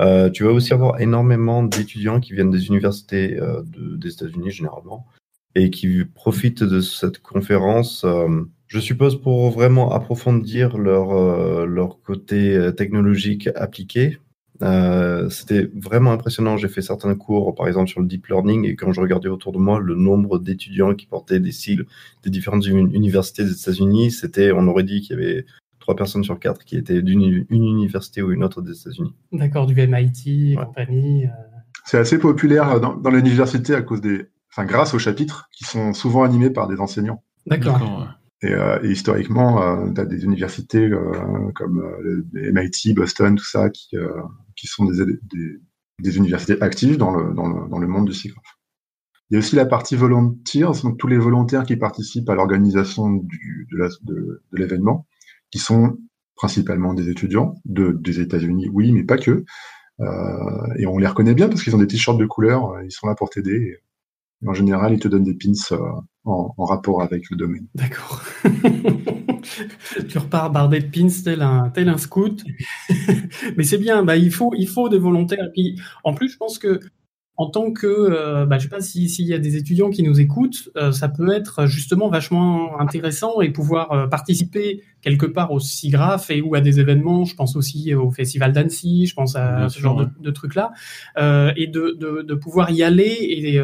euh, 0.00 0.30
tu 0.30 0.44
vas 0.44 0.50
aussi 0.50 0.72
avoir 0.72 1.00
énormément 1.00 1.62
d'étudiants 1.62 2.20
qui 2.20 2.32
viennent 2.32 2.50
des 2.50 2.68
universités 2.68 3.36
euh, 3.38 3.62
des 3.96 4.12
États-Unis 4.12 4.50
généralement 4.50 5.06
et 5.54 5.70
qui 5.70 6.04
profitent 6.04 6.62
de 6.62 6.80
cette 6.80 7.20
conférence, 7.20 8.04
euh, 8.04 8.28
je 8.68 8.78
suppose, 8.78 9.20
pour 9.20 9.50
vraiment 9.50 9.90
approfondir 9.92 10.78
leur, 10.78 11.66
leur 11.66 12.00
côté 12.02 12.70
technologique 12.76 13.48
appliqué. 13.56 14.18
C'était 14.60 15.68
vraiment 15.74 16.12
impressionnant. 16.12 16.58
J'ai 16.58 16.68
fait 16.68 16.82
certains 16.82 17.14
cours, 17.14 17.54
par 17.54 17.66
exemple, 17.66 17.88
sur 17.88 18.00
le 18.00 18.06
deep 18.06 18.26
learning, 18.26 18.66
et 18.66 18.76
quand 18.76 18.92
je 18.92 19.00
regardais 19.00 19.28
autour 19.28 19.52
de 19.52 19.58
moi 19.58 19.80
le 19.80 19.94
nombre 19.94 20.38
d'étudiants 20.38 20.94
qui 20.94 21.06
portaient 21.06 21.40
des 21.40 21.50
sigles 21.50 21.86
des 22.22 22.30
différentes 22.30 22.66
universités 22.66 23.42
des 23.42 23.52
États-Unis, 23.52 24.10
c'était, 24.10 24.52
on 24.52 24.68
aurait 24.68 24.84
dit 24.84 25.00
qu'il 25.00 25.18
y 25.18 25.20
avait 25.20 25.46
trois 25.88 25.96
personnes 25.96 26.22
sur 26.22 26.38
quatre 26.38 26.66
qui 26.66 26.76
étaient 26.76 27.00
d'une 27.00 27.46
une 27.48 27.64
université 27.64 28.20
ou 28.20 28.30
une 28.30 28.44
autre 28.44 28.60
des 28.60 28.78
États-Unis. 28.78 29.14
D'accord, 29.32 29.64
du 29.64 29.74
MIT, 29.74 30.54
compagnie. 30.54 31.24
Euh. 31.24 31.28
C'est 31.86 31.96
assez 31.96 32.18
populaire 32.18 32.78
dans, 32.78 32.94
dans 32.94 33.08
l'université 33.08 33.74
à 33.74 33.80
cause 33.80 34.02
des, 34.02 34.26
enfin, 34.52 34.66
grâce 34.66 34.92
aux 34.92 34.98
chapitres 34.98 35.48
qui 35.50 35.64
sont 35.64 35.94
souvent 35.94 36.24
animés 36.24 36.50
par 36.50 36.68
des 36.68 36.78
enseignants. 36.78 37.22
D'accord. 37.46 38.06
Et, 38.42 38.52
euh, 38.52 38.78
et, 38.82 38.90
historiquement, 38.90 39.62
euh, 39.62 39.90
tu 39.94 39.98
as 39.98 40.04
des 40.04 40.24
universités 40.24 40.84
euh, 40.84 41.50
comme 41.54 41.82
MIT, 42.34 42.92
Boston, 42.92 43.36
tout 43.36 43.46
ça, 43.46 43.70
qui, 43.70 43.96
qui 44.56 44.66
sont 44.66 44.84
des, 44.84 45.06
des, 45.06 45.58
des, 46.00 46.16
universités 46.18 46.60
actives 46.60 46.98
dans 46.98 47.12
le, 47.12 47.32
dans 47.32 47.48
le, 47.48 47.66
dans 47.70 47.78
le 47.78 47.86
monde 47.86 48.04
du 48.04 48.12
SIGGRAPH. 48.12 48.58
Il 49.30 49.34
y 49.34 49.36
a 49.36 49.38
aussi 49.38 49.56
la 49.56 49.64
partie 49.64 49.96
volontiers, 49.96 50.66
donc 50.82 50.98
tous 50.98 51.06
les 51.06 51.16
volontaires 51.16 51.64
qui 51.64 51.76
participent 51.76 52.28
à 52.28 52.34
l'organisation 52.34 53.10
de 53.10 54.42
l'événement 54.52 55.06
qui 55.50 55.58
sont 55.58 55.96
principalement 56.36 56.94
des 56.94 57.10
étudiants 57.10 57.56
de, 57.64 57.98
des 58.00 58.20
États-Unis, 58.20 58.68
oui, 58.72 58.92
mais 58.92 59.04
pas 59.04 59.18
que. 59.18 59.44
Euh, 60.00 60.74
et 60.78 60.86
on 60.86 60.98
les 60.98 61.06
reconnaît 61.06 61.34
bien 61.34 61.48
parce 61.48 61.62
qu'ils 61.62 61.74
ont 61.74 61.78
des 61.78 61.88
t-shirts 61.88 62.18
de 62.18 62.26
couleur, 62.26 62.70
euh, 62.70 62.84
ils 62.84 62.92
sont 62.92 63.06
là 63.08 63.14
pour 63.14 63.30
t'aider. 63.30 63.78
En 64.46 64.54
général, 64.54 64.92
ils 64.92 65.00
te 65.00 65.08
donnent 65.08 65.24
des 65.24 65.34
pins 65.34 65.50
euh, 65.72 65.78
en, 66.24 66.64
rapport 66.64 67.02
avec 67.02 67.28
le 67.30 67.36
domaine. 67.36 67.66
D'accord. 67.74 68.22
tu 70.08 70.18
repars 70.18 70.52
bardé 70.52 70.78
de 70.78 70.86
pins 70.86 71.08
tel 71.24 71.42
un, 71.42 71.70
tel 71.70 71.88
un 71.88 71.98
scout. 71.98 72.44
mais 73.56 73.64
c'est 73.64 73.78
bien, 73.78 74.04
bah, 74.04 74.16
il, 74.16 74.30
faut, 74.30 74.52
il 74.56 74.68
faut 74.68 74.88
des 74.88 74.98
volontaires. 74.98 75.46
Et 75.46 75.52
puis, 75.52 75.80
en 76.04 76.14
plus, 76.14 76.28
je 76.28 76.36
pense 76.36 76.60
que 76.60 76.78
en 77.38 77.46
tant 77.48 77.70
que, 77.70 77.86
euh, 77.86 78.46
bah, 78.46 78.58
je 78.58 78.64
sais 78.64 78.68
pas 78.68 78.80
s'il 78.80 79.26
y 79.26 79.32
a 79.32 79.38
des 79.38 79.56
étudiants 79.56 79.90
qui 79.90 80.02
nous 80.02 80.20
écoutent, 80.20 80.70
euh, 80.76 80.90
ça 80.90 81.08
peut 81.08 81.32
être 81.32 81.66
justement 81.66 82.08
vachement 82.08 82.80
intéressant 82.80 83.40
et 83.40 83.50
pouvoir 83.50 83.92
euh, 83.92 84.06
participer 84.08 84.82
quelque 85.02 85.24
part 85.24 85.52
au 85.52 85.60
SIGRAPH 85.60 86.30
et 86.30 86.40
ou 86.40 86.56
à 86.56 86.60
des 86.60 86.80
événements. 86.80 87.24
Je 87.24 87.36
pense 87.36 87.54
aussi 87.54 87.94
au 87.94 88.10
Festival 88.10 88.52
d'Annecy, 88.52 89.06
je 89.06 89.14
pense 89.14 89.36
à 89.36 89.68
ce 89.68 89.78
genre 89.78 90.04
de, 90.18 90.30
trucs-là, 90.32 90.72
et 91.56 91.68
de, 91.68 91.96
de, 91.96 92.22
de, 92.22 92.34
pouvoir 92.34 92.72
y 92.72 92.82
aller 92.82 93.16
et 93.20 93.62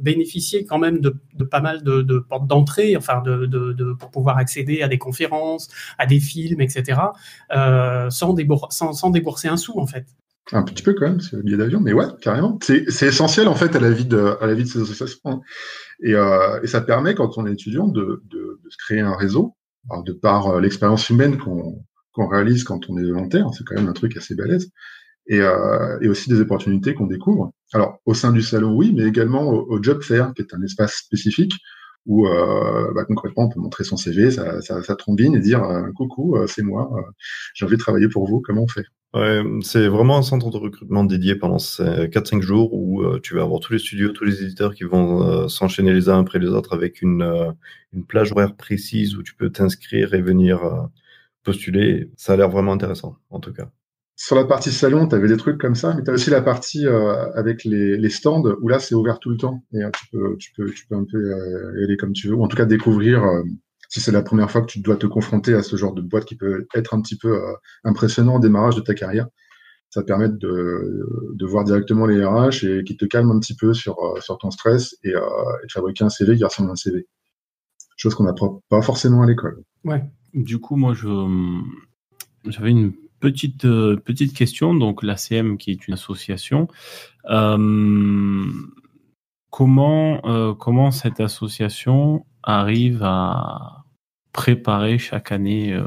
bénéficier 0.00 0.64
quand 0.64 0.78
même 0.78 1.00
de, 1.00 1.16
de 1.34 1.42
pas 1.42 1.60
mal 1.60 1.82
de, 1.82 2.02
de 2.02 2.20
portes 2.20 2.46
d'entrée, 2.46 2.96
enfin 2.96 3.20
de, 3.22 3.46
de, 3.46 3.92
pour 3.94 4.12
pouvoir 4.12 4.38
accéder 4.38 4.82
à 4.82 4.88
des 4.88 4.98
conférences, 4.98 5.68
à 5.98 6.06
des 6.06 6.20
films, 6.20 6.60
etc., 6.60 7.00
sans, 7.50 8.36
sans, 8.70 8.92
sans 8.92 9.10
débourser 9.10 9.48
un 9.48 9.56
sou 9.56 9.80
en 9.80 9.86
fait. 9.88 10.06
Un 10.52 10.62
petit 10.62 10.82
peu 10.82 10.94
quand 10.94 11.06
même, 11.06 11.20
c'est 11.20 11.36
le 11.36 11.42
billet 11.42 11.58
d'avion, 11.58 11.80
mais 11.80 11.92
ouais, 11.92 12.06
carrément. 12.22 12.58
C'est 12.62 12.86
essentiel 13.02 13.48
en 13.48 13.54
fait 13.54 13.76
à 13.76 13.80
la 13.80 13.90
vie 13.90 14.06
de, 14.06 14.36
à 14.40 14.46
la 14.46 14.54
vie 14.54 14.64
de 14.64 14.68
ces 14.68 14.80
associations. 14.80 15.20
Hein. 15.26 15.40
Et, 16.02 16.14
euh, 16.14 16.60
et 16.62 16.66
ça 16.66 16.80
permet, 16.80 17.14
quand 17.14 17.36
on 17.36 17.46
est 17.46 17.52
étudiant, 17.52 17.86
de, 17.86 18.22
se 18.68 18.76
créer 18.78 19.00
un 19.00 19.16
réseau. 19.16 19.54
De 20.04 20.12
par 20.12 20.48
euh, 20.48 20.60
l'expérience 20.60 21.08
humaine 21.08 21.38
qu'on 21.38 21.82
qu'on 22.18 22.26
réalise 22.26 22.64
quand 22.64 22.90
on 22.90 22.98
est 22.98 23.04
volontaire, 23.04 23.46
c'est 23.52 23.64
quand 23.64 23.76
même 23.76 23.88
un 23.88 23.92
truc 23.92 24.16
assez 24.16 24.34
balèze. 24.34 24.70
Et, 25.28 25.40
euh, 25.40 25.98
et 26.00 26.08
aussi 26.08 26.30
des 26.30 26.40
opportunités 26.40 26.94
qu'on 26.94 27.06
découvre. 27.06 27.52
Alors, 27.74 28.00
au 28.06 28.14
sein 28.14 28.32
du 28.32 28.42
salon, 28.42 28.74
oui, 28.74 28.94
mais 28.96 29.04
également 29.04 29.46
au, 29.46 29.82
Job 29.82 30.02
Fair, 30.02 30.32
qui 30.34 30.42
est 30.42 30.54
un 30.54 30.62
espace 30.62 30.94
spécifique 30.94 31.52
où 32.06 32.26
euh, 32.26 32.90
bah, 32.94 33.04
concrètement 33.04 33.44
on 33.44 33.48
peut 33.50 33.60
montrer 33.60 33.84
son 33.84 33.98
CV, 33.98 34.30
sa, 34.30 34.62
sa, 34.62 34.82
sa 34.82 34.96
trombine 34.96 35.34
et 35.34 35.40
dire 35.40 35.62
euh, 35.64 35.92
coucou, 35.94 36.38
c'est 36.46 36.62
moi, 36.62 36.90
j'ai 37.54 37.66
envie 37.66 37.76
de 37.76 37.80
travailler 37.80 38.08
pour 38.08 38.26
vous, 38.26 38.40
comment 38.40 38.62
on 38.62 38.68
fait? 38.68 38.86
Ouais, 39.14 39.42
c'est 39.62 39.88
vraiment 39.88 40.18
un 40.18 40.22
centre 40.22 40.50
de 40.50 40.58
recrutement 40.58 41.02
dédié 41.02 41.34
pendant 41.34 41.58
ces 41.58 42.08
4-5 42.08 42.42
jours 42.42 42.74
où 42.74 43.02
euh, 43.02 43.18
tu 43.22 43.34
vas 43.34 43.42
avoir 43.42 43.58
tous 43.60 43.72
les 43.72 43.78
studios, 43.78 44.12
tous 44.12 44.24
les 44.24 44.42
éditeurs 44.42 44.74
qui 44.74 44.84
vont 44.84 45.22
euh, 45.22 45.48
s'enchaîner 45.48 45.94
les 45.94 46.10
uns 46.10 46.20
après 46.20 46.38
les 46.38 46.48
autres 46.48 46.74
avec 46.74 47.00
une, 47.00 47.22
euh, 47.22 47.50
une 47.94 48.04
plage 48.04 48.32
horaire 48.32 48.54
précise 48.54 49.16
où 49.16 49.22
tu 49.22 49.34
peux 49.34 49.50
t'inscrire 49.50 50.12
et 50.12 50.20
venir 50.20 50.88
postuler. 51.42 52.10
Ça 52.16 52.34
a 52.34 52.36
l'air 52.36 52.50
vraiment 52.50 52.72
intéressant, 52.72 53.16
en 53.30 53.40
tout 53.40 53.54
cas. 53.54 53.70
Sur 54.14 54.36
la 54.36 54.44
partie 54.44 54.72
salon, 54.72 55.08
tu 55.08 55.14
avais 55.14 55.28
des 55.28 55.38
trucs 55.38 55.58
comme 55.58 55.76
ça, 55.76 55.94
mais 55.94 56.02
tu 56.04 56.10
as 56.10 56.12
aussi 56.12 56.28
la 56.28 56.42
partie 56.42 56.86
avec 56.86 57.64
les, 57.64 58.10
stands 58.10 58.42
où 58.60 58.68
là, 58.68 58.78
c'est 58.78 58.94
ouvert 58.94 59.20
tout 59.20 59.30
le 59.30 59.38
temps. 59.38 59.62
Et 59.72 59.78
tu, 59.96 60.06
peux, 60.12 60.36
tu, 60.36 60.52
peux, 60.86 60.96
un 60.96 61.06
peu 61.10 61.32
aller 61.82 61.96
comme 61.96 62.12
tu 62.12 62.28
veux, 62.28 62.34
ou 62.34 62.44
en 62.44 62.48
tout 62.48 62.56
cas 62.56 62.66
découvrir 62.66 63.24
si 63.88 64.00
c'est 64.00 64.12
la 64.12 64.22
première 64.22 64.50
fois 64.50 64.60
que 64.60 64.66
tu 64.66 64.80
dois 64.80 64.96
te 64.96 65.06
confronter 65.06 65.54
à 65.54 65.62
ce 65.62 65.76
genre 65.76 65.94
de 65.94 66.02
boîte 66.02 66.26
qui 66.26 66.36
peut 66.36 66.66
être 66.74 66.94
un 66.94 67.00
petit 67.00 67.16
peu 67.16 67.34
euh, 67.34 67.54
impressionnant 67.84 68.36
au 68.36 68.38
démarrage 68.38 68.76
de 68.76 68.82
ta 68.82 68.94
carrière, 68.94 69.26
ça 69.88 70.02
permet 70.02 70.28
de, 70.28 71.06
de, 71.34 71.46
voir 71.46 71.64
directement 71.64 72.04
les 72.04 72.22
RH 72.22 72.64
et 72.64 72.84
qui 72.84 72.98
te 72.98 73.06
calme 73.06 73.30
un 73.30 73.40
petit 73.40 73.56
peu 73.56 73.72
sur, 73.72 73.98
euh, 74.00 74.20
sur 74.20 74.36
ton 74.36 74.50
stress 74.50 74.94
et, 75.02 75.14
euh, 75.14 75.20
de 75.20 75.72
fabriquer 75.72 76.04
un 76.04 76.10
CV 76.10 76.36
qui 76.36 76.44
ressemble 76.44 76.68
à 76.68 76.72
un 76.72 76.76
CV. 76.76 77.06
Chose 77.96 78.14
qu'on 78.14 78.24
n'apprend 78.24 78.62
pas 78.68 78.82
forcément 78.82 79.22
à 79.22 79.26
l'école. 79.26 79.62
Ouais. 79.84 80.04
Du 80.34 80.58
coup, 80.58 80.76
moi, 80.76 80.92
je 80.92 81.08
j'avais 82.44 82.70
une 82.70 82.92
petite 83.18 83.62
petite 83.62 84.36
question. 84.36 84.74
Donc, 84.74 85.02
l'ACM, 85.02 85.56
qui 85.56 85.72
est 85.72 85.88
une 85.88 85.94
association, 85.94 86.68
euh, 87.30 88.44
comment 89.50 90.54
comment 90.54 90.90
cette 90.92 91.18
association 91.18 92.24
arrive 92.44 93.02
à 93.02 93.77
préparer 94.38 94.98
chaque 94.98 95.32
année 95.32 95.72
euh, 95.72 95.82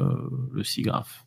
le 0.52 0.62
SIGRAPH. 0.62 1.26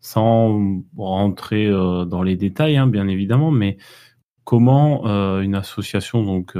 Sans 0.00 0.82
rentrer 0.96 1.68
euh, 1.68 2.04
dans 2.04 2.24
les 2.24 2.34
détails, 2.34 2.76
hein, 2.76 2.88
bien 2.88 3.06
évidemment, 3.06 3.52
mais 3.52 3.76
comment 4.42 5.06
euh, 5.06 5.42
une 5.42 5.54
association 5.54 6.24
donc 6.24 6.56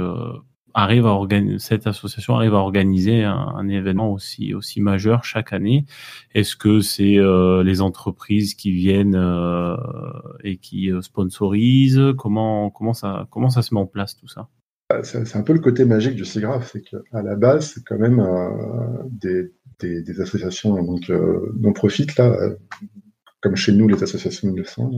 arrive 0.73 1.05
à 1.05 1.09
organiser 1.09 1.59
cette 1.59 1.87
association 1.87 2.35
arrive 2.37 2.53
à 2.53 2.59
organiser 2.59 3.25
un, 3.25 3.67
événement 3.67 4.13
aussi 4.13 4.79
majeur 4.79 5.25
chaque 5.25 5.51
année? 5.51 5.85
Est-ce 6.33 6.55
que 6.55 6.79
c'est 6.79 7.17
les 7.63 7.81
entreprises 7.81 8.55
qui 8.55 8.71
viennent 8.71 9.19
et 10.43 10.55
qui 10.57 10.89
sponsorisent? 11.01 12.13
Comment 12.17 12.93
ça 12.93 13.27
se 13.61 13.73
met 13.73 13.79
en 13.81 13.87
place 13.87 14.15
tout 14.15 14.29
ça? 14.29 14.47
C'est 15.03 15.35
un 15.35 15.43
peu 15.43 15.51
le 15.51 15.59
côté 15.59 15.83
magique 15.83 16.15
du 16.15 16.23
SIGRAPH, 16.23 16.71
c'est 16.71 16.81
qu'à 16.81 17.21
la 17.21 17.35
base, 17.35 17.73
c'est 17.73 17.83
quand 17.83 17.99
même 17.99 18.25
des, 19.09 19.51
des, 19.79 20.21
associations 20.21 20.81
donc 20.83 21.09
euh, 21.09 21.53
non 21.59 21.73
profit 21.73 22.07
là, 22.17 22.25
euh, 22.25 22.55
comme 23.41 23.55
chez 23.55 23.71
nous 23.71 23.87
les 23.87 24.01
associations 24.03 24.51
de 24.51 24.63
sang, 24.63 24.89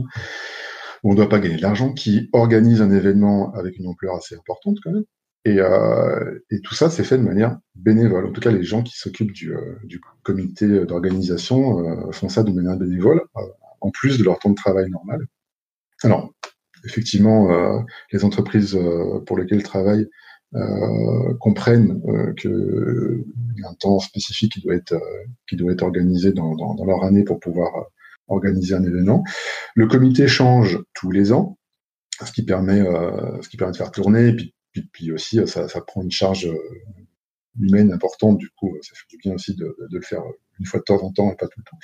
où 1.02 1.10
on 1.10 1.10
ne 1.10 1.16
doit 1.16 1.28
pas 1.28 1.38
gagner 1.38 1.56
de 1.56 1.62
l'argent, 1.62 1.92
qui 1.92 2.28
organisent 2.32 2.82
un 2.82 2.90
événement 2.90 3.52
avec 3.54 3.78
une 3.78 3.86
ampleur 3.86 4.16
assez 4.16 4.34
importante 4.34 4.78
quand 4.82 4.92
même. 4.92 5.04
Et, 5.46 5.58
euh, 5.58 6.38
tout 6.64 6.74
ça, 6.74 6.90
c'est 6.90 7.04
fait 7.04 7.16
de 7.16 7.22
manière 7.22 7.58
bénévole. 7.74 8.26
En 8.26 8.32
tout 8.32 8.42
cas, 8.42 8.50
les 8.50 8.62
gens 8.62 8.82
qui 8.82 8.98
s'occupent 8.98 9.32
du, 9.32 9.52
comité 10.22 10.84
d'organisation 10.84 12.12
font 12.12 12.28
ça 12.28 12.42
de 12.42 12.50
manière 12.50 12.76
bénévole, 12.76 13.22
en 13.80 13.90
plus 13.90 14.18
de 14.18 14.24
leur 14.24 14.38
temps 14.38 14.50
de 14.50 14.54
travail 14.54 14.90
normal. 14.90 15.20
Alors, 16.02 16.34
effectivement, 16.84 17.84
les 18.12 18.24
entreprises 18.24 18.78
pour 19.26 19.38
lesquelles 19.38 19.62
travaillent 19.62 20.08
comprennent 21.38 22.00
euh, 22.08 22.32
qu'il 22.34 23.24
y 23.56 23.64
a 23.64 23.68
un 23.68 23.74
temps 23.74 24.00
spécifique 24.00 24.52
qui 24.52 24.60
doit 24.60 24.74
être, 24.74 24.92
euh, 24.92 25.24
qui 25.48 25.56
doit 25.56 25.72
être 25.72 25.82
organisé 25.82 26.32
dans, 26.32 26.54
leur 26.84 27.04
année 27.04 27.24
pour 27.24 27.38
pouvoir 27.38 27.76
euh, 27.76 27.82
organiser 28.28 28.74
un 28.74 28.82
événement. 28.82 29.24
Le 29.74 29.86
comité 29.86 30.26
change 30.28 30.78
tous 30.94 31.10
les 31.10 31.32
ans, 31.32 31.58
ce 32.24 32.32
qui 32.32 32.44
permet, 32.44 32.80
ce 33.40 33.48
qui 33.48 33.56
permet 33.56 33.72
de 33.72 33.76
faire 33.76 33.90
tourner, 33.90 34.28
et 34.28 34.32
puis, 34.34 34.54
puis, 34.92 35.10
aussi 35.10 35.40
ça, 35.48 35.66
prend 35.86 36.02
une 36.02 36.10
charge 36.10 36.48
humaine 37.58 37.92
importante, 37.92 38.38
du 38.38 38.50
coup 38.50 38.76
ça 38.82 38.92
fait 38.94 39.06
du 39.08 39.16
bien 39.16 39.34
aussi 39.34 39.56
de, 39.56 39.74
le 39.90 40.00
faire 40.02 40.22
une 40.60 40.66
fois 40.66 40.80
de 40.80 40.84
temps 40.84 41.02
en 41.02 41.10
temps 41.10 41.32
et 41.32 41.36
pas 41.36 41.48
tout 41.48 41.58
le 41.58 41.64
temps. 41.64 41.78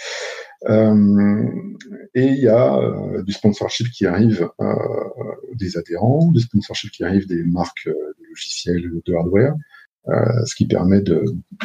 Euh, 0.68 1.48
et 2.14 2.26
il 2.26 2.38
y 2.38 2.48
a 2.48 2.76
euh, 2.76 3.22
du 3.22 3.32
sponsorship 3.32 3.90
qui 3.90 4.06
arrive 4.06 4.48
euh, 4.60 4.74
des 5.54 5.76
adhérents, 5.76 6.30
du 6.30 6.40
sponsorship 6.40 6.90
qui 6.90 7.04
arrive 7.04 7.26
des 7.26 7.42
marques 7.42 7.88
logiciels, 8.28 8.90
de 9.04 9.14
hardware, 9.14 9.54
ce 10.44 10.54
qui 10.54 10.66
permet 10.66 11.02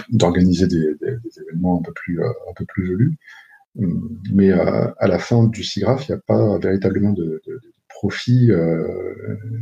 d'organiser 0.09 0.67
des, 0.67 0.95
événements 1.41 1.79
un 1.79 1.83
peu 1.83 1.93
plus, 1.93 2.23
un 2.23 2.53
peu 2.55 2.65
plus 2.65 2.89
velus. 2.89 3.17
Mais 3.75 4.51
euh, 4.51 4.87
à 4.97 5.07
la 5.07 5.19
fin 5.19 5.45
du 5.45 5.63
SIGRAPH, 5.63 6.07
il 6.07 6.11
n'y 6.11 6.17
a 6.17 6.21
pas 6.25 6.57
véritablement 6.57 7.13
de, 7.13 7.41
de, 7.45 7.53
de 7.53 7.73
profit 7.87 8.49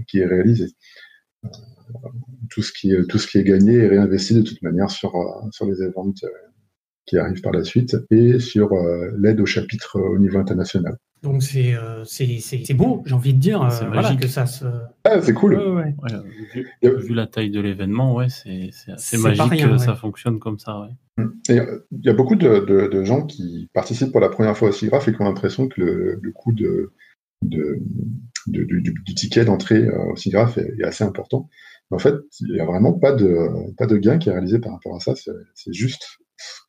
qui 0.08 0.20
est 0.20 0.26
réalisé. 0.26 0.68
tout 2.50 2.62
ce 2.62 2.72
qui 2.72 2.94
est, 2.94 3.04
tout 3.08 3.18
ce 3.18 3.28
qui 3.28 3.38
est 3.38 3.44
gagné 3.44 3.76
est 3.76 3.88
réinvesti 3.88 4.34
de 4.34 4.42
toute 4.42 4.62
manière 4.62 4.90
sur, 4.90 5.14
sur 5.52 5.66
les 5.66 5.82
événements 5.82 6.14
qui 7.10 7.18
arrivent 7.18 7.42
par 7.42 7.52
la 7.52 7.64
suite 7.64 7.98
et 8.12 8.40
sur 8.40 8.70
l'aide 9.18 9.42
au 9.42 9.46
chapitre 9.46 10.00
au 10.00 10.20
niveau 10.20 10.38
international. 10.38 10.98
Donc 11.22 11.44
c'est 11.44 11.74
euh, 11.74 12.06
c'est 12.06 12.74
beau, 12.74 13.04
j'ai 13.06 13.14
envie 13.14 13.34
de 13.34 13.40
dire, 13.40 13.62
euh, 13.62 13.88
voilà, 13.92 14.16
que 14.16 14.28
ça 14.28 14.46
se. 14.46 14.64
Ah, 15.04 15.22
c'est 15.22 15.34
cool. 15.34 15.56
Ouais, 15.56 15.94
ouais. 16.02 16.12
vu, 16.54 16.68
vu, 16.82 17.14
la 17.14 17.28
taille 17.28 17.50
de 17.50 17.60
l'événement, 17.60 18.16
ouais, 18.16 18.30
c'est 18.30 18.72
assez 18.88 19.18
magique 19.18 19.42
rien, 19.50 19.70
que 19.70 19.78
ça 19.78 19.96
fonctionne 19.96 20.40
comme 20.40 20.60
ça. 20.60 20.80
Ouais. 20.80 21.26
Il 21.50 22.06
y 22.06 22.10
a 22.10 22.14
beaucoup 22.14 22.36
de, 22.36 22.60
de, 22.66 22.88
de, 22.88 23.04
gens 23.04 23.26
qui 23.26 23.70
participent 23.74 24.14
pour 24.14 24.22
la 24.22 24.30
première 24.30 24.58
fois 24.58 24.70
au 24.70 24.72
SIGRAPH 24.72 25.10
et 25.10 25.14
qui 25.14 25.22
ont 25.22 25.26
l'impression 25.26 25.68
que 25.68 25.82
le, 25.82 26.20
le, 26.22 26.32
coût 26.32 26.54
de, 26.54 26.94
de, 27.44 27.82
du, 28.48 28.66
du, 28.66 29.16
ticket 29.16 29.44
d'entrée 29.44 29.88
euh, 29.88 30.14
au 30.14 30.16
SIGRAPH 30.16 30.58
est, 30.58 30.80
est, 30.80 30.86
assez 30.86 31.04
important. 31.04 31.50
Mais 31.92 31.96
en 31.96 32.00
fait, 32.00 32.16
il 32.40 32.54
n'y 32.54 32.62
a 32.62 32.66
vraiment 32.66 32.94
pas 32.94 33.12
de, 33.12 33.76
pas 33.76 33.88
de 33.88 33.98
gain 33.98 34.20
qui 34.20 34.30
est 34.30 34.32
réalisé 34.32 34.60
par 34.60 34.72
rapport 34.72 34.96
à 34.96 35.02
ça. 35.02 35.16
C'est 35.16 35.74
juste 35.74 36.20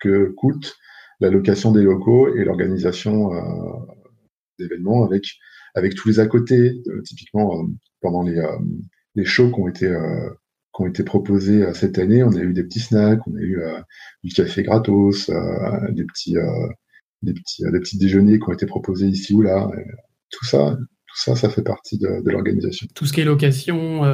que 0.01 0.33
coûte 0.37 0.77
la 1.21 1.31
location 1.31 1.71
des 1.71 1.83
locaux 1.83 2.35
et 2.35 2.45
l'organisation 2.45 3.33
euh, 3.35 3.95
d'événements 4.59 5.05
avec 5.05 5.25
avec 5.75 5.95
tous 5.95 6.09
les 6.09 6.19
à 6.19 6.27
côté. 6.27 6.83
Euh, 6.89 7.03
typiquement, 7.03 7.55
euh, 7.55 7.67
pendant 8.01 8.23
les, 8.23 8.43
les 9.15 9.25
shows 9.25 9.53
qui 9.53 9.61
ont 9.61 9.69
été 9.69 9.87
qui 9.87 10.83
ont 10.83 10.87
été 10.87 11.03
proposés 11.03 11.75
cette 11.75 11.99
année, 11.99 12.23
on 12.25 12.33
a 12.33 12.41
eu 12.41 12.55
des 12.55 12.63
petits 12.63 12.81
snacks, 12.81 13.21
on 13.27 13.37
a 13.37 13.41
eu 13.41 13.61
du 14.25 14.33
café 14.33 14.63
gratos, 14.63 15.29
des 15.91 16.05
petits 16.05 16.37
des 17.23 17.35
petits 17.35 17.65
des 17.71 17.81
petits 17.81 17.99
déjeuners 17.99 18.39
qui 18.39 18.49
ont 18.49 18.53
été 18.53 18.65
proposés 18.65 19.09
ici 19.09 19.35
ou 19.35 19.43
là. 19.43 19.69
tout 20.31 20.47
ça, 20.47 20.79
tout 20.79 21.17
ça, 21.17 21.37
ça 21.37 21.51
fait 21.51 21.63
partie 21.63 21.99
de, 21.99 22.23
l'organisation. 22.25 22.87
Tout 22.95 23.05
ce 23.05 23.13
qui 23.13 23.21
est 23.21 23.25
location, 23.25 24.05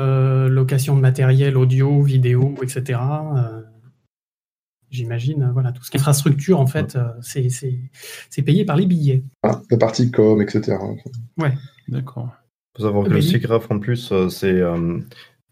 location 0.48 0.96
de 0.96 1.00
matériel 1.00 1.56
audio, 1.56 2.02
vidéo, 2.02 2.56
etc. 2.60 2.98
J'imagine, 4.96 5.42
euh, 5.42 5.52
voilà, 5.52 5.72
tout 5.72 5.84
ce 5.84 5.90
qui 5.90 5.98
est 5.98 6.00
infrastructure, 6.00 6.58
en 6.58 6.66
fait, 6.66 6.96
euh, 6.96 7.10
c'est 7.20 8.42
payé 8.42 8.64
par 8.64 8.76
les 8.76 8.86
billets. 8.86 9.24
Ah, 9.42 9.60
la 9.70 9.76
partie 9.76 10.10
com, 10.10 10.40
etc. 10.40 10.78
Ouais, 11.36 11.52
d'accord. 11.86 12.30
Il 12.74 12.78
faut 12.78 12.84
savoir 12.84 13.04
que 13.04 13.10
le 13.10 13.20
SIGRAPH, 13.20 13.66
en 13.68 13.78
plus, 13.78 14.10
euh, 14.12 14.30
c'est, 14.30 14.62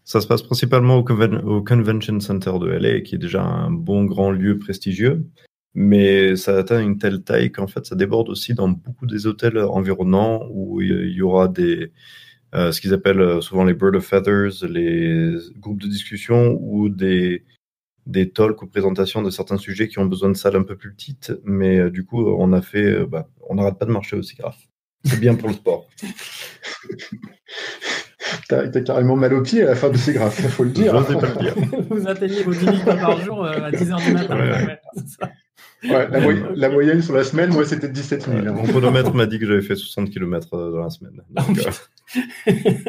ça 0.03 0.19
se 0.21 0.25
passe 0.25 0.41
principalement 0.41 0.97
au, 0.97 1.03
Conven 1.03 1.35
au, 1.35 1.61
Convention 1.61 2.19
Center 2.19 2.53
de 2.59 2.65
LA, 2.65 3.01
qui 3.01 3.13
est 3.13 3.19
déjà 3.19 3.43
un 3.43 3.69
bon 3.69 4.05
grand 4.05 4.31
lieu 4.31 4.57
prestigieux. 4.57 5.27
Mais 5.75 6.35
ça 6.37 6.57
atteint 6.57 6.81
une 6.81 6.97
telle 6.97 7.21
taille 7.21 7.51
qu'en 7.51 7.67
fait, 7.67 7.85
ça 7.85 7.95
déborde 7.95 8.29
aussi 8.29 8.55
dans 8.55 8.69
beaucoup 8.69 9.05
des 9.05 9.27
hôtels 9.27 9.59
environnants 9.59 10.47
où 10.49 10.81
il 10.81 11.11
y 11.11 11.21
aura 11.21 11.49
des, 11.49 11.91
euh, 12.55 12.71
ce 12.71 12.81
qu'ils 12.81 12.95
appellent 12.95 13.43
souvent 13.43 13.63
les 13.63 13.75
Bird 13.75 13.95
of 13.95 14.05
Feathers, 14.05 14.67
les 14.67 15.35
groupes 15.59 15.81
de 15.81 15.87
discussion 15.87 16.57
ou 16.61 16.89
des, 16.89 17.43
des 18.05 18.29
talks 18.31 18.61
ou 18.61 18.67
présentations 18.67 19.21
de 19.21 19.29
certains 19.29 19.57
sujets 19.57 19.87
qui 19.87 19.99
ont 19.99 20.05
besoin 20.05 20.29
de 20.29 20.35
salles 20.35 20.55
un 20.55 20.63
peu 20.63 20.75
plus 20.75 20.93
petites. 20.93 21.33
Mais 21.43 21.77
euh, 21.79 21.89
du 21.89 22.05
coup, 22.05 22.25
on 22.25 22.53
a 22.53 22.61
fait, 22.61 23.05
bah, 23.05 23.27
on 23.49 23.55
n'arrête 23.55 23.77
pas 23.77 23.85
de 23.85 23.91
marcher 23.91 24.15
aussi 24.15 24.35
grave. 24.35 24.55
C'est 25.03 25.19
bien 25.19 25.35
pour 25.35 25.49
le 25.49 25.55
sport. 25.55 25.87
T'as 28.49 28.67
carrément 28.81 29.15
mal 29.15 29.33
aux 29.33 29.41
pieds 29.41 29.63
à 29.63 29.67
la 29.67 29.75
fin 29.75 29.89
de 29.89 29.97
ces 29.97 30.13
graphes, 30.13 30.39
il 30.39 30.49
faut 30.49 30.63
le 30.63 30.71
dire. 30.71 30.99
Vous 31.89 32.07
atteignez 32.07 32.43
vos 32.43 32.53
10 32.53 32.65
minutes 32.65 32.85
par 32.85 33.19
jour 33.21 33.45
à 33.45 33.71
10h 33.71 34.05
du 34.05 34.13
matin. 34.13 34.37
Ouais. 34.37 34.79
Ouais, 35.83 36.07
la, 36.55 36.69
moyenne 36.69 37.01
sur 37.01 37.13
la 37.13 37.23
semaine, 37.23 37.51
moi, 37.53 37.65
c'était 37.65 37.89
17 37.89 38.25
000. 38.25 38.53
Mon 38.53 38.63
chronomètre 38.63 39.13
m'a 39.13 39.25
dit 39.25 39.39
que 39.39 39.45
j'avais 39.45 39.61
fait 39.61 39.75
60 39.75 40.09
km 40.09 40.53
euh, 40.53 40.71
dans 40.71 40.79
la 40.79 40.89
semaine. 40.89 41.21
Euh, 41.37 41.71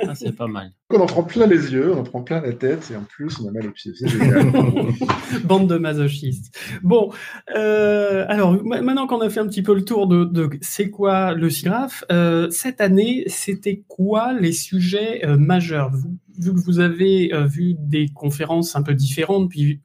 ah, 0.07 0.15
c'est 0.15 0.37
pas 0.37 0.47
mal. 0.47 0.73
On 0.91 1.01
en 1.01 1.07
prend 1.07 1.25
plein 1.25 1.47
les 1.47 1.73
yeux, 1.73 1.93
on 1.93 1.99
en 1.99 2.03
prend 2.05 2.23
plein 2.23 2.41
la 2.41 2.53
tête, 2.53 2.93
et 2.93 2.97
en 2.97 3.03
plus, 3.03 3.41
on 3.41 3.49
a 3.49 3.51
mal 3.51 3.67
aux 3.67 3.73
pieds. 3.73 3.93
C'est 3.99 4.07
génial. 4.07 4.53
Bande 5.45 5.69
de 5.69 5.79
masochistes. 5.79 6.57
Bon, 6.85 7.11
euh, 7.57 8.25
alors, 8.29 8.63
maintenant 8.65 9.09
qu'on 9.09 9.21
a 9.21 9.29
fait 9.29 9.41
un 9.41 9.49
petit 9.49 9.65
peu 9.65 9.75
le 9.75 9.85
tour 9.85 10.07
de, 10.07 10.49
c'est 10.61 10.91
quoi 10.91 11.35
le 11.35 11.51
SIGRAPH, 11.51 12.05
cette 12.51 12.81
année, 12.81 13.25
c'était 13.27 13.83
quoi 13.89 14.33
les 14.33 14.53
sujets 14.53 15.23
majeurs? 15.37 15.91
Vu 16.39 16.55
que 16.55 16.61
vous 16.61 16.79
avez 16.79 17.33
vu 17.49 17.75
des 17.77 18.07
conférences 18.15 18.77
un 18.77 18.83
peu 18.83 18.95
différentes, 18.95 19.51
puis 19.51 19.81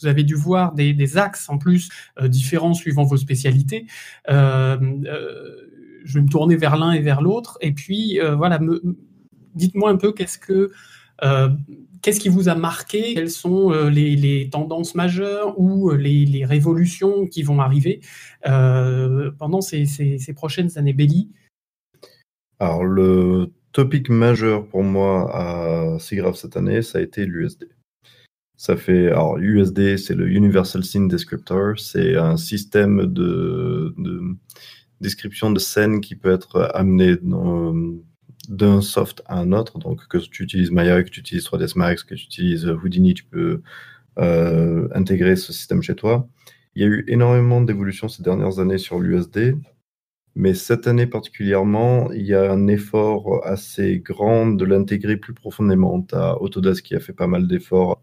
vous 0.00 0.06
avez 0.06 0.22
dû 0.22 0.34
voir 0.34 0.74
des, 0.74 1.18
axes 1.18 1.48
en 1.48 1.58
plus 1.58 1.88
euh, 2.20 2.28
différents 2.28 2.74
suivant 2.74 3.04
vos 3.04 3.16
spécialités. 3.16 3.86
Euh, 4.28 4.78
euh, 5.06 5.69
je 6.04 6.14
vais 6.14 6.24
me 6.24 6.28
tourner 6.28 6.56
vers 6.56 6.76
l'un 6.76 6.92
et 6.92 7.00
vers 7.00 7.22
l'autre. 7.22 7.58
Et 7.60 7.72
puis, 7.72 8.18
voilà, 8.36 8.58
dites-moi 9.54 9.90
un 9.90 9.96
peu 9.96 10.12
qu'est-ce 10.12 10.38
que 10.38 10.70
qu'est-ce 12.02 12.20
qui 12.20 12.30
vous 12.30 12.48
a 12.48 12.54
marqué 12.54 13.14
Quelles 13.14 13.30
sont 13.30 13.70
les, 13.88 14.48
tendances 14.50 14.94
majeures 14.94 15.58
ou 15.60 15.90
les, 15.90 16.44
révolutions 16.44 17.26
qui 17.26 17.42
vont 17.42 17.60
arriver 17.60 18.00
pendant 18.42 19.60
ces, 19.60 19.86
prochaines 20.34 20.78
années 20.78 20.94
Belly 20.94 21.30
Alors, 22.58 22.84
le 22.84 23.52
topic 23.72 24.08
majeur 24.08 24.66
pour 24.66 24.82
moi 24.82 25.30
à 25.34 25.98
SIGGRAPH 25.98 26.36
cette 26.36 26.56
année, 26.56 26.82
ça 26.82 26.98
a 26.98 27.00
été 27.02 27.24
l'USD. 27.24 27.68
Ça 28.56 28.76
fait, 28.76 29.06
alors 29.06 29.38
USD, 29.38 29.96
c'est 29.96 30.14
le 30.14 30.28
Universal 30.28 30.84
Scene 30.84 31.08
Descriptor, 31.08 31.78
c'est 31.78 32.16
un 32.16 32.36
système 32.36 33.06
de, 33.06 33.94
description 35.00 35.50
de 35.50 35.58
scène 35.58 36.00
qui 36.00 36.16
peut 36.16 36.30
être 36.30 36.70
amené 36.74 37.16
d'un 38.48 38.80
soft 38.80 39.22
à 39.26 39.38
un 39.38 39.52
autre. 39.52 39.78
Donc, 39.78 40.06
que 40.08 40.18
tu 40.18 40.42
utilises 40.42 40.70
Maya, 40.70 41.02
que 41.02 41.10
tu 41.10 41.20
utilises 41.20 41.44
3ds 41.44 41.76
Max, 41.76 42.04
que 42.04 42.14
tu 42.14 42.24
utilises 42.24 42.66
Houdini, 42.66 43.14
tu 43.14 43.24
peux 43.24 43.62
euh, 44.18 44.88
intégrer 44.94 45.36
ce 45.36 45.52
système 45.52 45.82
chez 45.82 45.94
toi. 45.94 46.28
Il 46.74 46.82
y 46.82 46.84
a 46.84 46.88
eu 46.88 47.04
énormément 47.08 47.60
d'évolutions 47.60 48.08
ces 48.08 48.22
dernières 48.22 48.58
années 48.58 48.78
sur 48.78 48.98
l'USD, 48.98 49.56
mais 50.34 50.54
cette 50.54 50.86
année 50.86 51.06
particulièrement, 51.06 52.10
il 52.12 52.22
y 52.22 52.34
a 52.34 52.50
un 52.52 52.66
effort 52.68 53.46
assez 53.46 53.98
grand 53.98 54.46
de 54.46 54.64
l'intégrer 54.64 55.16
plus 55.16 55.34
profondément. 55.34 56.02
Tu 56.02 56.14
as 56.14 56.40
Autodesk 56.42 56.84
qui 56.84 56.94
a 56.94 57.00
fait 57.00 57.12
pas 57.12 57.26
mal 57.26 57.46
d'efforts 57.46 58.02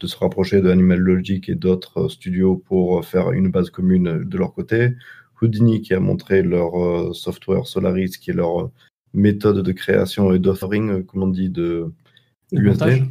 de 0.00 0.06
se 0.06 0.16
rapprocher 0.16 0.60
de 0.60 0.70
Animal 0.70 1.00
Logic 1.00 1.48
et 1.48 1.54
d'autres 1.54 2.04
euh, 2.04 2.08
studios 2.08 2.56
pour 2.56 2.98
euh, 2.98 3.02
faire 3.02 3.32
une 3.32 3.50
base 3.50 3.70
commune 3.70 4.24
de 4.24 4.38
leur 4.38 4.54
côté. 4.54 4.94
Houdini 5.40 5.80
qui 5.80 5.94
a 5.94 6.00
montré 6.00 6.42
leur 6.42 6.82
euh, 6.82 7.12
software 7.12 7.66
Solaris, 7.66 8.18
qui 8.18 8.30
est 8.30 8.34
leur 8.34 8.70
méthode 9.14 9.62
de 9.62 9.72
création 9.72 10.32
et 10.32 10.38
d'offering, 10.38 11.04
comme 11.04 11.22
on 11.22 11.28
dit, 11.28 11.50
de 11.50 11.92
USD. 12.52 13.04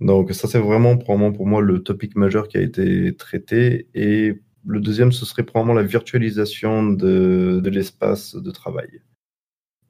Donc 0.00 0.32
ça, 0.32 0.48
c'est 0.48 0.58
vraiment 0.58 0.96
probablement 0.96 1.32
pour 1.32 1.46
moi 1.46 1.60
le 1.60 1.82
topic 1.82 2.16
majeur 2.16 2.48
qui 2.48 2.56
a 2.56 2.62
été 2.62 3.14
traité. 3.14 3.86
Et 3.94 4.40
le 4.66 4.80
deuxième, 4.80 5.12
ce 5.12 5.26
serait 5.26 5.42
probablement 5.42 5.74
la 5.74 5.86
virtualisation 5.86 6.92
de 6.92 7.68
l'espace 7.68 8.34
de 8.34 8.50
travail. 8.50 9.02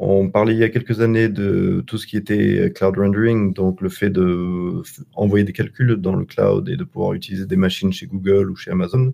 On 0.02 0.30
parlait 0.30 0.54
il 0.54 0.58
y 0.58 0.64
a 0.64 0.70
quelques 0.70 1.02
années 1.02 1.28
de 1.28 1.84
tout 1.86 1.98
ce 1.98 2.06
qui 2.06 2.16
était 2.16 2.72
cloud 2.74 2.96
rendering, 2.96 3.52
donc 3.52 3.82
le 3.82 3.90
fait 3.90 4.08
de 4.08 4.80
envoyer 5.12 5.44
des 5.44 5.52
calculs 5.52 5.94
dans 5.96 6.16
le 6.16 6.24
cloud 6.24 6.70
et 6.70 6.76
de 6.78 6.84
pouvoir 6.84 7.12
utiliser 7.12 7.44
des 7.44 7.56
machines 7.56 7.92
chez 7.92 8.06
Google 8.06 8.50
ou 8.50 8.56
chez 8.56 8.70
Amazon. 8.70 9.12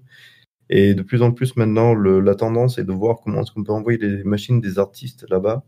Et 0.69 0.95
de 0.95 1.03
plus 1.03 1.23
en 1.23 1.33
plus 1.33 1.57
maintenant, 1.57 1.95
la 1.95 2.35
tendance 2.35 2.79
est 2.79 2.85
de 2.85 2.93
voir 2.93 3.19
comment 3.23 3.43
est-ce 3.43 3.53
qu'on 3.53 3.65
peut 3.65 3.73
envoyer 3.73 3.99
des 3.99 4.25
machines 4.25 4.61
des 4.61 4.79
artistes 4.79 5.27
là-bas, 5.31 5.65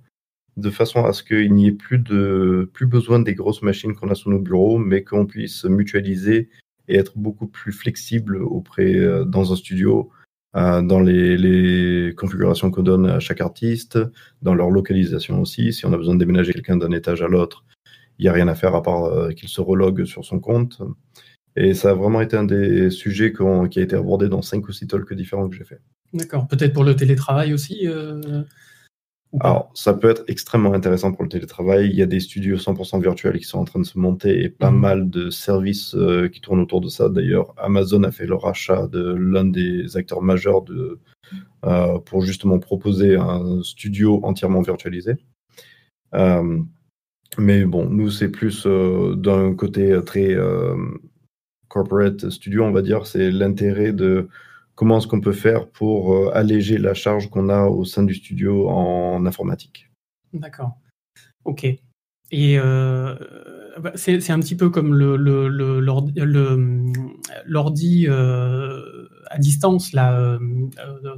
de 0.56 0.70
façon 0.70 1.04
à 1.04 1.12
ce 1.12 1.22
qu'il 1.22 1.54
n'y 1.54 1.68
ait 1.68 1.72
plus, 1.72 1.98
de, 1.98 2.68
plus 2.72 2.87
besoin 2.87 3.20
des 3.20 3.34
grosses 3.34 3.62
machines 3.62 3.94
qu'on 3.94 4.11
a 4.11 4.14
sur 4.14 4.30
nos 4.30 4.40
bureaux, 4.40 4.78
mais 4.78 5.04
qu'on 5.04 5.26
puisse 5.26 5.64
mutualiser 5.64 6.48
et 6.88 6.96
être 6.96 7.16
beaucoup 7.16 7.46
plus 7.46 7.72
flexible 7.72 8.42
auprès 8.42 8.96
euh, 8.96 9.24
dans 9.24 9.52
un 9.52 9.56
studio 9.56 10.11
euh, 10.56 10.80
dans 10.80 11.00
les, 11.00 12.14
configurations 12.16 12.70
qu'on 12.70 12.82
donne 12.82 13.06
à 13.06 13.20
chaque 13.20 13.40
artiste, 13.40 13.98
dans 14.42 14.54
leur 14.54 14.70
localisation 14.70 15.40
aussi. 15.40 15.72
Si 15.72 15.84
on 15.87 15.92
a 15.92 15.96
besoin 15.96 16.14
de 16.14 16.18
déménager 16.18 16.52
quelqu'un 16.52 16.76
d'un 16.76 16.90
étage 16.90 17.22
à 17.22 17.28
l'autre, 17.28 17.64
il 18.18 18.22
n'y 18.22 18.28
a 18.28 18.32
rien 18.32 18.48
à 18.48 18.54
faire 18.54 18.74
à 18.74 18.82
part 18.82 19.04
euh, 19.04 19.30
qu'il 19.30 19.48
se 19.48 19.61
relogue 19.61 20.04
sur 20.04 20.24
son 20.24 20.40
compte. 20.40 20.80
Et 21.61 21.75
ça 21.75 21.90
a 21.90 21.94
vraiment 21.94 22.21
été 22.21 22.37
un 22.37 22.44
des 22.44 22.90
sujets 22.90 23.33
qui 23.33 23.81
a 23.81 23.83
été 23.83 23.97
abordé 23.97 24.29
dans 24.29 24.42
cinq 24.42 24.68
ou 24.68 24.73
six 24.73 24.87
talks 24.87 25.12
différents 25.12 25.49
que 25.49 25.57
j'ai 25.57 25.64
fait. 25.64 25.81
D'accord. 26.12 26.47
Peut-être 26.47 26.73
pour 26.73 26.85
le 26.85 26.94
télétravail 26.94 27.53
aussi 27.53 27.87
euh, 27.87 28.44
alors, 29.40 29.71
ça 29.75 29.92
peut 29.92 30.09
être 30.09 30.25
extrêmement 30.27 30.73
intéressant 30.73 31.12
pour 31.12 31.23
le 31.23 31.29
télétravail. 31.29 31.90
Il 31.90 31.97
y 31.97 32.03
a 32.03 32.07
des 32.07 32.21
studios 32.21 32.57
100% 32.57 33.01
virtuels 33.01 33.38
qui 33.38 33.44
sont 33.44 33.59
en 33.59 33.64
train 33.64 33.79
de 33.79 33.85
se 33.85 33.99
monter 33.99 34.42
et 34.42 34.49
pas 34.49 34.71
mhm. 34.71 34.79
mal 34.79 35.11
de 35.11 35.29
services 35.29 35.94
euh, 35.94 36.29
qui 36.29 36.40
tournent 36.40 36.61
autour 36.61 36.81
de 36.81 36.88
ça. 36.88 37.09
D'ailleurs, 37.09 37.55
Amazon 37.59 38.03
a 38.05 38.11
fait 38.11 38.27
le 38.27 38.35
rachat 38.35 38.87
de 38.88 39.14
l'un 39.14 39.44
des 39.44 39.97
acteurs 39.97 40.23
majeurs 40.23 40.62
de, 40.62 40.99
euh, 41.66 41.99
pour 41.99 42.23
justement 42.23 42.59
proposer 42.59 43.16
un 43.16 43.62
studio 43.62 44.21
entièrement 44.23 44.62
virtualisé. 44.62 45.16
Euh, 46.14 46.59
mais 47.37 47.66
bon, 47.66 47.90
nous, 47.90 48.11
c'est 48.11 48.31
plus 48.31 48.66
d'un 48.66 49.55
côté 49.55 50.01
très 50.07 50.35
corporate 51.68 52.31
studio, 52.31 52.64
on 52.64 52.72
va 52.72 52.83
dire. 52.83 53.07
C'est 53.07 53.31
l'intérêt 53.31 53.92
de 53.92 54.28
comment 54.78 54.98
est-ce 54.98 55.09
qu'on 55.09 55.20
peut 55.20 55.33
faire 55.33 55.66
pour 55.66 56.14
euh, 56.14 56.31
alléger 56.35 56.78
la 56.78 56.94
charge 56.94 57.31
qu'on 57.31 57.48
a 57.48 57.64
au 57.64 57.85
sein 57.85 58.04
du 58.04 58.14
studio 58.14 58.68
en 58.68 59.26
informatique. 59.26 59.90
D'accord. 60.33 60.78
Ok. 61.44 61.64
Et 62.31 62.59
euh, 62.59 63.16
bah, 63.81 63.90
c'est 63.96 64.31
un 64.31 64.38
petit 64.38 64.54
peu 64.54 64.70
comme 64.70 64.94
le 64.94 65.16
l'ordi 67.46 68.07
euh, 68.07 69.09
à 69.31 69.38
distance 69.38 69.92
là 69.94 70.38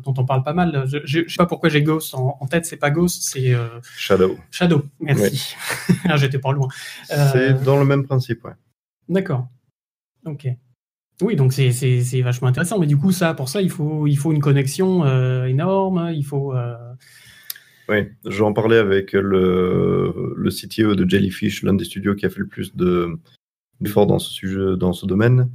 dont 0.04 0.14
on 0.16 0.24
parle 0.24 0.42
pas 0.42 0.54
mal. 0.54 0.84
Je, 0.86 1.18
ne 1.18 1.28
sais 1.28 1.36
pas 1.36 1.46
pourquoi 1.46 1.68
j'ai 1.68 1.82
Ghost 1.82 2.14
en, 2.14 2.46
tête. 2.46 2.64
C'est 2.64 2.78
pas 2.78 2.90
Ghost, 2.90 3.24
c'est 3.24 3.52
Shadow. 3.96 4.38
Shadow. 4.50 4.84
Merci. 5.00 5.54
Ah, 6.08 6.16
j'étais 6.16 6.38
pas 6.38 6.52
loin. 6.52 6.68
c'est 7.04 7.62
dans 7.62 7.78
le 7.78 7.84
même 7.84 8.06
principe, 8.06 8.44
ouais. 8.44 8.54
D'accord. 9.08 9.48
Ok. 10.26 10.48
Oui, 11.22 11.36
donc 11.36 11.52
c'est 11.52 12.20
vachement 12.22 12.48
intéressant. 12.48 12.78
Mais 12.78 12.86
du 12.86 12.96
coup, 12.96 13.12
ça, 13.12 13.34
pour 13.34 13.48
ça, 13.48 13.60
il 13.60 13.70
faut, 13.70 14.06
il 14.06 14.16
faut 14.16 14.32
une 14.32 14.40
connexion 14.40 15.04
euh, 15.04 15.44
énorme. 15.44 16.10
Il 16.14 16.24
faut. 16.24 16.54
Euh, 16.54 16.74
oui, 17.88 18.08
j'en 18.24 18.52
parlais 18.52 18.78
avec 18.78 19.12
le, 19.12 20.34
le 20.36 20.94
de 20.94 21.08
Jellyfish, 21.08 21.62
l'un 21.62 21.74
des 21.74 21.84
studios 21.84 22.14
qui 22.14 22.24
a 22.24 22.30
fait 22.30 22.38
le 22.38 22.46
plus 22.46 22.72
d'efforts 22.74 24.06
dans 24.06 24.18
ce 24.18 24.30
sujet, 24.30 24.76
dans 24.78 24.92
ce 24.92 25.06
domaine. 25.06 25.50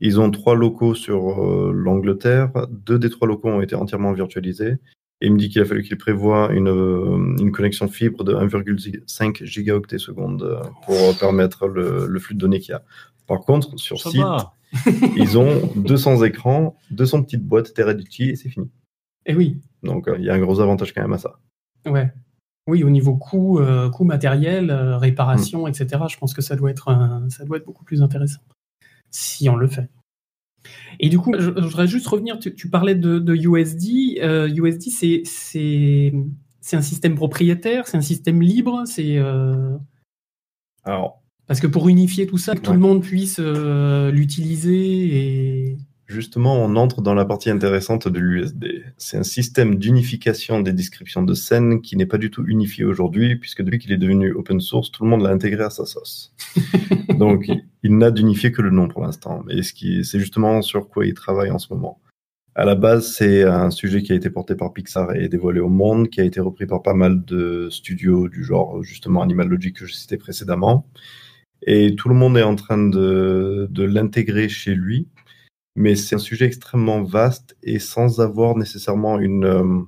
Ils 0.00 0.20
ont 0.20 0.30
trois 0.30 0.54
locaux 0.54 0.94
sur 0.94 1.42
euh, 1.42 1.72
l'Angleterre. 1.74 2.52
Deux 2.70 2.98
des 2.98 3.10
trois 3.10 3.26
locaux 3.26 3.48
ont 3.48 3.62
été 3.62 3.74
entièrement 3.74 4.12
virtualisés. 4.12 4.76
Et 5.20 5.26
il 5.26 5.32
me 5.32 5.38
dit 5.38 5.48
qu'il 5.48 5.60
a 5.60 5.64
fallu 5.64 5.82
qu'il 5.82 5.98
prévoit 5.98 6.52
une, 6.52 6.68
une, 7.40 7.50
connexion 7.50 7.88
fibre 7.88 8.22
de 8.22 8.34
1,5 8.34 9.44
gigaoctets 9.44 9.98
seconde 9.98 10.62
pour 10.86 11.18
permettre 11.18 11.66
le, 11.66 12.16
flux 12.20 12.36
de 12.36 12.38
données 12.38 12.60
qu'il 12.60 12.70
y 12.70 12.74
a. 12.74 12.84
Par 13.28 13.40
contre, 13.42 13.78
sur 13.78 14.00
site, 14.00 14.24
ils 15.16 15.38
ont 15.38 15.70
200 15.76 16.24
écrans, 16.24 16.76
200 16.90 17.22
petites 17.24 17.44
boîtes 17.44 17.74
Teradity 17.74 18.30
et 18.30 18.36
c'est 18.36 18.48
fini. 18.48 18.66
Et 19.26 19.32
eh 19.32 19.34
oui. 19.36 19.60
Donc 19.82 20.08
euh, 20.08 20.16
il 20.18 20.24
y 20.24 20.30
a 20.30 20.34
un 20.34 20.38
gros 20.40 20.60
avantage 20.60 20.92
quand 20.92 21.02
même 21.02 21.12
à 21.12 21.18
ça. 21.18 21.38
Ouais. 21.86 22.10
Oui, 22.66 22.82
au 22.82 22.90
niveau 22.90 23.16
coût, 23.16 23.60
euh, 23.60 23.88
coût 23.90 24.04
matériel, 24.04 24.70
euh, 24.70 24.98
réparation, 24.98 25.66
mm. 25.66 25.68
etc., 25.68 26.04
je 26.08 26.16
pense 26.16 26.34
que 26.34 26.42
ça 26.42 26.56
doit, 26.56 26.70
être 26.70 27.26
ça 27.28 27.44
doit 27.44 27.58
être 27.58 27.66
beaucoup 27.66 27.84
plus 27.84 28.02
intéressant 28.02 28.40
si 29.10 29.48
on 29.48 29.56
le 29.56 29.68
fait. 29.68 29.88
Et 31.00 31.08
du 31.08 31.18
coup, 31.18 31.32
je, 31.38 31.48
voudrais 31.50 31.86
juste 31.86 32.06
revenir, 32.08 32.38
tu, 32.38 32.68
parlais 32.68 32.94
de, 32.94 33.34
USD. 33.34 34.18
USD, 34.54 34.90
c'est 34.90 36.76
un 36.76 36.82
système 36.82 37.14
propriétaire, 37.14 37.86
c'est 37.86 37.96
un 37.96 38.02
système 38.02 38.42
libre, 38.42 38.82
c'est... 38.84 39.18
Alors, 40.84 41.22
parce 41.48 41.60
que 41.60 41.66
pour 41.66 41.88
unifier 41.88 42.26
tout 42.26 42.38
ça, 42.38 42.54
que 42.54 42.60
tout 42.60 42.74
le 42.74 42.78
monde 42.78 43.02
puisse 43.02 43.40
euh, 43.40 44.12
l'utiliser 44.12 45.16
et. 45.16 45.76
Justement, 46.06 46.56
on 46.56 46.76
entre 46.76 47.02
dans 47.02 47.12
la 47.12 47.26
partie 47.26 47.50
intéressante 47.50 48.08
de 48.08 48.18
l'USD. 48.18 48.84
C'est 48.96 49.18
un 49.18 49.22
système 49.22 49.74
d'unification 49.74 50.60
des 50.60 50.72
descriptions 50.72 51.22
de 51.22 51.34
scènes 51.34 51.82
qui 51.82 51.98
n'est 51.98 52.06
pas 52.06 52.16
du 52.16 52.30
tout 52.30 52.46
unifié 52.46 52.84
aujourd'hui, 52.84 53.36
puisque 53.36 53.60
depuis 53.60 53.78
qu'il 53.78 53.92
est 53.92 53.98
devenu 53.98 54.32
open 54.32 54.58
source, 54.58 54.90
tout 54.90 55.04
le 55.04 55.10
monde 55.10 55.20
l'a 55.20 55.28
intégré 55.28 55.64
à 55.64 55.70
sa 55.70 55.84
sauce. 55.84 56.34
Donc, 57.18 57.50
il, 57.82 57.98
n'a 57.98 58.10
d'unifié 58.10 58.52
que 58.52 58.62
le 58.62 58.70
nom 58.70 58.88
pour 58.88 59.02
l'instant. 59.02 59.42
Mais 59.46 59.62
ce 59.62 59.74
qui, 59.74 60.02
c'est 60.02 60.18
justement 60.18 60.62
sur 60.62 60.88
quoi 60.88 61.04
il 61.04 61.12
travaille 61.12 61.50
en 61.50 61.58
ce 61.58 61.72
moment. 61.74 62.00
À 62.54 62.64
la 62.64 62.74
base, 62.74 63.12
c'est 63.12 63.42
un 63.42 63.70
sujet 63.70 64.02
qui 64.02 64.12
a 64.12 64.16
été 64.16 64.30
porté 64.30 64.54
par 64.54 64.72
Pixar 64.72 65.14
et 65.14 65.28
dévoilé 65.28 65.60
au 65.60 65.68
monde, 65.68 66.08
qui 66.08 66.22
a 66.22 66.24
été 66.24 66.40
repris 66.40 66.66
par 66.66 66.82
pas 66.82 66.94
mal 66.94 67.22
de 67.22 67.68
studios 67.70 68.30
du 68.30 68.44
genre, 68.44 68.82
justement, 68.82 69.20
Animal 69.20 69.48
Logic 69.48 69.76
que 69.76 69.84
je 69.84 69.92
citais 69.92 70.16
précédemment. 70.16 70.86
Et 71.62 71.94
tout 71.96 72.08
le 72.08 72.14
monde 72.14 72.36
est 72.38 72.42
en 72.42 72.54
train 72.54 72.78
de, 72.78 73.68
l'intégrer 73.76 74.48
chez 74.48 74.74
lui 74.74 75.08
mais 75.78 75.94
c'est 75.94 76.16
un 76.16 76.18
sujet 76.18 76.46
extrêmement 76.46 77.04
vaste 77.04 77.56
et 77.62 77.78
sans 77.78 78.20
avoir 78.20 78.56
nécessairement 78.56 79.20
une 79.20 79.44
euh, 79.44 79.80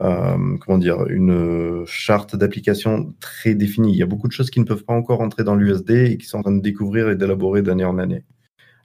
euh, 0.00 0.56
comment 0.60 0.78
dire 0.78 1.06
une 1.08 1.84
charte 1.86 2.36
d'application 2.36 3.14
très 3.18 3.54
définie. 3.54 3.92
Il 3.92 3.98
y 3.98 4.02
a 4.02 4.06
beaucoup 4.06 4.28
de 4.28 4.32
choses 4.32 4.50
qui 4.50 4.60
ne 4.60 4.64
peuvent 4.64 4.84
pas 4.84 4.92
encore 4.92 5.22
entrer 5.22 5.42
dans 5.42 5.56
l'USD 5.56 5.90
et 5.90 6.18
qui 6.18 6.26
sont 6.26 6.38
en 6.38 6.42
train 6.42 6.52
de 6.52 6.62
découvrir 6.62 7.10
et 7.10 7.16
d'élaborer 7.16 7.62
d'année 7.62 7.84
en 7.84 7.98
année. 7.98 8.24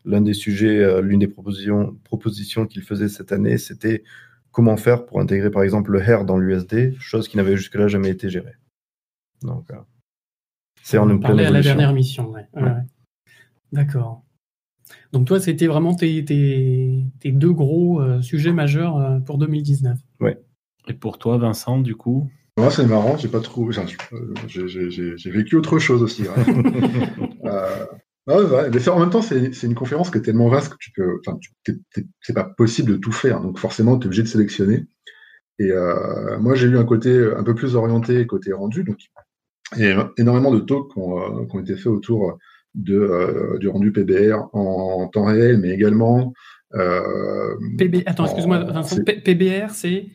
L'un 0.06 0.22
des 0.22 0.34
sujets, 0.34 0.80
euh, 0.80 1.02
l'une 1.02 1.20
des 1.20 1.28
propositions, 1.28 1.96
propositions 2.04 2.66
qu'il 2.66 2.82
faisait 2.82 3.10
cette 3.10 3.32
année, 3.32 3.60
c'était 3.60 4.04
comment 4.52 4.78
faire 4.78 5.06
pour 5.06 5.20
intégrer 5.20 5.52
par 5.52 5.62
exemple 5.62 5.92
le 5.92 6.02
hair 6.02 6.26
dans 6.26 6.38
l'USD, 6.38 6.96
chose 7.00 7.28
qui 7.28 7.38
n'avait 7.38 7.58
jusque-là 7.58 7.88
jamais 7.88 8.10
été 8.10 8.30
gérée. 8.30 8.56
Donc, 9.44 9.72
c'est 10.84 10.98
en 10.98 11.10
à 11.22 11.34
la 11.34 11.62
dernière 11.62 11.94
mission, 11.94 12.32
ouais. 12.32 12.48
D'accord. 13.72 14.24
Donc 15.14 15.28
toi, 15.28 15.40
c'était 15.40 15.68
vraiment 15.68 15.96
tes, 15.96 16.22
deux 16.22 17.52
gros 17.54 18.02
euh, 18.02 18.22
sujets 18.22 18.54
majeurs 18.54 18.98
euh, 18.98 19.20
pour 19.20 19.38
2019. 19.38 19.98
Ouais. 20.20 20.38
Et 20.88 20.94
pour 20.94 21.18
toi, 21.18 21.38
Vincent, 21.38 21.80
du 21.80 21.96
coup? 21.96 22.30
Moi, 22.58 22.72
c'est 22.72 22.86
marrant, 22.86 23.18
j'ai 23.18 23.28
pas 23.28 23.40
trouvé. 23.40 23.76
J'ai 24.48 25.32
vécu 25.32 25.56
autre 25.56 25.80
chose 25.80 26.04
aussi. 26.04 26.24
euh, 27.46 27.86
ouais, 28.28 28.90
en 28.90 29.00
même 29.00 29.10
temps, 29.10 29.22
c'est 29.22 29.64
une 29.64 29.76
conférence 29.76 30.12
qui 30.12 30.18
est 30.18 30.22
tellement 30.22 30.50
vaste 30.50 30.74
que 30.74 30.78
tu 30.80 30.92
peux. 30.92 31.20
Enfin, 31.26 31.38
c'est 32.22 32.34
pas 32.34 32.44
possible 32.44 32.92
de 32.92 32.98
tout 32.98 33.12
faire. 33.12 33.42
Donc 33.42 33.58
forcément, 33.58 33.98
tu 33.98 34.04
es 34.04 34.08
obligé 34.08 34.24
de 34.24 34.28
sélectionner. 34.28 34.86
Et 35.60 35.72
euh, 35.72 36.40
moi, 36.40 36.56
j'ai 36.56 36.68
eu 36.68 36.78
un 36.78 36.86
côté 36.86 37.32
un 37.36 37.44
peu 37.44 37.56
plus 37.56 37.76
orienté 37.76 38.26
côté 38.28 38.52
rendu. 38.52 38.84
Donc, 38.84 38.98
il 39.78 39.84
y 39.84 39.88
a 39.88 40.12
énormément 40.18 40.52
de 40.52 40.60
talks 40.60 40.92
qui 40.94 41.00
ont, 41.00 41.48
ont 41.50 41.60
été 41.60 41.76
faits 41.76 41.88
autour 41.88 42.38
de, 42.76 42.98
euh, 42.98 43.58
du 43.60 43.68
rendu 43.68 43.92
PBR 43.92 44.50
en, 44.54 45.08
temps 45.08 45.26
réel, 45.26 45.58
mais 45.58 45.70
également. 45.70 46.34
Euh, 46.74 47.56
PB... 47.78 48.04
Attends, 48.06 48.26
excuse-moi, 48.26 48.64
Vincent, 48.64 48.98
PBR, 49.04 49.72
c'est 49.72 50.08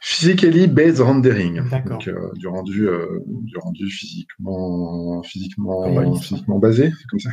Physically 0.00 0.68
based 0.68 1.00
rendering, 1.00 1.60
donc 1.88 2.06
euh, 2.06 2.30
du 2.36 2.46
rendu, 2.46 2.88
du 3.26 3.58
rendu 3.58 3.90
physiquement, 3.90 5.22
physiquement, 5.24 6.14
physiquement 6.14 6.58
basé, 6.60 6.92
c'est 6.96 7.06
comme 7.08 7.18
ça. 7.18 7.30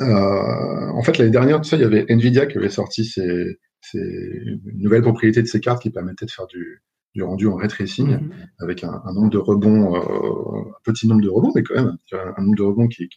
en 0.00 1.02
fait, 1.04 1.18
l'année 1.18 1.30
dernière, 1.30 1.60
tu 1.60 1.68
sais, 1.68 1.76
il 1.76 1.82
y 1.82 1.84
avait 1.84 2.04
Nvidia 2.08 2.46
qui 2.46 2.58
avait 2.58 2.68
sorti 2.68 3.04
ses, 3.04 3.60
ses 3.80 4.42
nouvelles 4.74 5.02
propriétés 5.02 5.40
de 5.40 5.46
ses 5.46 5.60
cartes 5.60 5.82
qui 5.82 5.90
permettaient 5.90 6.26
de 6.26 6.32
faire 6.32 6.48
du, 6.48 6.82
du 7.16 7.22
rendu 7.22 7.48
en 7.48 7.56
ray 7.56 7.68
tracing 7.68 8.08
mhm. 8.08 8.30
avec 8.58 8.84
un, 8.84 9.02
nombre 9.14 9.30
de 9.30 9.38
rebonds, 9.38 9.96
euh, 9.96 10.70
un 10.70 10.80
petit 10.84 11.08
nombre 11.08 11.22
de 11.22 11.30
rebonds, 11.30 11.50
mais 11.54 11.62
quand 11.62 11.74
même 11.74 11.96
un, 12.12 12.42
nombre 12.42 12.56
de 12.56 12.62
rebonds 12.62 12.88
qui, 12.88 13.08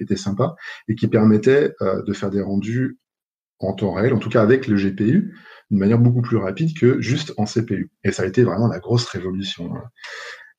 était 0.00 0.16
sympa 0.16 0.56
et 0.88 0.94
qui 0.94 1.08
permettait 1.08 1.74
euh, 1.82 2.02
de 2.02 2.14
faire 2.14 2.30
des 2.30 2.40
rendus 2.40 2.98
en 3.58 3.74
temps 3.74 3.92
réel, 3.92 4.14
en 4.14 4.18
tout 4.18 4.30
cas 4.30 4.40
avec 4.40 4.66
le 4.66 4.76
GPU, 4.76 5.34
d'une 5.70 5.78
manière 5.78 5.98
beaucoup 5.98 6.22
plus 6.22 6.38
rapide 6.38 6.74
que 6.74 6.98
juste 7.02 7.34
en 7.36 7.44
CPU. 7.44 7.90
Et 8.02 8.10
ça 8.10 8.22
a 8.22 8.26
été 8.26 8.42
vraiment 8.42 8.66
la 8.66 8.78
grosse 8.78 9.04
révolution. 9.04 9.74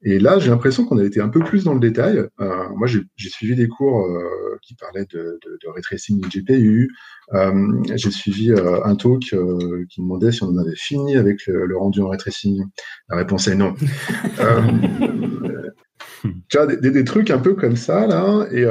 Et 0.03 0.17
là, 0.17 0.39
j'ai 0.39 0.49
l'impression 0.49 0.85
qu'on 0.85 0.97
a 0.97 1.03
été 1.03 1.21
un 1.21 1.29
peu 1.29 1.41
plus 1.41 1.63
dans 1.63 1.75
le 1.75 1.79
détail. 1.79 2.17
Euh, 2.39 2.69
moi, 2.75 2.87
j'ai 2.87 3.29
suivi 3.29 3.55
des 3.55 3.67
cours 3.67 4.07
euh, 4.07 4.57
qui 4.63 4.73
parlaient 4.75 5.05
de, 5.05 5.37
de, 5.45 5.59
de 5.61 6.27
GPU. 6.27 6.89
Euh, 7.33 7.83
j'ai 7.95 8.09
suivi 8.09 8.51
un 8.51 8.95
talk 8.95 9.21
qui 9.21 10.01
demandait 10.01 10.31
si 10.31 10.41
on 10.43 10.47
en 10.47 10.57
avait 10.57 10.75
fini 10.75 11.17
avec 11.17 11.45
le, 11.45 11.77
rendu 11.77 12.01
en 12.01 12.09
ray 12.09 12.17
tracing. 12.17 12.63
La 13.09 13.17
réponse 13.17 13.47
est 13.47 13.55
non. 13.55 13.75
tu 16.49 16.57
vois, 16.57 16.65
des, 16.65 16.91
des, 16.91 17.03
trucs 17.03 17.29
un 17.29 17.39
peu 17.39 17.53
comme 17.53 17.75
ça, 17.75 18.07
là. 18.07 18.47
Et, 18.51 18.63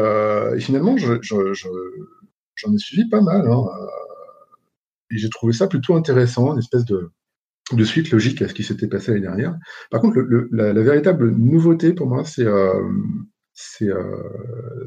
et 0.56 0.60
finalement, 0.60 0.96
j'en 0.96 1.18
je, 1.22 1.52
je, 1.52 1.68
ai 2.66 2.78
suivi 2.78 3.08
pas 3.08 3.20
mal. 3.20 3.48
Hein. 3.48 3.64
Et 5.12 5.18
j'ai 5.18 5.28
trouvé 5.28 5.52
ça 5.52 5.68
plutôt 5.68 5.94
intéressant, 5.94 6.52
une 6.52 6.58
espèce 6.58 6.84
de 6.84 7.10
de 7.76 7.84
suite 7.84 8.10
logique 8.10 8.42
à 8.42 8.48
ce 8.48 8.54
qui 8.54 8.64
s'était 8.64 8.88
passé 8.88 9.12
l'année 9.12 9.22
dernière. 9.22 9.56
Par 9.90 10.00
contre, 10.00 10.18
le, 10.18 10.48
la, 10.52 10.72
véritable 10.72 11.30
nouveauté 11.30 11.92
pour 11.92 12.08
moi, 12.08 12.24
c'est 12.24 12.44
euh, 12.46 12.74
euh, 13.82 14.86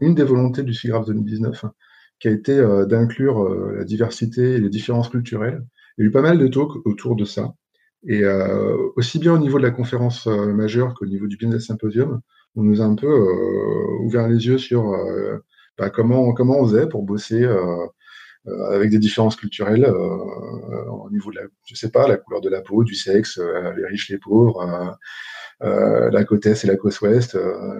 une 0.00 0.14
des 0.14 0.24
volontés 0.24 0.62
du 0.62 0.74
SIGRAPH 0.74 1.06
2019, 1.06 1.64
hein, 1.64 1.72
qui 2.18 2.28
a 2.28 2.30
été 2.30 2.52
euh, 2.52 2.86
d'inclure 2.86 3.48
la 3.74 3.84
diversité 3.84 4.54
et 4.54 4.58
les 4.58 4.68
différences 4.70 5.08
culturelles. 5.08 5.62
Il 5.96 6.02
y 6.02 6.04
a 6.04 6.08
eu 6.08 6.12
pas 6.12 6.22
mal 6.22 6.38
de 6.38 6.48
talks 6.48 6.84
autour 6.86 7.16
de 7.16 7.24
ça. 7.24 7.54
Et 8.06 8.22
aussi 8.94 9.18
bien 9.18 9.34
au 9.34 9.38
niveau 9.38 9.58
de 9.58 9.64
la 9.64 9.72
conférence 9.72 10.26
majeure 10.26 10.94
qu'au 10.94 11.04
niveau 11.04 11.26
du 11.26 11.36
Business 11.36 11.66
Symposium, 11.66 12.20
on 12.54 12.62
nous 12.62 12.80
a 12.80 12.84
un 12.84 12.94
peu 12.94 13.12
ouvert 14.04 14.28
les 14.28 14.46
yeux 14.46 14.56
sur 14.56 14.94
bah, 15.76 15.90
comment, 15.90 16.32
comment 16.32 16.60
on 16.60 16.68
faisait 16.68 16.88
pour 16.88 17.02
bosser 17.02 17.44
avec 18.70 18.90
des 18.90 18.98
différences 18.98 19.36
culturelles 19.36 19.84
euh, 19.84 20.84
au 20.90 21.10
niveau 21.10 21.30
de 21.30 21.36
la, 21.36 21.42
je 21.66 21.74
sais 21.74 21.90
pas, 21.90 22.06
la 22.08 22.16
couleur 22.16 22.40
de 22.40 22.48
la 22.48 22.60
peau, 22.60 22.84
du 22.84 22.94
sexe, 22.94 23.38
euh, 23.38 23.72
les 23.74 23.86
riches, 23.86 24.08
les 24.10 24.18
pauvres. 24.18 24.96
la 25.60 26.24
côte 26.24 26.46
est 26.46 26.64
et 26.64 26.66
la 26.66 26.76
côte 26.76 27.00
ouest, 27.00 27.36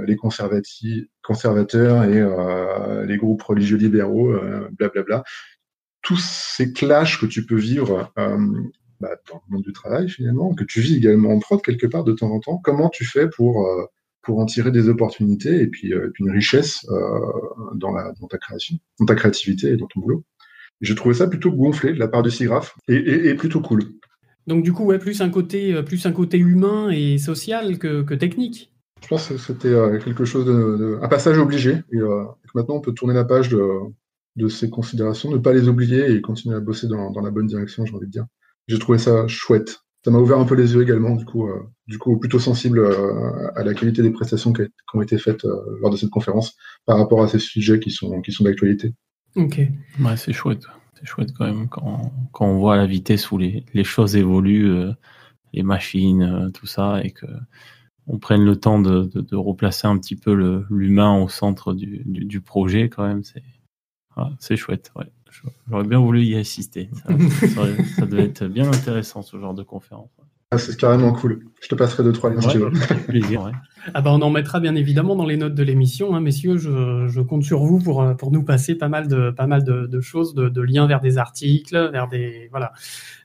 les 0.07 0.17
conservateurs 0.17 2.05
et 2.05 3.07
les 3.07 3.17
groupes 3.17 3.43
religieux 3.43 3.77
libéraux, 3.77 4.35
blablabla. 4.73 5.23
Tous 6.03 6.21
ces 6.21 6.73
clashs 6.73 7.21
que 7.21 7.27
tu 7.27 7.45
peux 7.45 7.57
vivre 7.57 8.13
bah, 8.17 9.17
dans 9.31 9.41
le 9.47 9.53
monde 9.55 9.63
du 9.63 9.73
travail 9.73 10.09
finalement, 10.09 10.55
que 10.55 10.65
tu 10.65 10.81
vis 10.81 10.97
également 10.97 11.31
en 11.31 11.39
prod 11.39 11.63
quelque 11.63 11.87
part 11.87 12.05
de 12.05 12.13
temps 12.13 12.31
en 12.31 12.41
temps. 12.41 12.59
Comment 12.59 12.89
tu 12.89 13.05
fais 13.05 13.29
pour 13.29 13.67
pour 14.23 14.41
en 14.41 14.47
tirer 14.47 14.71
des 14.73 14.89
opportunités 14.89 15.63
et 15.63 15.69
puis, 15.69 15.95
une 16.19 16.31
richesse 16.31 16.85
dans, 17.75 17.93
la, 17.93 18.13
dans 18.21 18.27
ta 18.27 18.39
création, 18.39 18.77
dans 18.99 19.07
ta 19.07 19.15
créativité 19.15 19.69
et 19.69 19.77
dans 19.77 19.87
ton 19.87 20.01
boulot? 20.01 20.25
J'ai 20.81 20.95
trouvé 20.95 21.15
ça 21.15 21.27
plutôt 21.27 21.51
gonflé 21.51 21.93
de 21.93 21.99
la 21.99 22.09
part 22.09 22.23
de 22.23 22.31
SIGRAPH 22.31 22.77
et, 22.89 22.95
et, 23.29 23.35
plutôt 23.35 23.61
cool. 23.61 23.83
Donc 24.47 24.63
du 24.63 24.73
coup, 24.73 24.85
ouais, 24.85 24.99
plus 24.99 25.21
un 25.21 25.29
côté, 25.29 25.75
euh, 25.75 25.83
plus 25.83 26.07
un 26.07 26.13
côté 26.13 26.39
humain 26.39 26.91
et 26.91 27.19
social 27.19 27.79
que, 27.79 28.03
que 28.03 28.15
technique. 28.15 28.73
Je 29.03 29.09
pense 29.09 29.29
que 29.29 29.37
c'était 29.37 29.69
euh, 29.69 29.99
quelque 29.99 30.25
chose 30.25 30.47
de, 30.47 30.99
un 31.03 31.09
passage 31.09 31.39
obligé 31.39 31.83
et, 31.93 31.99
euh, 31.99 32.25
que 32.45 32.51
maintenant 32.55 32.77
on 32.77 32.81
peut 32.81 32.93
tourner 32.93 33.15
la 33.15 33.25
page 33.25 33.49
de, 33.49 33.63
de 34.37 34.49
ces 34.49 34.71
considérations, 34.71 35.31
ne 35.31 35.39
pas 35.39 35.53
les 35.53 35.69
oublier 35.69 36.11
et 36.11 36.21
continuer 36.21 36.57
à 36.57 36.61
bosser 36.61 36.89
dans, 36.89 37.11
dans 37.11 37.21
la 37.21 37.31
bonne 37.31 37.47
direction, 37.47 37.85
j'ai 37.85 37.95
envie 37.95 38.07
de 38.07 38.13
dire. 38.13 38.27
J'ai 38.69 38.79
trouvé 38.79 38.99
ça 38.99 39.27
chouette. 39.27 39.81
Ça 40.05 40.11
m'a 40.13 40.19
ouvert 40.19 40.39
un 40.39 40.45
peu 40.45 40.55
les 40.55 40.75
yeux 40.75 40.83
également, 40.83 41.17
du 41.17 41.25
coup, 41.25 41.51
du 41.87 41.99
coup 41.99 42.19
plutôt 42.19 42.39
sensible 42.39 42.87
à 43.57 43.65
la 43.65 43.75
qualité 43.75 44.01
des 44.01 44.11
prestations 44.11 44.53
qui, 44.53 44.63
ont 44.95 45.03
été 45.03 45.19
faites 45.19 45.45
lors 45.81 45.91
de 45.91 45.97
cette 45.97 46.11
conférence 46.11 46.55
par 46.87 46.99
rapport 46.99 47.23
à 47.23 47.29
ces 47.29 47.41
sujets 47.41 47.81
qui 47.81 47.91
sont, 47.91 48.21
qui 48.23 48.31
sont 48.31 48.45
d'actualité. 48.45 48.95
Ok. 49.39 49.61
C'est 50.17 50.33
chouette. 50.33 50.65
C'est 50.95 51.07
chouette 51.07 51.33
quand 51.33 51.47
même 51.47 51.69
quand, 51.69 52.13
quand, 52.33 52.47
on 52.47 52.59
voit 52.59 52.77
la 52.77 52.87
vitesse 52.87 53.31
où 53.31 53.39
les, 53.39 53.65
les 53.73 53.85
choses 53.85 54.17
évoluent, 54.17 54.71
euh, 54.71 54.93
les 55.53 55.63
machines, 55.63 56.23
euh, 56.23 56.51
tout 56.51 56.67
ça, 56.67 57.01
et 57.05 57.13
que 57.13 57.27
on 58.09 58.19
prenne 58.19 58.45
le 58.45 58.57
temps 58.57 58.81
de, 58.81 59.05
de, 59.15 59.37
replacer 59.37 59.87
un 59.87 59.99
petit 59.99 60.17
peu 60.17 60.65
l'humain 60.71 61.21
au 61.21 61.29
centre 61.29 61.75
du, 61.75 62.03
du, 62.07 62.41
projet 62.41 62.89
quand 62.89 63.07
même. 63.07 63.23
C'est 63.23 63.43
c'est 64.41 64.57
chouette. 64.57 64.91
Ouais. 64.97 65.07
J'aurais 65.69 65.85
bien 65.85 66.01
voulu 66.01 66.25
y 66.25 66.35
assister. 66.35 66.91
Ça, 67.95 68.07
devait 68.07 68.25
être 68.25 68.47
bien 68.47 68.67
intéressant 68.67 69.23
ce 69.23 69.39
genre 69.39 69.55
de 69.55 69.63
conférence. 69.63 70.11
Ah, 70.51 70.57
c'est 70.57 70.79
carrément 70.79 71.13
cool. 71.13 71.45
Je 71.61 71.69
te 71.69 71.75
passerai 71.75 72.03
deux, 72.03 72.13
trois 72.13 72.31
liens 72.31 72.41
si 72.41 72.49
tu 72.49 72.59
veux. 72.59 72.71
Plaisir, 73.07 73.43
ouais. 73.43 73.53
Ah 73.93 74.01
bah 74.01 74.11
on 74.13 74.23
en 74.23 74.31
mettra 74.31 74.61
bien 74.61 74.77
évidemment 74.77 75.15
dans 75.15 75.27
les 75.27 75.37
notes 75.37 75.55
de 75.55 75.63
l'émission, 75.63 76.15
hein, 76.15 76.21
messieurs. 76.21 76.57
Je, 76.57 77.07
je, 77.07 77.21
compte 77.21 77.43
sur 77.43 77.65
vous 77.65 77.79
pour, 77.81 78.03
euh, 78.03 78.15
pour 78.15 78.33
nous 78.33 78.43
passer 78.43 78.75
pas 78.75 78.89
mal 78.89 79.09
de, 79.09 79.31
pas 79.31 79.47
mal 79.47 79.63
de, 79.63 79.87
de 79.87 80.01
choses, 80.01 80.35
de, 80.35 80.49
de, 80.49 80.63
liens 80.63 80.87
vers 80.87 81.01
des 81.01 81.19
articles, 81.19 81.91
vers 81.93 82.09
des, 82.09 82.49
voilà, 82.51 82.73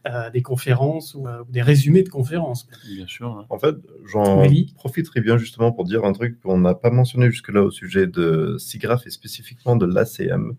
euh, 0.06 0.30
des 0.32 0.42
conférences 0.42 1.16
ou, 1.16 1.26
euh, 1.26 1.44
des 1.50 1.62
résumés 1.62 2.04
de 2.04 2.10
conférences. 2.10 2.68
Bien 2.86 3.08
sûr. 3.08 3.46
En 3.50 3.58
fait, 3.58 3.76
j'en 4.06 4.44
profiterai 4.76 5.22
bien 5.22 5.38
justement 5.38 5.72
pour 5.72 5.86
dire 5.86 6.04
un 6.04 6.12
truc 6.12 6.42
qu'on 6.42 6.58
n'a 6.58 6.76
pas 6.76 6.90
mentionné 6.90 7.32
jusque-là 7.32 7.64
au 7.64 7.72
sujet 7.72 8.06
de 8.06 8.58
SIGRAPH 8.60 9.08
et 9.08 9.10
spécifiquement 9.12 9.78
de 9.78 9.86
l'ACM 9.86 10.58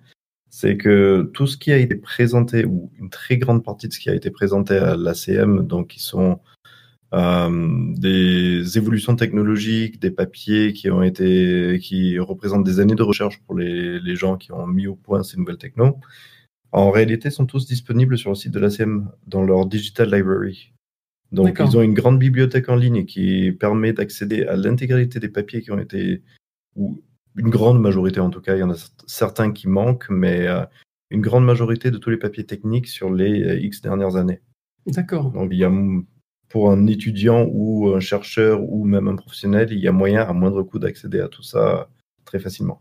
c'est 0.56 0.76
que 0.76 1.28
tout 1.34 1.48
ce 1.48 1.56
qui 1.56 1.72
a 1.72 1.78
été 1.78 1.96
présenté, 1.96 2.64
ou 2.64 2.92
une 3.00 3.10
très 3.10 3.38
grande 3.38 3.64
partie 3.64 3.88
de 3.88 3.92
ce 3.92 3.98
qui 3.98 4.08
a 4.08 4.14
été 4.14 4.30
présenté 4.30 4.76
à 4.76 4.94
l'ACM, 4.94 5.66
donc 5.66 5.88
qui 5.88 6.00
sont 6.00 6.30
euh, 6.30 6.53
des 7.12 8.76
évolutions 8.76 9.14
technologiques, 9.14 10.00
des 10.00 10.10
papiers 10.10 10.72
qui 10.72 10.90
ont 10.90 11.02
été, 11.02 11.78
qui 11.80 12.18
représentent 12.18 12.64
des 12.64 12.80
années 12.80 12.96
de 12.96 13.02
recherche 13.04 13.40
pour 13.46 13.56
les, 13.56 14.00
les 14.00 14.16
gens 14.16 14.36
qui 14.36 14.50
ont 14.50 14.66
mis 14.66 14.88
au 14.88 14.96
point 14.96 15.22
ces 15.22 15.36
nouvelles 15.36 15.58
technos. 15.58 15.98
en 16.72 16.90
réalité, 16.90 17.30
sont 17.30 17.46
tous 17.46 17.66
disponibles 17.66 18.18
sur 18.18 18.30
le 18.30 18.36
site 18.36 18.52
de 18.52 18.58
l'ACM 18.58 19.10
dans 19.28 19.44
leur 19.44 19.66
Digital 19.66 20.12
Library. 20.12 20.74
Donc, 21.34 21.60
ils 21.60 21.76
ont 21.76 21.82
une 21.82 21.94
grande 21.94 22.18
bibliothèque 22.18 22.68
en 22.68 22.76
ligne 22.76 23.04
qui 23.04 23.52
permet 23.52 23.92
d'accéder 23.92 24.44
à 24.44 24.56
l'intégralité 24.56 25.18
des 25.18 25.28
papiers 25.28 25.62
qui 25.62 25.72
ont 25.72 25.78
été, 25.78 26.22
ou 26.76 27.02
une 27.36 27.50
grande 27.50 27.80
majorité 27.80 28.20
en 28.20 28.30
tout 28.30 28.40
cas, 28.40 28.54
il 28.54 28.60
y 28.60 28.62
en 28.62 28.70
a 28.70 28.90
certains 29.06 29.50
qui 29.52 29.68
manquent, 29.68 30.08
mais 30.10 30.46
euh, 30.46 30.64
une 31.10 31.20
grande 31.20 31.44
majorité 31.44 31.90
de 31.90 31.98
tous 31.98 32.10
les 32.10 32.16
papiers 32.16 32.44
techniques 32.44 32.86
sur 32.86 33.12
les 33.12 33.42
euh, 33.42 33.58
X 33.58 33.80
dernières 33.80 34.14
années. 34.14 34.40
D'accord. 34.86 35.32
Donc, 35.32 35.48
il 35.50 35.58
y 35.58 35.64
a, 35.64 35.72
pour 36.54 36.70
un 36.70 36.86
étudiant 36.86 37.48
ou 37.50 37.88
un 37.88 37.98
chercheur 37.98 38.62
ou 38.62 38.84
même 38.84 39.08
un 39.08 39.16
professionnel, 39.16 39.72
il 39.72 39.80
y 39.80 39.88
a 39.88 39.92
moyen 39.92 40.22
à 40.22 40.32
moindre 40.32 40.62
coût 40.62 40.78
d'accéder 40.78 41.18
à 41.18 41.26
tout 41.26 41.42
ça 41.42 41.88
très 42.24 42.38
facilement. 42.38 42.80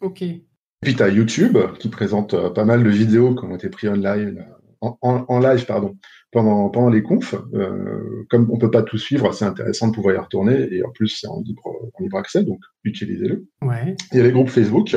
Ok. 0.00 0.22
Et 0.22 0.46
puis, 0.80 0.96
tu 0.96 1.02
as 1.02 1.10
YouTube 1.10 1.58
qui 1.78 1.90
présente 1.90 2.32
euh, 2.32 2.48
pas 2.48 2.64
mal 2.64 2.82
de 2.82 2.88
vidéos 2.88 3.34
qui 3.34 3.44
ont 3.44 3.54
été 3.54 3.68
prises 3.68 3.90
en 3.90 3.96
live, 3.96 4.42
en 4.80 5.38
live 5.40 5.66
pardon, 5.66 5.98
pendant, 6.30 6.70
pendant 6.70 6.88
les 6.88 7.02
confs. 7.02 7.34
Euh, 7.52 8.24
comme 8.30 8.50
on 8.50 8.56
peut 8.56 8.70
pas 8.70 8.82
tout 8.82 8.96
suivre, 8.96 9.30
c'est 9.34 9.44
intéressant 9.44 9.88
de 9.88 9.92
pouvoir 9.92 10.14
y 10.14 10.18
retourner 10.18 10.74
et 10.74 10.82
en 10.82 10.90
plus 10.90 11.08
c'est 11.08 11.28
en 11.28 11.42
libre, 11.42 11.66
en 11.92 12.02
libre 12.02 12.16
accès, 12.16 12.44
donc 12.44 12.60
utilisez-le. 12.82 13.44
Ouais. 13.60 13.94
Il 14.12 14.16
y 14.16 14.20
a 14.22 14.24
les 14.24 14.32
groupes 14.32 14.48
Facebook, 14.48 14.96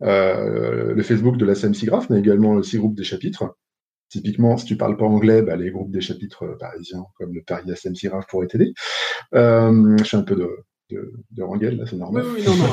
euh, 0.00 0.94
le 0.94 1.02
Facebook 1.02 1.36
de 1.36 1.44
la 1.44 1.54
CMC 1.54 1.84
Graph, 1.84 2.08
mais 2.08 2.20
également 2.20 2.52
aussi 2.52 2.78
groupe 2.78 2.96
des 2.96 3.04
chapitres. 3.04 3.54
Typiquement, 4.10 4.56
si 4.56 4.66
tu 4.66 4.76
parles 4.76 4.96
pas 4.96 5.06
anglais, 5.06 5.40
bah, 5.40 5.56
les 5.56 5.70
groupes 5.70 5.92
des 5.92 6.00
chapitres 6.00 6.56
parisiens, 6.58 7.04
comme 7.16 7.32
le 7.32 7.42
Paris 7.42 7.64
Graph 8.04 8.26
pourraient 8.28 8.48
t'aider. 8.48 8.74
Euh, 9.34 9.96
je 9.98 10.04
suis 10.04 10.16
un 10.16 10.22
peu 10.22 10.34
de, 10.34 10.48
de, 10.90 11.12
de 11.30 11.42
Rangel, 11.42 11.76
là, 11.76 11.84
c'est 11.86 11.96
normal. 11.96 12.24
Oui, 12.26 12.40
oui, 12.40 12.44
non, 12.46 12.56
non, 12.56 12.66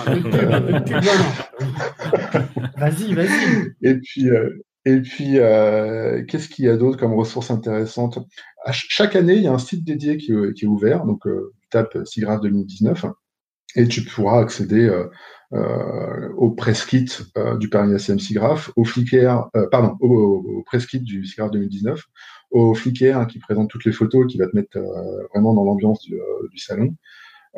Vas-y, 2.77 3.13
vas-y. 3.13 3.71
Et 3.83 3.95
puis, 3.99 4.29
euh, 4.29 4.49
et 4.85 5.01
puis, 5.01 5.37
euh, 5.37 6.23
qu'est-ce 6.25 6.47
qu'il 6.47 6.65
y 6.65 6.69
a 6.69 6.77
d'autre 6.77 6.97
comme 6.97 7.13
ressources 7.13 7.51
intéressantes? 7.51 8.19
Chaque 8.71 9.15
année, 9.15 9.35
il 9.35 9.43
y 9.43 9.47
a 9.47 9.53
un 9.53 9.57
site 9.57 9.83
dédié 9.83 10.17
qui, 10.17 10.31
est 10.31 10.65
ouvert. 10.65 11.05
Donc, 11.05 11.27
euh, 11.27 11.53
tu 11.61 11.67
tapes 11.69 11.97
SIGGRAPH 12.05 12.41
2019 12.41 13.05
et 13.75 13.87
tu 13.87 14.03
pourras 14.03 14.41
accéder 14.41 14.87
euh, 14.87 15.05
euh, 15.53 16.29
au 16.35 16.51
press 16.51 16.85
kit 16.85 17.07
du 17.59 17.69
Paris 17.69 17.93
ACM 17.93 18.19
SIGGRAPH, 18.19 18.71
au 18.75 18.83
Flickr, 18.83 19.49
pardon, 19.71 19.95
au, 20.01 20.63
au, 20.63 20.77
du 20.93 21.25
SIGGRAPH 21.25 21.51
2019, 21.51 22.03
au 22.51 22.73
Flickr 22.73 23.27
qui 23.27 23.39
présente 23.39 23.69
toutes 23.69 23.85
les 23.85 23.93
photos, 23.93 24.27
qui 24.27 24.37
va 24.37 24.47
te 24.47 24.55
mettre 24.55 24.77
vraiment 25.33 25.53
dans 25.53 25.63
l'ambiance 25.63 26.01
du, 26.01 26.19
du, 26.51 26.57
salon. 26.57 26.93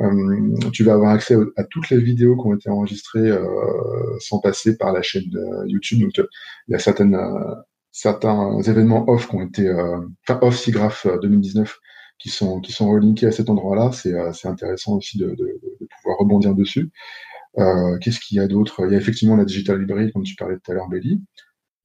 Euh, 0.02 0.70
tu 0.72 0.84
vas 0.84 0.94
avoir 0.94 1.12
accès 1.12 1.36
à 1.58 1.64
toutes 1.66 1.90
les 1.90 2.00
vidéos 2.00 2.36
qui 2.38 2.48
ont 2.48 2.56
été 2.56 2.70
enregistrées 2.70 3.30
euh, 3.30 4.18
sans 4.20 4.40
passer 4.40 4.78
par 4.78 4.94
la 4.94 5.02
chaîne 5.02 5.30
YouTube. 5.66 6.02
Donc, 6.02 6.12
il 6.18 6.72
y 6.72 6.76
a 6.76 6.80
certaines, 6.80 7.16
euh, 7.16 7.56
certains 7.92 8.62
événements 8.62 9.10
off 9.10 9.28
qui 9.28 9.36
ont 9.36 9.42
été, 9.42 9.70
enfin 10.28 10.40
off 10.42 10.58
SIGGRAPH 10.58 11.08
2019 11.22 11.78
qui 12.20 12.30
sont 12.30 12.60
qui 12.62 12.72
sont 12.72 12.90
relinkés 12.90 13.28
à 13.28 13.32
cet 13.32 13.50
endroit-là. 13.50 13.92
C'est 13.94 14.14
c'est 14.34 14.48
intéressant 14.48 14.98
aussi 14.98 15.18
de, 15.18 15.30
de, 15.32 15.60
pouvoir 16.02 16.20
rebondir 16.20 16.56
dessus. 16.56 16.92
Euh, 17.58 17.98
Qu'est-ce 18.00 18.20
qu'il 18.20 18.38
y 18.38 18.40
a 18.40 18.48
d'autre? 18.48 18.86
Il 18.86 18.92
y 18.92 18.96
a 18.96 19.00
effectivement 19.00 19.36
la 19.36 19.46
Digital 19.46 19.80
Library, 19.80 20.12
comme 20.12 20.24
tu 20.24 20.36
parlais 20.36 20.58
tout 20.64 20.72
à 20.72 20.76
l'heure, 20.76 20.90
Belly. 20.90 21.22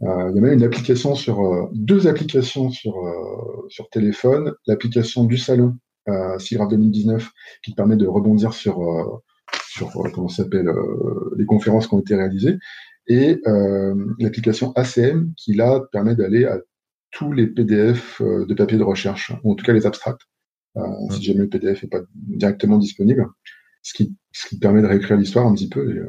Euh, 0.03 0.31
il 0.31 0.37
y 0.37 0.39
a 0.39 0.43
même 0.43 0.55
une 0.55 0.65
application 0.65 1.15
sur 1.15 1.71
deux 1.73 2.07
applications 2.07 2.71
sur 2.71 2.95
sur 3.69 3.89
téléphone. 3.89 4.53
L'application 4.67 5.25
du 5.25 5.39
salon 5.39 5.77
euh, 6.09 6.39
SIGGRAPH 6.39 6.71
2019 6.71 7.31
qui 7.63 7.71
te 7.71 7.77
permet 7.77 7.97
de 7.97 8.07
rebondir 8.07 8.53
sur, 8.53 8.83
euh, 8.83 9.23
sur 9.69 9.89
euh, 9.97 10.11
comment 10.13 10.29
s'appelle 10.29 10.69
euh, 10.69 11.35
les 11.39 11.47
conférences 11.47 11.87
qui 11.87 11.95
ont 11.95 12.01
été 12.01 12.15
réalisées 12.15 12.59
et 13.07 13.39
l'application 14.19 14.73
ACM 14.77 15.35
qui 15.37 15.53
là 15.53 15.83
permet 15.93 16.15
d'aller 16.15 16.47
à 16.47 16.59
tous 17.15 17.33
les 17.33 17.47
PDF 17.47 18.21
de 18.21 18.55
papier 18.55 18.79
de 18.79 18.83
recherche, 18.83 19.33
ou 19.43 19.53
en 19.53 19.55
tout 19.55 19.65
cas 19.65 19.73
les 19.73 19.87
abstracts, 19.87 20.23
si 21.11 21.23
jamais 21.23 21.41
le 21.41 21.49
PDF 21.49 21.83
n'est 21.83 21.89
pas 21.89 22.01
directement 22.15 22.79
disponible, 22.79 23.27
ce 23.83 23.95
qui, 23.95 24.17
ce 24.33 24.49
qui 24.49 24.59
permet 24.59 24.83
de 24.83 24.87
réécrire 24.87 25.17
l'histoire 25.17 25.47
un 25.47 25.55
petit 25.55 25.69
peu. 25.69 25.97
Et, 25.97 26.01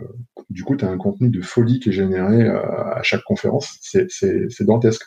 du 0.49 0.63
coup, 0.63 0.75
tu 0.75 0.85
as 0.85 0.89
un 0.89 0.97
contenu 0.97 1.29
de 1.29 1.41
folie 1.41 1.79
qui 1.79 1.89
est 1.89 1.93
généré 1.93 2.47
à 2.47 3.01
chaque 3.03 3.23
conférence. 3.23 3.77
C'est 3.81 4.63
dantesque. 4.63 5.03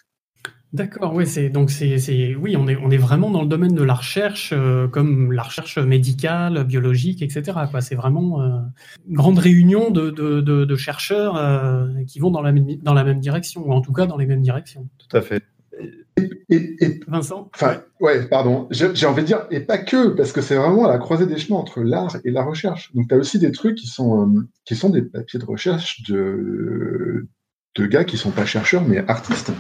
D'accord, 0.75 1.15
oui, 1.15 1.27
c'est 1.27 1.49
donc 1.49 1.71
c'est 1.71 2.35
oui, 2.35 2.55
on 2.55 2.69
est 2.69 2.77
on 2.77 2.91
est 2.91 2.99
vraiment 2.99 3.31
dans 3.31 3.41
le 3.41 3.49
domaine 3.49 3.75
de 3.75 3.83
la 3.83 3.95
recherche, 3.95 4.53
euh, 4.53 4.87
comme 4.87 5.33
la 5.33 5.43
recherche 5.43 5.79
médicale, 5.79 6.63
biologique, 6.65 7.23
etc. 7.23 7.59
Quoi, 7.71 7.81
c'est 7.81 7.95
vraiment 7.95 8.43
euh, 8.43 8.59
une 9.09 9.17
grande 9.17 9.39
réunion 9.39 9.91
de, 9.91 10.11
de, 10.11 10.43
de, 10.43 10.67
de 10.67 10.77
chercheurs 10.77 11.37
euh, 11.37 11.87
qui 12.07 12.19
vont 12.19 12.31
dans 12.31 12.43
la 12.43 12.53
même 12.53 12.67
dans 12.83 12.93
la 12.93 13.03
même 13.03 13.19
direction, 13.19 13.67
ou 13.67 13.73
en 13.73 13.81
tout 13.81 13.95
cas 13.95 14.05
dans 14.05 14.19
les 14.19 14.27
mêmes 14.27 14.43
directions. 14.43 14.87
Tout 14.99 15.17
à 15.17 15.23
fait. 15.23 15.43
Et, 16.51 16.77
et, 16.81 17.01
Vincent? 17.07 17.51
Enfin, 17.55 17.83
ouais, 18.01 18.27
pardon. 18.27 18.69
J'ai 18.71 19.07
envie 19.07 19.23
de 19.23 19.27
dire, 19.27 19.47
et 19.51 19.61
pas 19.61 19.79
que, 19.79 20.09
parce 20.09 20.33
que 20.33 20.41
c'est 20.41 20.57
vraiment 20.57 20.87
à 20.87 20.89
la 20.89 20.99
croisée 20.99 21.27
des 21.27 21.37
chemins 21.37 21.59
entre 21.59 21.83
l'art 21.83 22.17
et 22.25 22.31
la 22.31 22.43
recherche. 22.43 22.93
Donc, 22.95 23.09
tu 23.09 23.15
as 23.15 23.19
aussi 23.19 23.39
des 23.39 23.53
trucs 23.53 23.77
qui 23.77 23.87
sont 23.87 24.45
qui 24.65 24.75
sont 24.75 24.91
des 24.91 25.03
papiers 25.03 25.39
de 25.39 25.45
recherche 25.45 26.03
de 26.05 27.29
de 27.77 27.87
gars 27.87 28.05
qui 28.05 28.17
sont 28.17 28.31
pas 28.31 28.47
chercheurs 28.47 28.87
mais 28.87 28.99
artistes. 29.09 29.53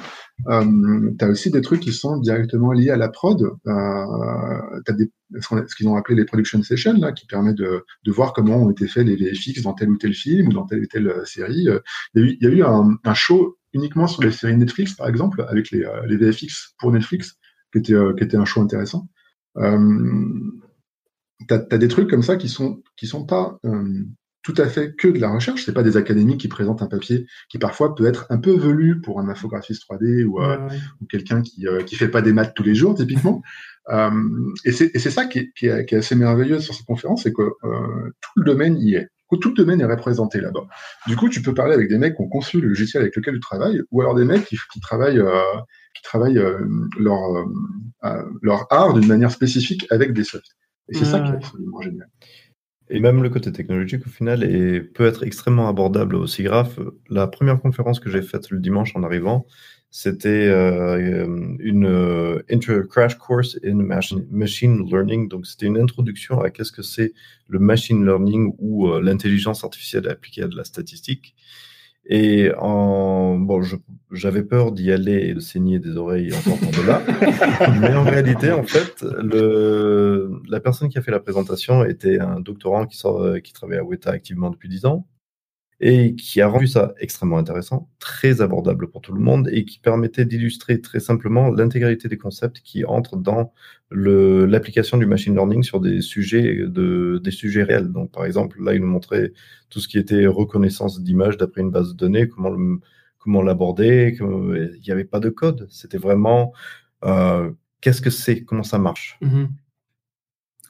Euh, 0.47 1.11
tu 1.19 1.25
as 1.25 1.29
aussi 1.29 1.51
des 1.51 1.61
trucs 1.61 1.81
qui 1.81 1.93
sont 1.93 2.17
directement 2.19 2.73
liés 2.73 2.91
à 2.91 2.97
la 2.97 3.09
prod. 3.09 3.43
Euh, 3.43 4.81
tu 4.87 4.93
as 4.93 4.95
des, 4.95 5.11
ce 5.41 5.75
qu'ils 5.77 5.89
ont 5.89 5.97
appelé 5.97 6.17
les 6.17 6.25
production 6.25 6.63
sessions, 6.63 6.95
là, 6.95 7.13
qui 7.13 7.27
permet 7.27 7.55
de, 7.55 7.85
de 8.05 8.13
voir 8.13 8.33
comment 8.33 8.57
ont 8.57 8.71
été 8.71 8.87
faits 8.87 9.07
les 9.07 9.17
VFX 9.17 9.63
dans 9.63 9.75
tel 9.75 9.91
ou 9.91 9.97
tel 9.97 10.15
film 10.15 10.49
ou 10.49 10.53
dans 10.53 10.67
telle 10.67 10.83
ou 10.83 10.87
telle 10.87 11.09
euh, 11.09 11.25
série. 11.25 11.69
Euh, 11.69 11.81
il 12.15 12.23
y 12.23 12.25
a 12.25 12.27
eu, 12.27 12.39
il 12.41 12.49
y 12.49 12.51
a 12.51 12.55
eu 12.55 12.63
un, 12.63 12.97
un, 13.05 13.15
show 13.15 13.58
uniquement 13.73 14.07
sur 14.07 14.23
les 14.23 14.31
séries 14.31 14.57
Netflix, 14.57 14.95
par 14.95 15.09
exemple, 15.09 15.45
avec 15.49 15.71
les, 15.71 15.87
les 16.07 16.17
VFX 16.17 16.75
pour 16.79 16.93
Netflix, 16.93 17.37
qui 17.73 17.79
était, 17.79 17.95
qui 18.17 18.25
était 18.25 18.37
un 18.37 18.45
show 18.45 18.61
intéressant. 18.61 19.09
Euh, 19.57 20.41
tu 21.49 21.55
as, 21.55 21.79
des 21.79 21.89
trucs 21.89 22.11
comme 22.11 22.23
ça 22.23 22.37
qui 22.37 22.49
sont, 22.49 22.83
qui 22.97 23.07
sont 23.07 23.25
pas 23.25 23.59
tout 24.49 24.55
à 24.57 24.67
fait 24.67 24.95
que 24.95 25.09
de 25.09 25.19
la 25.19 25.31
recherche. 25.31 25.65
C'est 25.65 25.75
pas 25.75 25.83
des 25.83 25.99
académiques 25.99 26.41
qui 26.41 26.49
présentent 26.49 26.81
un 26.81 26.87
papier 26.87 27.27
qui 27.51 27.59
parfois 27.59 27.95
peut 27.95 28.07
être 28.07 28.27
un 28.31 28.39
peu 28.39 28.57
velu 28.57 29.01
pour 29.01 29.21
un 29.21 29.29
infographiste 29.29 29.83
3D 29.89 30.25
ou, 30.25 30.41
euh, 30.41 30.57
ou 31.01 31.07
quelqu'un 31.07 31.43
qui 31.43 31.67
euh, 31.67 31.83
qui 31.83 31.97
fait 31.97 32.09
pas 32.09 32.23
des 32.23 32.33
maths 32.33 32.55
tous 32.55 32.63
les 32.63 32.75
jours 32.75 32.95
typiquement. 32.95 33.43
euh, 33.91 34.11
et 34.65 34.73
c'est 34.73 35.11
ça 35.11 35.27
qui 35.27 35.41
est, 35.41 35.53
qui, 35.55 35.67
est, 35.67 35.85
qui 35.85 35.95
est, 35.95 35.99
assez 35.99 36.15
merveilleux 36.15 36.61
sur 36.61 36.75
cette 36.75 36.87
conférence, 36.87 37.25
c'est 37.25 37.33
que 37.33 37.43
euh, 37.43 38.11
tout 38.21 38.31
le 38.37 38.45
domaine 38.45 38.79
y 38.79 38.95
est. 38.95 39.09
Tout 39.37 39.51
le 39.51 39.55
domaine 39.55 39.81
est 39.81 39.85
représenté 39.85 40.41
là-bas. 40.41 40.67
Du 41.07 41.17
coup, 41.17 41.29
tu 41.29 41.43
peux 41.43 41.55
parler 41.55 41.75
avec 41.75 41.89
des 41.89 41.99
mecs 41.99 42.17
qui 42.17 42.23
ont 42.23 42.29
conçu 42.29 42.61
le 42.61 42.69
logiciel 42.69 43.03
avec 43.03 43.15
lequel 43.15 43.35
tu 43.35 43.41
travailles, 43.41 43.83
ou 43.91 44.01
alors 44.01 44.15
des 44.15 44.25
mecs 44.25 44.45
qui, 44.45 44.57
qui 44.73 44.81
travaillent, 44.81 45.21
euh, 45.21 45.43
qui 45.95 46.03
travaillent 46.03 46.39
euh, 46.39 46.67
leur, 46.99 47.47
leur 48.43 48.67
art 48.73 48.95
d'une 48.95 49.07
manière 49.07 49.31
spécifique 49.31 49.87
avec 49.91 50.13
des 50.13 50.25
softs. 50.25 50.57
Et 50.89 50.95
c'est 50.95 51.05
ça 51.05 51.21
qui 51.21 51.31
est 51.31 51.35
absolument 51.35 51.81
génial. 51.83 52.09
Et 52.91 53.01
même 53.01 53.23
le 53.23 53.29
côté 53.29 53.53
technologique, 53.53 54.07
au 54.07 54.11
final, 54.11 54.43
est, 54.43 54.81
peut 54.81 55.07
être 55.07 55.23
extrêmement 55.23 55.69
abordable 55.69 56.15
au 56.17 56.27
SIGGRAPH. 56.27 56.81
La 57.11 57.27
première 57.27 57.61
conférence 57.61 58.01
que 58.01 58.11
j'ai 58.11 58.23
faite 58.23 58.51
le 58.51 58.61
dimanche 58.61 58.97
en 58.97 59.03
arrivant, 59.03 59.47
c'était 59.91 60.49
euh, 60.49 61.57
une 61.61 61.87
euh, 61.87 62.43
inter 62.51 62.81
crash 62.89 63.17
course 63.17 63.59
in 63.65 63.77
machine 64.31 64.87
learning. 64.87 65.29
Donc, 65.29 65.47
c'était 65.47 65.67
une 65.67 65.79
introduction 65.79 66.41
à 66.43 66.51
qu'est-ce 66.51 66.73
que 66.73 66.83
c'est 66.83 67.15
le 67.47 67.59
machine 67.59 68.05
learning 68.05 68.55
ou 68.59 68.89
euh, 68.89 69.01
l'intelligence 69.01 69.65
artificielle 69.65 70.07
appliquée 70.09 70.43
à 70.43 70.49
de 70.49 70.57
la 70.57 70.65
statistique. 70.65 71.35
Et 72.11 72.51
en, 72.59 73.39
bon, 73.39 73.63
j'avais 74.13 74.43
peur 74.43 74.73
d'y 74.73 74.93
aller 74.93 75.29
et 75.29 75.35
de 75.35 75.41
saigner 75.41 75.79
des 75.79 75.97
oreilles 75.97 76.33
en 76.35 76.41
sortant 76.41 76.71
de 76.71 76.87
là. 76.87 77.03
Mais 77.81 77.95
en 77.95 78.05
réalité, 78.05 78.51
en 78.51 78.63
fait, 78.63 79.03
le, 79.03 80.41
la 80.49 80.61
personne 80.61 80.89
qui 80.89 80.97
a 80.97 81.03
fait 81.03 81.11
la 81.11 81.21
présentation 81.21 81.85
était 81.85 82.19
un 82.19 82.41
doctorant 82.41 82.87
qui, 82.87 82.97
sort, 82.97 83.41
qui 83.43 83.53
travaille 83.53 83.79
à 83.79 83.85
Weta 83.85 84.11
activement 84.11 84.51
depuis 84.51 84.71
10 84.71 84.87
ans 84.87 85.07
et 85.81 86.17
qui 86.17 86.41
a 86.41 86.49
rendu 86.49 86.67
ça 86.67 86.95
extrêmement 86.99 87.39
intéressant, 87.39 87.89
très 88.01 88.41
abordable 88.41 88.91
pour 88.91 89.01
tout 89.01 89.13
le 89.13 89.21
monde 89.21 89.49
et 89.53 89.65
qui 89.65 89.79
permettait 89.79 90.25
d'illustrer 90.25 90.81
très 90.81 90.99
simplement 90.99 91.51
l'intégralité 91.51 92.09
des 92.09 92.19
concepts 92.19 92.61
qui 92.61 92.85
entrent 92.85 93.17
dans 93.17 93.53
l'application 93.91 94.99
du 94.99 95.07
machine 95.07 95.35
learning 95.35 95.63
sur 95.63 95.81
des 95.81 96.01
sujets 96.01 96.67
de 96.67 97.21
des 97.23 97.31
sujets 97.31 97.63
réels. 97.63 97.93
Donc 97.93 98.11
par 98.11 98.25
exemple, 98.25 98.63
là 98.63 98.75
il 98.75 98.81
nous 98.81 98.89
montrait 98.89 99.33
tout 99.71 99.79
ce 99.79 99.87
qui 99.87 99.99
était 99.99 100.27
reconnaissance 100.27 101.01
d'images 101.01 101.37
d'après 101.37 101.61
une 101.61 101.71
base 101.71 101.91
de 101.91 101.97
données, 101.97 102.29
comment 102.29 102.57
comment 103.19 103.43
l'aborder, 103.43 104.17
il 104.19 104.81
n'y 104.85 104.91
avait 104.91 105.05
pas 105.05 105.21
de 105.21 105.29
code, 105.29 105.67
c'était 105.71 105.99
vraiment 105.99 106.53
euh, 107.05 107.51
qu'est-ce 107.81 108.01
que 108.01 108.11
c'est, 108.11 108.45
comment 108.45 108.63
ça 108.63 108.79
marche? 108.79 109.19
Mm-hmm. 109.23 109.49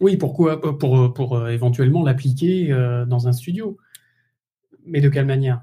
Oui, 0.00 0.16
pourquoi 0.16 0.60
pour, 0.60 1.12
pour, 1.12 1.36
euh, 1.36 1.48
éventuellement 1.48 2.04
l'appliquer 2.04 2.72
euh, 2.72 3.04
dans 3.04 3.26
un 3.26 3.32
studio. 3.32 3.78
Mais 4.88 5.00
de 5.00 5.08
quelle 5.08 5.26
manière? 5.26 5.62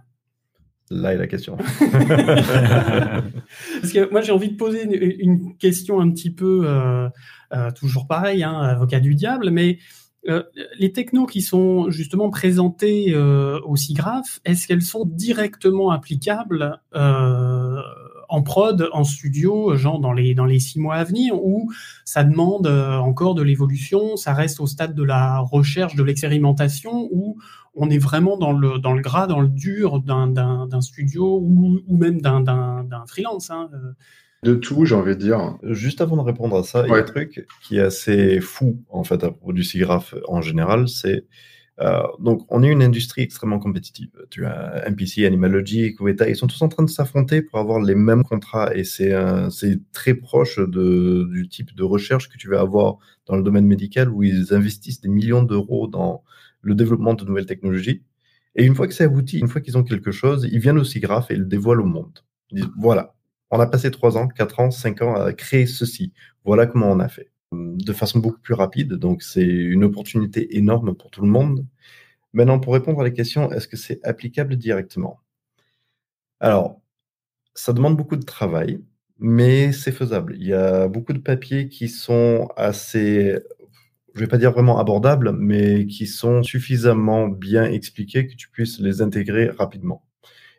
Là 0.91 1.13
est 1.13 1.17
la 1.17 1.27
question. 1.27 1.57
Parce 1.79 1.91
que 3.91 4.11
moi, 4.11 4.21
j'ai 4.21 4.31
envie 4.31 4.49
de 4.49 4.55
poser 4.55 4.83
une, 5.23 5.57
question 5.57 5.99
un 5.99 6.11
petit 6.11 6.31
peu, 6.31 6.61
euh, 6.65 7.09
euh, 7.53 7.71
toujours 7.71 8.07
pareil, 8.07 8.43
hein, 8.43 8.53
avocat 8.53 8.99
du 8.99 9.15
diable, 9.15 9.49
mais 9.49 9.79
euh, 10.27 10.43
les 10.79 10.91
technos 10.91 11.27
qui 11.27 11.41
sont 11.41 11.91
justement 11.91 12.29
présentés 12.29 13.13
euh, 13.13 13.59
au 13.65 13.75
SIGGRAPH, 13.75 14.39
est-ce 14.45 14.67
qu'elles 14.67 14.81
sont 14.81 15.05
directement 15.05 15.91
applicables 15.91 16.81
euh, 16.95 17.79
en 18.29 18.41
prod, 18.41 18.89
en 18.93 19.03
studio, 19.03 19.75
genre 19.75 19.99
dans 19.99 20.13
les 20.13 20.33
dans 20.33 20.45
les 20.45 20.59
six 20.59 20.79
mois 20.79 20.95
à 20.95 21.03
venir, 21.03 21.35
ou 21.35 21.71
ça 22.03 22.23
demande 22.23 22.67
encore 22.67 23.35
de 23.35 23.41
l'évolution, 23.41 24.15
ça 24.17 24.33
reste 24.33 24.59
au 24.59 24.67
stade 24.67 24.93
de 24.95 25.03
la 25.03 25.39
recherche, 25.39 25.95
de 25.95 26.03
l'expérimentation, 26.03 27.07
ou 27.11 27.37
on 27.73 27.89
est 27.89 27.97
vraiment 27.97 28.37
dans 28.37 28.53
le 28.53 28.79
dans 28.79 28.93
le 28.93 29.01
gras, 29.01 29.27
dans 29.27 29.41
le 29.41 29.49
dur 29.49 29.99
d'un 30.01 30.81
studio 30.81 31.39
ou, 31.41 31.79
ou 31.87 31.97
même 31.97 32.21
d'un 32.21 33.03
freelance. 33.07 33.49
Hein 33.49 33.69
de 34.45 34.53
tout, 34.53 34.85
j'ai 34.85 34.95
envie 34.95 35.15
de 35.15 35.21
dire. 35.21 35.57
Juste 35.63 36.01
avant 36.01 36.15
de 36.17 36.21
répondre 36.21 36.55
à 36.55 36.63
ça, 36.63 36.85
il 36.85 36.91
y 36.91 36.93
a 36.93 36.97
un 36.97 37.03
truc 37.03 37.45
qui 37.63 37.77
est 37.77 37.81
assez 37.81 38.39
fou, 38.39 38.79
en 38.89 39.03
fait, 39.03 39.23
à 39.23 39.31
propos 39.31 39.51
du 39.51 39.63
SIGGRAPH 39.63 40.15
en 40.27 40.41
général, 40.41 40.87
c'est 40.87 41.17
euh, 41.17 41.21
donc, 42.19 42.45
on 42.49 42.63
est 42.63 42.69
une 42.69 42.81
industrie 42.81 43.21
extrêmement 43.21 43.59
compétitive. 43.59 44.09
Tu 44.29 44.45
as 44.45 44.89
MPC, 44.89 45.25
Animalogy, 45.25 45.93
Cuveta, 45.95 46.29
ils 46.29 46.35
sont 46.35 46.47
tous 46.47 46.61
en 46.61 46.69
train 46.69 46.83
de 46.83 46.89
s'affronter 46.89 47.41
pour 47.41 47.59
avoir 47.59 47.81
les 47.81 47.95
mêmes 47.95 48.23
contrats 48.23 48.73
et 48.73 48.83
c'est 48.83 49.13
très 49.91 50.13
proche 50.13 50.59
du 50.59 51.47
type 51.49 51.75
de 51.75 51.83
recherche 51.83 52.29
que 52.29 52.37
tu 52.37 52.49
vas 52.49 52.61
avoir 52.61 52.97
dans 53.25 53.35
le 53.35 53.43
domaine 53.43 53.65
médical 53.65 54.09
où 54.09 54.23
ils 54.23 54.53
investissent 54.53 55.01
des 55.01 55.09
millions 55.09 55.43
d'euros 55.43 55.87
dans 55.87 56.23
le 56.61 56.75
développement 56.75 57.13
de 57.13 57.25
nouvelles 57.25 57.45
technologies. 57.45 58.03
Et 58.55 58.63
une 58.63 58.73
fois 58.73 58.87
que 58.87 58.93
c'est 58.93 59.03
abouti, 59.03 59.39
une 59.39 59.49
fois 59.49 59.59
qu'ils 59.59 59.77
ont 59.77 59.83
quelque 59.83 60.11
chose, 60.11 60.47
ils 60.49 60.59
viennent 60.59 60.77
au 60.77 60.85
SIGGRAPH 60.85 61.31
et 61.31 61.33
ils 61.33 61.41
le 61.41 61.45
dévoilent 61.45 61.81
au 61.81 61.85
monde. 61.85 62.19
Ils 62.51 62.61
disent, 62.61 62.71
voilà, 62.77 63.13
on 63.51 63.59
a 63.59 63.67
passé 63.67 63.91
3 63.91 64.17
ans, 64.17 64.29
4 64.29 64.59
ans, 64.61 64.71
5 64.71 65.01
ans 65.01 65.15
à 65.15 65.33
créer 65.33 65.65
ceci. 65.65 66.13
Voilà 66.45 66.65
comment 66.65 66.89
on 66.89 66.99
a 66.99 67.09
fait. 67.09 67.31
De 67.51 67.93
façon 67.93 68.19
beaucoup 68.19 68.39
plus 68.39 68.53
rapide. 68.53 68.93
Donc, 68.93 69.21
c'est 69.23 69.45
une 69.45 69.83
opportunité 69.83 70.57
énorme 70.57 70.95
pour 70.95 71.11
tout 71.11 71.21
le 71.21 71.27
monde. 71.27 71.65
Maintenant, 72.33 72.59
pour 72.59 72.73
répondre 72.73 72.99
à 72.99 73.03
la 73.03 73.11
question, 73.11 73.51
est-ce 73.51 73.67
que 73.67 73.77
c'est 73.77 74.03
applicable 74.05 74.57
directement? 74.57 75.19
Alors, 76.39 76.81
ça 77.53 77.73
demande 77.73 77.95
beaucoup 77.97 78.17
de 78.17 78.25
travail, 78.25 78.81
mais 79.19 79.71
c'est 79.71 79.91
faisable. 79.91 80.35
Il 80.37 80.45
y 80.47 80.53
a 80.53 80.87
beaucoup 80.87 81.13
de 81.13 81.19
papiers 81.19 81.69
qui 81.69 81.87
sont 81.87 82.49
assez, 82.57 83.37
je 84.13 84.19
vais 84.19 84.27
pas 84.27 84.37
dire 84.37 84.51
vraiment 84.51 84.79
abordables, 84.79 85.31
mais 85.31 85.87
qui 85.87 86.07
sont 86.07 86.43
suffisamment 86.43 87.27
bien 87.29 87.65
expliqués 87.65 88.27
que 88.27 88.35
tu 88.35 88.49
puisses 88.49 88.79
les 88.79 89.01
intégrer 89.01 89.49
rapidement. 89.49 90.03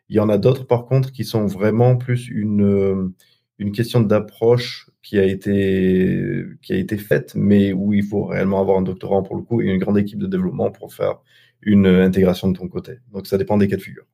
Il 0.09 0.16
y 0.16 0.20
en 0.20 0.28
a 0.28 0.39
d'autres, 0.39 0.64
par 0.66 0.87
contre, 0.87 1.12
qui 1.12 1.24
sont 1.24 1.47
vraiment 1.47 1.97
plus 1.97 2.28
une, 2.28 3.12
une 3.59 3.72
question 3.72 4.00
d'approche 4.00 4.90
qui 5.02 5.18
a 5.18 5.24
été 5.24 6.44
qui 6.62 6.72
a 6.72 6.76
été 6.76 6.98
faite, 6.98 7.34
mais 7.34 7.72
où 7.72 7.92
il 7.92 8.04
faut 8.04 8.24
réellement 8.24 8.61
avoir 8.61 8.78
un 8.78 8.82
doctorat 8.82 9.22
pour 9.22 9.36
le 9.36 9.42
coup 9.42 9.61
et 9.62 9.66
une 9.66 9.78
grande 9.78 9.98
équipe 9.98 10.18
de 10.18 10.26
développement 10.26 10.70
pour 10.70 10.92
faire 10.92 11.20
une 11.62 11.86
intégration 11.86 12.50
de 12.50 12.59
ton 12.59 12.68
côté. 12.68 12.98
Donc 13.12 13.26
ça 13.26 13.38
dépend 13.38 13.57
des 13.57 13.68
cas 13.68 13.76
de 13.76 13.82
figure. 13.82 14.04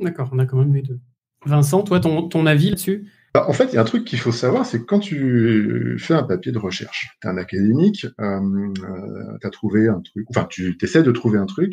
D'accord, 0.00 0.30
on 0.32 0.38
a 0.38 0.46
quand 0.46 0.58
même 0.58 0.74
les 0.74 0.82
deux. 0.82 0.98
Vincent, 1.46 1.82
toi, 1.82 2.00
ton, 2.00 2.28
ton 2.28 2.46
avis 2.46 2.70
là-dessus? 2.70 3.10
Bah, 3.34 3.46
en 3.48 3.52
fait, 3.52 3.66
il 3.66 3.74
y 3.74 3.78
a 3.78 3.82
un 3.82 3.84
truc 3.84 4.04
qu'il 4.04 4.18
faut 4.18 4.32
savoir, 4.32 4.64
c'est 4.64 4.80
que 4.80 4.84
quand 4.84 5.00
tu 5.00 5.96
fais 5.98 6.14
un 6.14 6.22
papier 6.22 6.52
de 6.52 6.58
recherche, 6.58 7.18
tu 7.20 7.26
es 7.26 7.30
un 7.30 7.36
académique, 7.36 8.06
euh, 8.20 8.40
euh 8.40 9.38
tu 9.40 9.46
as 9.46 9.50
trouvé 9.50 9.88
un 9.88 10.00
truc, 10.00 10.26
enfin, 10.30 10.46
tu 10.48 10.76
essaies 10.80 11.02
de 11.02 11.10
trouver 11.10 11.38
un 11.38 11.46
truc, 11.46 11.72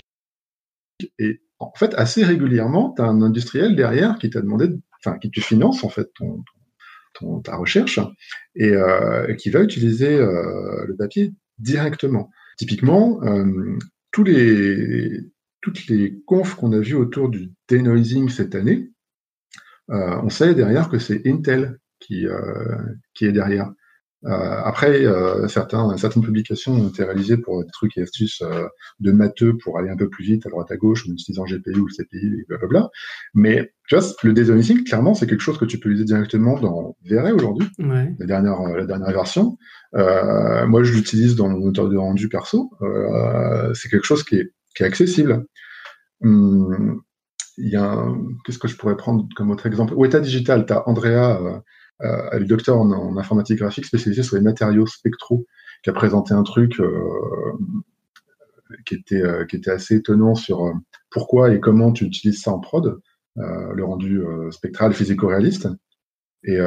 et 1.19 1.41
en 1.59 1.71
fait, 1.75 1.93
assez 1.95 2.23
régulièrement, 2.23 2.93
tu 2.95 3.01
as 3.01 3.05
un 3.05 3.21
industriel 3.21 3.75
derrière 3.75 4.17
qui 4.17 4.29
t'a 4.29 4.41
demandé, 4.41 4.69
enfin, 4.99 5.19
qui 5.19 5.29
te 5.29 5.39
finance 5.39 5.83
en 5.83 5.89
fait 5.89 6.11
ton, 6.15 6.43
ta 7.43 7.55
recherche 7.55 7.99
et 8.55 8.69
euh, 8.69 9.33
qui 9.35 9.49
va 9.49 9.61
utiliser 9.61 10.15
euh, 10.15 10.85
le 10.87 10.95
papier 10.95 11.33
directement. 11.59 12.29
Typiquement, 12.57 13.21
euh, 13.23 13.77
tous 14.11 14.23
les, 14.23 15.19
toutes 15.61 15.87
les 15.87 16.21
confs 16.25 16.55
qu'on 16.55 16.73
a 16.73 16.79
vues 16.79 16.95
autour 16.95 17.29
du 17.29 17.51
denoising 17.69 18.29
cette 18.29 18.55
année, 18.55 18.91
on 19.87 20.29
sait 20.29 20.55
derrière 20.55 20.89
que 20.89 20.99
c'est 20.99 21.27
Intel 21.27 21.77
qui, 21.99 22.25
qui 23.13 23.25
est 23.25 23.33
derrière. 23.33 23.73
Euh, 24.25 24.61
après, 24.63 25.03
euh, 25.05 25.47
certains, 25.47 25.97
certaines 25.97 26.21
publications 26.21 26.73
ont 26.73 26.89
été 26.89 27.03
réalisées 27.03 27.37
pour 27.37 27.63
des 27.63 27.71
trucs 27.71 27.97
et 27.97 28.01
astuces 28.01 28.41
euh, 28.43 28.67
de 28.99 29.11
matheux 29.11 29.57
pour 29.57 29.79
aller 29.79 29.89
un 29.89 29.97
peu 29.97 30.09
plus 30.09 30.23
vite 30.23 30.45
à 30.45 30.49
droite 30.49 30.71
à 30.71 30.77
gauche 30.77 31.07
en 31.07 31.11
utilisant 31.11 31.45
GPU 31.45 31.79
ou 31.79 31.87
CPI 31.87 32.41
et 32.41 32.45
blablabla. 32.47 32.89
Mais 33.33 33.73
tu 33.87 33.95
vois, 33.95 34.05
le 34.23 34.33
design 34.33 34.83
clairement, 34.83 35.15
c'est 35.15 35.25
quelque 35.25 35.41
chose 35.41 35.57
que 35.57 35.65
tu 35.65 35.79
peux 35.79 35.89
utiliser 35.89 36.05
directement 36.05 36.59
dans 36.59 36.95
VRE 37.03 37.33
aujourd'hui, 37.33 37.67
la, 37.79 38.25
dernière, 38.25 38.61
la 38.61 38.85
dernière 38.85 39.11
version. 39.11 39.57
Euh, 39.95 40.67
moi, 40.67 40.83
je 40.83 40.93
l'utilise 40.93 41.35
dans 41.35 41.49
mon 41.49 41.59
moteur 41.59 41.89
de 41.89 41.97
rendu 41.97 42.29
perso. 42.29 42.71
Euh, 42.81 43.73
c'est 43.73 43.89
quelque 43.89 44.05
chose 44.05 44.23
qui 44.23 44.35
est, 44.35 44.53
qui 44.75 44.83
est 44.83 44.85
accessible. 44.85 45.45
Hum, 46.23 47.01
il 47.57 47.69
y 47.69 47.75
a 47.75 48.05
qu'est-ce 48.45 48.59
que 48.59 48.67
je 48.67 48.77
pourrais 48.77 48.95
prendre 48.95 49.27
comme 49.35 49.49
autre 49.49 49.65
exemple? 49.65 49.93
Weta 49.95 50.19
Digital, 50.19 50.65
tu 50.65 50.73
as 50.73 50.87
Andrea 50.87 51.61
euh, 52.03 52.39
le 52.39 52.45
docteur 52.45 52.77
en, 52.77 53.17
informatique 53.17 53.59
graphique 53.59 53.85
spécialisé 53.85 54.23
sur 54.23 54.35
les 54.35 54.41
matériaux 54.41 54.87
spectraux, 54.87 55.45
qui 55.83 55.89
a 55.89 55.93
présenté 55.93 56.33
un 56.33 56.43
truc 56.43 56.79
euh, 56.79 56.89
qui 58.85 58.95
était 58.95 59.21
euh, 59.21 59.45
qui 59.45 59.57
était 59.57 59.71
assez 59.71 59.95
étonnant 59.97 60.35
sur 60.35 60.73
pourquoi 61.09 61.53
et 61.53 61.59
comment 61.59 61.91
tu 61.91 62.05
utilises 62.05 62.41
ça 62.41 62.51
en 62.51 62.59
prod, 62.59 62.99
le 63.35 63.83
rendu 63.83 64.21
spectral 64.51 64.93
physico-réaliste. 64.93 65.67
Et, 66.43 66.57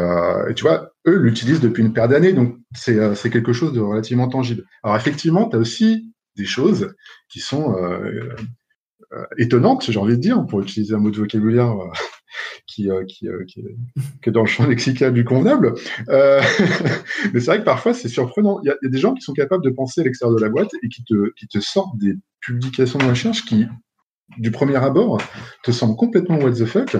tu 0.54 0.62
vois, 0.62 0.92
eux 1.06 1.16
l'utilisent 1.16 1.60
depuis 1.60 1.82
une 1.82 1.92
paire 1.92 2.08
d'années, 2.08 2.32
donc 2.32 2.56
c'est 2.74 3.30
quelque 3.30 3.52
chose 3.52 3.72
de 3.72 3.80
relativement 3.80 4.28
tangible. 4.28 4.64
Alors 4.82 4.96
effectivement, 4.96 5.48
tu 5.48 5.56
as 5.56 5.58
aussi 5.58 6.14
des 6.36 6.44
choses 6.44 6.94
qui 7.28 7.40
sont 7.40 7.74
étonnantes, 9.38 9.90
j'ai 9.90 9.98
envie 9.98 10.16
de 10.16 10.20
dire, 10.20 10.46
pour 10.46 10.60
utiliser 10.60 10.94
un 10.94 10.98
mot 10.98 11.10
de 11.10 11.16
vocabulaire 11.16 11.74
qui, 12.66 12.90
euh, 12.90 13.04
qui, 13.04 13.28
euh, 13.28 13.44
qui, 13.46 13.60
est 13.60 14.30
dans 14.30 14.42
le 14.42 14.46
champ 14.46 14.66
lexical 14.66 15.12
du 15.12 15.24
convenable. 15.24 15.74
Euh, 16.08 16.40
mais 17.32 17.40
c'est 17.40 17.46
vrai 17.46 17.58
que 17.60 17.64
parfois 17.64 17.94
c'est 17.94 18.08
surprenant. 18.08 18.60
Il 18.62 18.68
y, 18.68 18.70
a, 18.70 18.76
des 18.82 18.98
gens 18.98 19.14
qui 19.14 19.22
sont 19.22 19.32
capables 19.32 19.64
de 19.64 19.70
penser 19.70 20.00
à 20.00 20.04
l'extérieur 20.04 20.36
de 20.36 20.42
la 20.42 20.48
boîte 20.48 20.70
et 20.82 20.88
qui 20.88 21.04
te, 21.04 21.32
qui 21.34 21.46
te 21.46 21.60
sortent 21.60 21.96
des 21.98 22.14
publications 22.40 22.98
de 22.98 23.04
recherche 23.04 23.44
qui, 23.44 23.66
du 24.38 24.50
premier 24.50 24.76
abord, 24.76 25.20
te 25.62 25.70
semblent 25.70 25.96
complètement 25.96 26.38
what 26.38 26.52
the 26.52 26.64
fuck. 26.64 26.96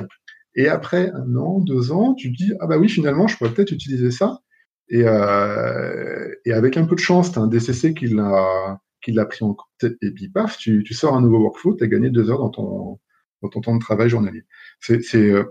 Et 0.56 0.68
après 0.68 1.10
un 1.10 1.36
an, 1.36 1.60
deux 1.60 1.90
ans, 1.90 2.14
tu 2.14 2.32
te 2.32 2.36
dis 2.36 2.52
ah 2.60 2.66
bah 2.66 2.78
oui 2.78 2.88
finalement 2.88 3.26
je 3.26 3.36
pourrais 3.36 3.52
peut-être 3.52 3.72
utiliser 3.72 4.10
ça. 4.10 4.40
Et, 4.88 5.02
euh, 5.04 6.28
et 6.44 6.52
avec 6.52 6.76
un 6.76 6.84
peu 6.84 6.94
de 6.94 7.00
chance, 7.00 7.32
tu 7.32 7.38
as 7.38 7.42
un 7.42 7.46
DCC 7.46 7.94
qui 7.94 8.06
l'a 8.06 8.78
qui 9.02 9.12
l'a 9.12 9.26
pris 9.26 9.44
en 9.44 9.54
compte 9.54 9.92
et 10.02 10.10
puis 10.12 10.28
paf, 10.28 10.56
tu, 10.56 10.82
tu 10.82 10.94
sors 10.94 11.14
un 11.14 11.20
nouveau 11.20 11.38
workflow, 11.40 11.74
tu 11.76 11.84
as 11.84 11.88
gagné 11.88 12.10
deux 12.10 12.30
heures 12.30 12.38
dans 12.38 12.48
ton 12.48 12.98
dans 13.44 13.50
ton 13.50 13.60
temps 13.60 13.74
de 13.74 13.80
travail 13.80 14.08
journalier. 14.08 14.44
C'est 14.80 15.00
euh, 15.16 15.44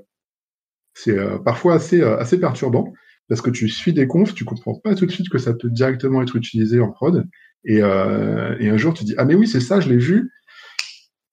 euh, 1.07 1.37
parfois 1.39 1.75
assez, 1.75 2.01
euh, 2.01 2.17
assez 2.17 2.39
perturbant 2.39 2.93
parce 3.29 3.41
que 3.41 3.49
tu 3.49 3.69
suis 3.69 3.93
des 3.93 4.07
confs, 4.07 4.33
tu 4.33 4.45
comprends 4.45 4.75
pas 4.75 4.95
tout 4.95 5.05
de 5.05 5.11
suite 5.11 5.29
que 5.29 5.37
ça 5.37 5.53
peut 5.53 5.69
directement 5.69 6.21
être 6.21 6.35
utilisé 6.35 6.79
en 6.79 6.91
prod. 6.91 7.25
Et, 7.65 7.81
un 7.81 8.77
jour, 8.77 8.93
tu 8.93 9.05
dis 9.05 9.15
ah 9.17 9.25
mais 9.25 9.35
oui 9.35 9.47
c'est 9.47 9.61
ça, 9.61 9.79
je 9.79 9.89
l'ai 9.89 9.97
vu. 9.97 10.31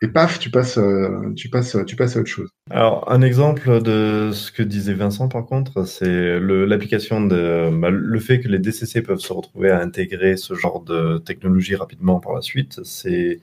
Et 0.02 0.08
paf, 0.08 0.38
tu 0.38 0.50
passes, 0.50 0.78
tu 1.36 1.50
passes, 1.50 1.76
tu 1.86 1.96
passes 1.96 2.16
à 2.16 2.20
autre 2.20 2.30
chose. 2.30 2.48
Alors 2.70 3.10
un 3.10 3.20
exemple 3.20 3.82
de 3.82 4.30
ce 4.32 4.52
que 4.52 4.62
disait 4.62 4.94
Vincent 4.94 5.28
par 5.28 5.44
contre, 5.44 5.84
c'est 5.84 6.38
l'application 6.38 7.20
de 7.20 7.68
bah, 7.76 7.90
le 7.90 8.20
fait 8.20 8.40
que 8.40 8.48
les 8.48 8.60
DCC 8.60 9.02
peuvent 9.02 9.18
se 9.18 9.32
retrouver 9.32 9.70
à 9.70 9.80
intégrer 9.80 10.36
ce 10.36 10.54
genre 10.54 10.82
de 10.82 11.18
technologie 11.18 11.74
rapidement 11.74 12.20
par 12.20 12.32
la 12.32 12.40
suite. 12.40 12.80
C'est 12.84 13.40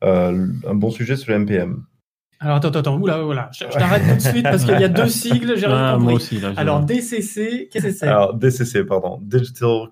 un 0.00 0.74
bon 0.74 0.90
sujet 0.90 1.16
sur 1.16 1.32
le 1.32 1.40
MPM. 1.40 1.84
Alors 2.42 2.56
attends, 2.56 2.70
attends, 2.70 3.00
oula, 3.00 3.24
oula, 3.24 3.50
je, 3.52 3.64
je 3.70 3.78
t'arrête 3.78 4.02
tout 4.02 4.16
de 4.16 4.20
suite 4.20 4.42
parce 4.42 4.64
qu'il 4.64 4.80
y 4.80 4.84
a 4.84 4.88
deux 4.88 5.06
sigles, 5.22 5.56
j'ai 5.56 5.66
rien 5.66 5.92
compris. 5.92 6.04
Moi 6.04 6.12
aussi, 6.14 6.40
là, 6.40 6.52
Alors 6.56 6.80
DCC, 6.80 7.68
qu'est-ce 7.70 7.86
que 7.86 7.92
c'est? 7.92 8.08
Alors 8.08 8.34
DCC, 8.34 8.84
pardon, 8.84 9.20
Digital 9.22 9.86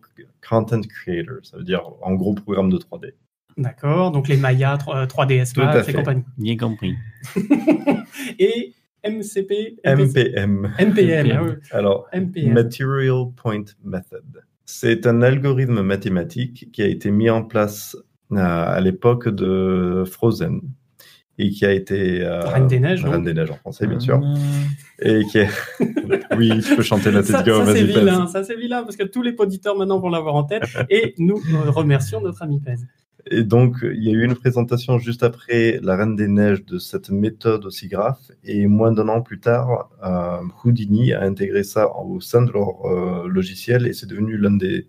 Content 0.46 0.80
Creator, 0.80 1.36
ça 1.44 1.59
veut 1.59 1.62
dire 1.62 1.82
en 2.03 2.14
gros 2.14 2.34
programme 2.34 2.70
de 2.70 2.76
3D. 2.76 3.12
D'accord, 3.57 4.11
donc 4.11 4.26
les 4.26 4.36
Maya, 4.36 4.78
3, 4.78 5.26
ds 5.26 5.44
Max 5.57 5.88
et 5.88 5.92
compagnie. 5.92 6.24
Bien 6.38 6.57
compris. 6.57 6.96
et 8.38 8.74
MCP 9.05 9.76
MPM. 9.84 10.74
MPM. 10.78 11.30
Ah 11.32 11.42
oui. 11.42 11.51
Alors, 11.70 12.09
MPM. 12.12 12.53
Material 12.53 13.26
Point 13.36 13.64
Method. 13.84 14.44
C'est 14.64 15.07
un 15.07 15.22
algorithme 15.22 15.82
mathématique 15.82 16.70
qui 16.72 16.82
a 16.82 16.86
été 16.86 17.11
mis 17.11 17.30
en 17.30 17.42
place 17.42 17.96
euh, 18.32 18.36
à 18.36 18.80
l'époque 18.80 19.28
de 19.28 20.05
Frozen 20.11 20.61
et 21.41 21.51
qui 21.51 21.64
a 21.64 21.72
été 21.72 22.22
euh, 22.22 22.41
Reine 22.41 22.66
des 22.66 22.78
Neiges, 22.78 23.05
Reine 23.05 23.24
des 23.24 23.32
Neiges 23.32 23.51
en 23.51 23.57
français 23.57 23.86
bien 23.86 23.99
sûr, 23.99 24.20
ah. 24.22 24.34
et 25.01 25.24
qui 25.24 25.38
est... 25.38 25.49
oui, 26.36 26.61
je 26.61 26.76
peux 26.76 26.82
chanter 26.82 27.11
la 27.11 27.22
tête 27.22 27.32
ça, 27.32 27.45
ça 27.45 27.72
c'est 27.72 27.84
vilain, 27.84 28.26
ça 28.26 28.45
c'est 28.45 28.57
vilain 28.57 28.82
parce 28.82 28.97
que 28.97 29.05
tous 29.05 29.22
les 29.22 29.34
auditeurs 29.38 29.76
maintenant 29.76 29.99
vont 29.99 30.11
l'avoir 30.11 30.34
en 30.34 30.45
tête 30.45 30.64
et 30.91 31.14
nous 31.18 31.41
remercions 31.68 32.20
notre 32.20 32.43
ami 32.43 32.61
Pez. 32.61 32.74
Et 33.30 33.43
donc, 33.43 33.76
il 33.82 34.03
y 34.03 34.09
a 34.09 34.12
eu 34.12 34.24
une 34.24 34.34
présentation 34.34 34.99
juste 34.99 35.22
après 35.22 35.78
La 35.82 35.95
Reine 35.97 36.16
des 36.16 36.26
Neiges 36.26 36.64
de 36.64 36.78
cette 36.78 37.11
méthode 37.11 37.66
aussi 37.66 37.86
graphe. 37.86 38.30
Et 38.45 38.66
moins 38.66 38.93
d'un 38.93 39.09
an 39.09 39.20
plus 39.20 39.41
tard, 39.41 39.91
euh, 40.03 40.38
Houdini 40.64 41.12
a 41.12 41.22
intégré 41.22 41.62
ça 41.62 41.95
au 41.97 42.20
sein 42.20 42.43
de 42.43 42.51
leur 42.51 42.86
euh, 42.86 43.28
logiciel 43.28 43.86
et 43.86 43.93
c'est 43.93 44.07
devenu 44.07 44.38
l'un 44.38 44.57
des 44.57 44.86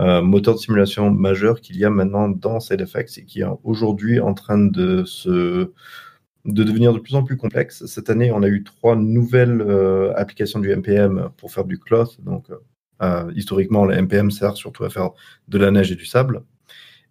euh, 0.00 0.22
moteur 0.22 0.54
de 0.54 0.58
simulation 0.58 1.10
majeur 1.10 1.60
qu'il 1.60 1.76
y 1.76 1.84
a 1.84 1.90
maintenant 1.90 2.28
dans 2.28 2.58
SideFX 2.58 3.18
et 3.18 3.24
qui 3.24 3.42
est 3.42 3.46
aujourd'hui 3.62 4.20
en 4.20 4.34
train 4.34 4.58
de 4.58 5.04
se 5.04 5.70
de 6.44 6.62
devenir 6.62 6.92
de 6.92 6.98
plus 6.98 7.14
en 7.14 7.22
plus 7.22 7.36
complexe. 7.36 7.86
Cette 7.86 8.10
année, 8.10 8.30
on 8.30 8.42
a 8.42 8.48
eu 8.48 8.64
trois 8.64 8.96
nouvelles 8.96 9.62
euh, 9.62 10.12
applications 10.14 10.60
du 10.60 10.74
MPM 10.74 11.30
pour 11.38 11.50
faire 11.50 11.64
du 11.64 11.78
cloth. 11.78 12.20
Donc, 12.22 12.48
euh, 13.02 13.32
historiquement, 13.34 13.86
le 13.86 13.96
MPM 14.02 14.30
sert 14.30 14.54
surtout 14.54 14.84
à 14.84 14.90
faire 14.90 15.10
de 15.48 15.56
la 15.56 15.70
neige 15.70 15.90
et 15.90 15.96
du 15.96 16.04
sable. 16.04 16.42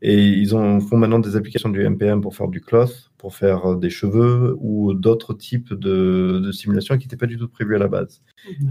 Et 0.04 0.22
ils 0.22 0.56
ont, 0.56 0.80
font 0.82 0.98
maintenant 0.98 1.18
des 1.18 1.36
applications 1.36 1.70
du 1.70 1.88
MPM 1.90 2.22
pour 2.22 2.36
faire 2.36 2.48
du 2.48 2.62
cloth, 2.62 3.12
pour 3.18 3.34
faire 3.34 3.76
des 3.76 3.90
cheveux 3.90 4.56
ou 4.60 4.94
d'autres 4.94 5.34
types 5.34 5.74
de, 5.74 6.40
de 6.44 6.52
simulations 6.52 6.98
qui 6.98 7.08
n'étaient 7.08 7.18
pas 7.18 7.26
du 7.26 7.38
tout 7.38 7.48
prévues 7.48 7.76
à 7.76 7.80
la 7.80 7.88
base. 7.88 8.22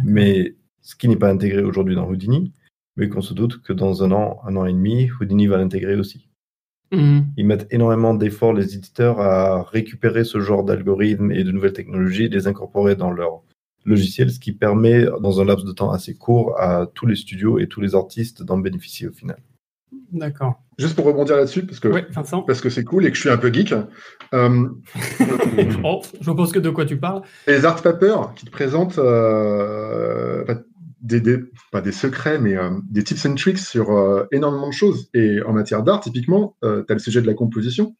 Mais 0.04 0.54
ce 0.82 0.94
qui 0.94 1.08
n'est 1.08 1.16
pas 1.16 1.30
intégré 1.30 1.62
aujourd'hui 1.62 1.96
dans 1.96 2.06
Houdini, 2.06 2.52
mais 2.96 3.08
qu'on 3.08 3.20
se 3.22 3.34
doute 3.34 3.62
que 3.62 3.72
dans 3.72 4.02
un 4.04 4.12
an, 4.12 4.40
un 4.46 4.56
an 4.56 4.66
et 4.66 4.72
demi, 4.72 5.10
Houdini 5.20 5.46
va 5.46 5.56
l'intégrer 5.58 5.96
aussi. 5.96 6.28
Mhm. 6.92 7.26
Ils 7.38 7.46
mettent 7.46 7.68
énormément 7.70 8.14
d'efforts, 8.14 8.52
les 8.52 8.74
éditeurs, 8.74 9.20
à 9.20 9.62
récupérer 9.62 10.24
ce 10.24 10.40
genre 10.40 10.62
d'algorithmes 10.64 11.32
et 11.32 11.42
de 11.44 11.50
nouvelles 11.50 11.72
technologies, 11.72 12.28
les 12.28 12.46
incorporer 12.46 12.96
dans 12.96 13.10
leur 13.10 13.42
logiciel, 13.84 14.30
ce 14.30 14.38
qui 14.38 14.52
permet, 14.52 15.06
dans 15.20 15.40
un 15.40 15.44
laps 15.44 15.64
de 15.66 15.72
temps 15.72 15.90
assez 15.90 16.14
court, 16.14 16.60
à 16.60 16.86
tous 16.86 17.06
les 17.06 17.16
studios 17.16 17.58
et 17.58 17.66
tous 17.66 17.80
les 17.80 17.94
artistes 17.94 18.42
d'en 18.42 18.58
bénéficier 18.58 19.08
au 19.08 19.12
final. 19.12 19.38
D'accord. 20.12 20.62
Juste 20.78 20.94
pour 20.94 21.06
rebondir 21.06 21.36
là-dessus, 21.36 21.64
parce 21.64 21.80
que 21.80 21.88
parce 21.88 22.68
c'est 22.68 22.84
cool 22.84 23.06
et 23.06 23.10
que 23.10 23.16
je 23.16 23.20
suis 23.22 23.30
un 23.30 23.38
peu 23.38 23.52
geek. 23.52 23.74
euh, 24.34 24.68
Oh, 25.84 26.02
je 26.20 26.30
pense 26.30 26.52
que 26.52 26.58
de 26.58 26.70
quoi 26.70 26.84
tu 26.84 26.98
parles. 26.98 27.22
les 27.46 27.64
art 27.64 27.82
papers 27.82 28.34
qui 28.34 28.44
te 28.44 28.50
présentent 28.50 28.98
euh, 28.98 30.44
des, 31.02 31.38
pas 31.70 31.80
des 31.80 31.92
secrets, 31.92 32.38
mais 32.38 32.56
euh, 32.56 32.70
des 32.90 33.02
tips 33.04 33.26
and 33.26 33.34
tricks 33.34 33.58
sur 33.58 33.90
euh, 33.90 34.24
énormément 34.32 34.68
de 34.68 34.72
choses. 34.72 35.10
Et 35.14 35.42
en 35.42 35.52
matière 35.52 35.82
d'art, 35.82 36.00
typiquement, 36.00 36.56
tu 36.62 36.68
as 36.68 36.94
le 36.94 36.98
sujet 36.98 37.20
de 37.20 37.26
la 37.26 37.34
composition, 37.34 37.96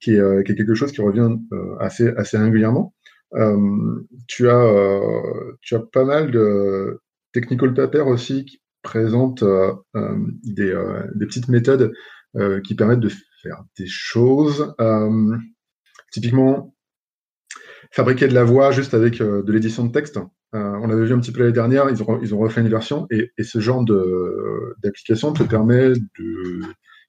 qui 0.00 0.12
est, 0.12 0.20
euh, 0.20 0.42
qui 0.42 0.54
quelque 0.54 0.74
chose 0.74 0.92
qui 0.92 1.00
revient 1.00 1.36
euh, 1.52 1.76
assez, 1.78 2.08
assez 2.16 2.38
régulièrement. 2.38 2.94
Euh, 3.34 4.06
tu, 4.28 4.48
as, 4.48 4.64
euh, 4.64 5.56
tu 5.60 5.74
as 5.74 5.80
pas 5.80 6.04
mal 6.04 6.30
de 6.30 7.00
technical 7.32 7.74
papers 7.74 8.06
aussi 8.06 8.44
qui 8.44 8.62
présentent 8.82 9.42
euh, 9.42 9.72
euh, 9.96 10.16
des, 10.44 10.70
euh, 10.70 11.02
des 11.14 11.26
petites 11.26 11.48
méthodes 11.48 11.92
euh, 12.36 12.60
qui 12.60 12.74
permettent 12.74 13.00
de 13.00 13.10
faire 13.42 13.64
des 13.78 13.86
choses. 13.86 14.74
Euh, 14.80 15.36
typiquement, 16.12 16.74
fabriquer 17.90 18.28
de 18.28 18.34
la 18.34 18.44
voix 18.44 18.70
juste 18.70 18.94
avec 18.94 19.20
euh, 19.20 19.42
de 19.42 19.52
l'édition 19.52 19.84
de 19.84 19.92
texte. 19.92 20.18
Euh, 20.54 20.78
on 20.80 20.86
l'avait 20.86 21.06
vu 21.06 21.12
un 21.12 21.18
petit 21.18 21.32
peu 21.32 21.40
l'année 21.40 21.52
dernière, 21.52 21.90
ils 21.90 22.02
ont, 22.34 22.38
refait 22.38 22.60
une 22.60 22.68
version 22.68 23.06
et, 23.10 23.30
ce 23.42 23.58
genre 23.60 23.84
d'application 24.82 25.32
te 25.32 25.42
permet 25.42 25.90
de 25.90 26.60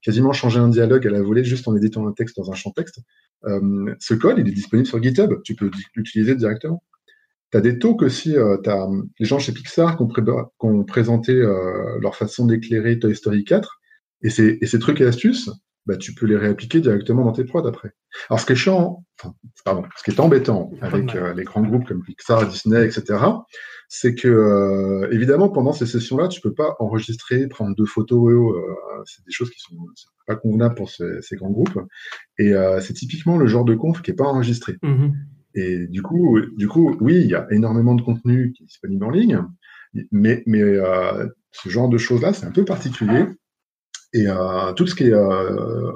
quasiment 0.01 0.33
changer 0.33 0.59
un 0.59 0.69
dialogue 0.69 1.05
à 1.07 1.11
la 1.11 1.21
volée 1.21 1.43
juste 1.43 1.67
en 1.67 1.75
éditant 1.75 2.07
un 2.07 2.13
texte 2.13 2.37
dans 2.37 2.51
un 2.51 2.55
champ 2.55 2.71
texte. 2.71 2.99
Euh, 3.45 3.93
ce 3.99 4.13
code, 4.13 4.39
il 4.39 4.47
est 4.47 4.51
disponible 4.51 4.87
sur 4.87 5.01
GitHub, 5.01 5.41
tu 5.43 5.55
peux 5.55 5.69
l'utiliser 5.95 6.35
directement. 6.35 6.83
Tu 7.51 7.57
as 7.57 7.61
des 7.61 7.79
talks 7.79 8.01
aussi, 8.01 8.35
euh, 8.35 8.57
as 8.65 8.87
les 9.19 9.25
gens 9.25 9.39
chez 9.39 9.53
Pixar 9.53 9.97
qui 9.97 10.03
ont, 10.59 10.83
présenté 10.83 11.33
euh, 11.33 11.99
leur 12.01 12.15
façon 12.15 12.45
d'éclairer 12.45 12.99
Toy 12.99 13.15
Story 13.15 13.43
4 13.43 13.79
et 14.23 14.27
et 14.27 14.65
ces 14.65 14.79
trucs 14.79 14.99
et 14.99 15.05
astuces, 15.05 15.49
bah, 15.87 15.95
tu 15.95 16.13
peux 16.13 16.25
les 16.25 16.35
réappliquer 16.35 16.81
directement 16.81 17.23
dans 17.23 17.31
tes 17.31 17.45
prods 17.45 17.65
après. 17.65 17.93
Alors, 18.29 18.41
ce 18.41 18.45
qui 18.45 18.51
est 18.51 18.57
chiant, 18.57 19.05
enfin, 19.17 19.33
pardon, 19.63 19.83
ce 19.95 20.03
qui 20.03 20.11
est 20.11 20.19
embêtant 20.19 20.69
avec 20.81 21.15
euh, 21.15 21.33
les 21.33 21.45
grands 21.45 21.61
groupes 21.61 21.87
comme 21.87 22.03
Pixar, 22.03 22.45
Disney, 22.45 22.85
etc., 22.85 23.23
c'est 23.87 24.13
que, 24.13 24.27
euh, 24.27 25.07
évidemment, 25.11 25.47
pendant 25.47 25.71
ces 25.71 25.85
sessions-là, 25.85 26.27
tu 26.27 26.41
peux 26.41 26.53
pas 26.53 26.75
enregistrer, 26.79 27.47
prendre 27.47 27.73
deux 27.73 27.85
photos, 27.85 28.53
euh, 28.53 28.61
c'est 29.05 29.23
des 29.25 29.31
choses 29.31 29.49
qui 29.49 29.61
sont 29.61 29.77
pas 30.25 30.35
convenables 30.35 30.75
pour 30.75 30.89
ces, 30.89 31.21
ces 31.21 31.37
grands 31.37 31.51
groupes. 31.51 31.79
Et 32.37 32.51
c'est 32.81 32.93
typiquement 32.93 33.37
le 33.37 33.47
genre 33.47 33.63
de 33.63 33.73
conf 33.73 34.01
qui 34.01 34.11
est 34.11 34.15
pas 34.15 34.25
enregistré. 34.25 34.75
Mhm. 34.83 35.15
Et 35.55 35.87
du 35.87 36.01
coup, 36.01 36.41
du 36.57 36.67
coup, 36.67 36.97
oui, 36.99 37.15
il 37.15 37.27
y 37.27 37.35
a 37.35 37.47
énormément 37.49 37.95
de 37.95 38.01
contenu 38.01 38.51
qui 38.51 38.63
est 38.63 38.65
disponible 38.65 39.05
en 39.05 39.09
ligne, 39.09 39.41
mais, 40.11 40.43
mais 40.45 40.63
ce 41.51 41.69
genre 41.69 41.87
de 41.87 41.97
choses-là, 41.97 42.33
c'est 42.33 42.45
un 42.45 42.51
peu 42.51 42.65
particulier. 42.65 43.23
Et 44.13 44.27
euh, 44.27 44.73
tout 44.73 44.87
ce 44.87 44.95
qui 44.95 45.03
est 45.03 45.13
euh, 45.13 45.91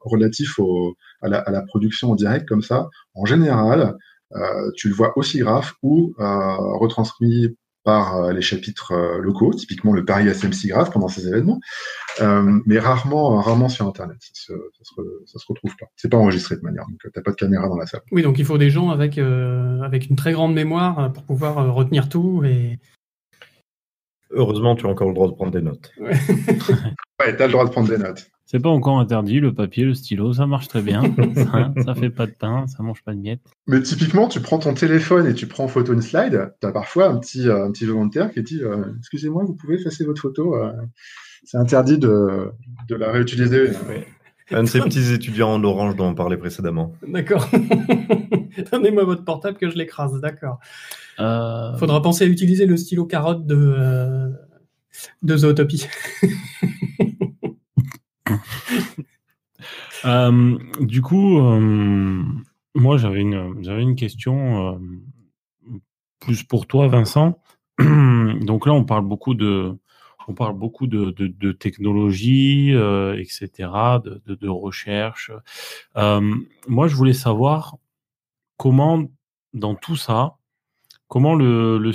relatif 0.00 0.58
au, 0.58 0.96
à, 1.22 1.28
la, 1.28 1.38
à 1.38 1.50
la 1.50 1.62
production 1.62 2.12
en 2.12 2.14
direct 2.14 2.48
comme 2.48 2.62
ça, 2.62 2.88
en 3.14 3.24
général, 3.24 3.96
euh, 4.34 4.70
tu 4.76 4.88
le 4.88 4.94
vois 4.94 5.16
aussi 5.18 5.38
graphe 5.38 5.74
ou 5.82 6.14
retransmis 6.18 7.56
par 7.84 8.32
les 8.32 8.42
chapitres 8.42 8.92
locaux, 9.20 9.54
typiquement 9.54 9.92
le 9.92 10.04
Paris 10.04 10.28
SMC 10.28 10.66
Graph 10.70 10.90
pendant 10.90 11.06
ces 11.06 11.28
événements, 11.28 11.60
euh, 12.20 12.60
mais 12.66 12.80
rarement, 12.80 13.40
rarement 13.40 13.68
sur 13.68 13.86
Internet. 13.86 14.16
Ça 14.20 14.30
se, 14.34 14.52
ça 14.52 14.82
se, 14.82 15.02
ça 15.26 15.38
se 15.38 15.44
retrouve 15.48 15.76
pas. 15.78 15.86
C'est 15.94 16.10
pas 16.10 16.16
enregistré 16.16 16.56
de 16.56 16.62
manière, 16.62 16.84
donc 16.88 16.98
t'as 17.14 17.22
pas 17.22 17.30
de 17.30 17.36
caméra 17.36 17.68
dans 17.68 17.76
la 17.76 17.86
salle. 17.86 18.00
Oui, 18.10 18.22
donc 18.22 18.40
il 18.40 18.44
faut 18.44 18.58
des 18.58 18.70
gens 18.70 18.90
avec, 18.90 19.18
euh, 19.18 19.80
avec 19.82 20.10
une 20.10 20.16
très 20.16 20.32
grande 20.32 20.52
mémoire 20.52 21.12
pour 21.12 21.22
pouvoir 21.22 21.72
retenir 21.72 22.08
tout. 22.08 22.42
Et... 22.44 22.80
Heureusement, 24.30 24.76
tu 24.76 24.86
as 24.86 24.88
encore 24.88 25.08
le 25.08 25.14
droit 25.14 25.28
de 25.28 25.34
prendre 25.34 25.52
des 25.52 25.62
notes. 25.62 25.92
Ouais, 27.18 27.34
t'as 27.34 27.46
le 27.46 27.52
droit 27.52 27.64
de 27.64 27.70
prendre 27.70 27.88
des 27.88 27.96
notes. 27.96 28.30
C'est 28.44 28.60
pas 28.60 28.68
encore 28.68 29.00
interdit, 29.00 29.40
le 29.40 29.52
papier, 29.52 29.84
le 29.84 29.94
stylo, 29.94 30.34
ça 30.34 30.46
marche 30.46 30.68
très 30.68 30.82
bien. 30.82 31.02
ça, 31.34 31.72
ça 31.84 31.94
fait 31.94 32.10
pas 32.10 32.26
de 32.26 32.32
pain, 32.32 32.66
ça 32.68 32.82
mange 32.82 33.02
pas 33.02 33.14
de 33.14 33.18
miettes. 33.18 33.40
Mais 33.66 33.80
typiquement, 33.80 34.28
tu 34.28 34.40
prends 34.40 34.58
ton 34.58 34.74
téléphone 34.74 35.26
et 35.26 35.34
tu 35.34 35.46
prends 35.46 35.64
en 35.64 35.68
photo 35.68 35.94
une 35.94 36.02
slide, 36.02 36.52
tu 36.60 36.66
as 36.66 36.72
parfois 36.72 37.08
un 37.08 37.16
petit, 37.18 37.48
euh, 37.48 37.64
un 37.64 37.72
petit 37.72 37.86
volontaire 37.86 38.30
qui 38.30 38.42
dit 38.42 38.62
euh, 38.62 38.84
Excusez-moi, 38.98 39.44
vous 39.44 39.54
pouvez 39.54 39.76
effacer 39.76 40.04
votre 40.04 40.22
photo 40.22 40.54
euh, 40.54 40.70
C'est 41.42 41.56
interdit 41.56 41.98
de, 41.98 42.52
de 42.88 42.94
la 42.94 43.10
réutiliser. 43.10 43.70
Un 44.52 44.62
de 44.62 44.68
ces 44.68 44.80
petits 44.80 45.12
étudiants 45.12 45.52
en 45.52 45.64
orange 45.64 45.96
dont 45.96 46.06
on 46.06 46.14
parlait 46.14 46.36
précédemment. 46.36 46.94
D'accord. 47.06 47.48
Donnez-moi 48.72 49.04
votre 49.04 49.24
portable 49.24 49.58
que 49.58 49.68
je 49.68 49.76
l'écrase. 49.76 50.20
D'accord. 50.20 50.60
Euh, 51.18 51.76
Faudra 51.78 52.00
penser 52.00 52.24
à 52.24 52.28
utiliser 52.28 52.66
le 52.66 52.76
stylo 52.76 53.06
carotte 53.06 53.44
de, 53.44 53.56
euh, 53.56 54.28
de 55.22 55.36
Zootopie. 55.36 55.86
Euh, 60.04 60.58
du 60.80 61.02
coup, 61.02 61.38
euh, 61.40 62.22
moi 62.76 62.96
j'avais 62.96 63.20
une, 63.20 63.56
j'avais 63.62 63.82
une 63.82 63.96
question 63.96 64.74
euh, 64.74 64.78
plus 66.20 66.44
pour 66.44 66.66
toi, 66.66 66.86
Vincent. 66.86 67.40
Donc 67.78 68.66
là, 68.66 68.72
on 68.72 68.84
parle 68.84 69.04
beaucoup 69.04 69.34
de, 69.34 69.76
on 70.28 70.34
parle 70.34 70.56
beaucoup 70.56 70.86
de, 70.86 71.10
de, 71.10 71.26
de 71.26 71.52
technologie, 71.52 72.72
euh, 72.74 73.16
etc., 73.18 73.48
de, 74.04 74.22
de, 74.26 74.34
de 74.34 74.48
recherche. 74.48 75.30
Euh, 75.96 76.34
moi, 76.68 76.88
je 76.88 76.96
voulais 76.96 77.12
savoir 77.12 77.76
comment, 78.56 79.04
dans 79.54 79.74
tout 79.74 79.96
ça, 79.96 80.36
comment 81.08 81.34
le, 81.34 81.78
le 81.78 81.92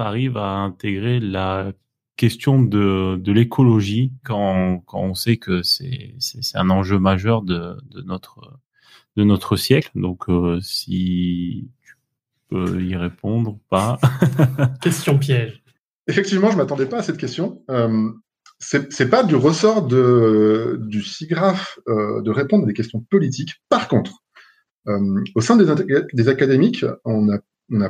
arrive 0.00 0.36
à 0.36 0.56
intégrer 0.58 1.20
la 1.20 1.72
question 2.16 2.62
de, 2.62 3.16
de 3.20 3.32
l'écologie 3.32 4.12
quand, 4.24 4.82
quand 4.86 5.00
on 5.00 5.14
sait 5.14 5.36
que 5.36 5.62
c'est 5.62 6.14
un 6.54 6.70
enjeu 6.70 6.98
majeur 6.98 7.42
de, 7.42 7.76
de 7.90 8.02
notre 8.02 8.60
de 9.16 9.24
notre 9.24 9.56
siècle. 9.56 9.90
Donc, 9.94 10.28
euh, 10.28 10.60
si 10.60 11.68
tu 11.82 11.96
peux 12.48 12.82
y 12.82 12.96
répondre 12.96 13.52
ou 13.52 13.60
pas. 13.68 13.98
Question 14.82 15.18
piège. 15.18 15.63
Effectivement, 16.06 16.50
je 16.50 16.56
m'attendais 16.56 16.86
pas 16.86 16.98
à 16.98 17.02
cette 17.02 17.16
question. 17.16 17.62
Euh, 17.70 18.10
c'est 18.58 19.10
pas 19.10 19.24
du 19.24 19.34
ressort 19.34 19.86
du 19.86 21.02
SIGRAPH 21.02 21.80
euh, 21.88 22.22
de 22.22 22.30
répondre 22.30 22.64
à 22.64 22.66
des 22.66 22.72
questions 22.72 23.00
politiques. 23.10 23.54
Par 23.68 23.88
contre, 23.88 24.22
euh, 24.88 25.22
au 25.34 25.40
sein 25.40 25.56
des, 25.56 25.66
des 26.12 26.28
académiques, 26.28 26.84
on 27.04 27.28
a, 27.30 27.40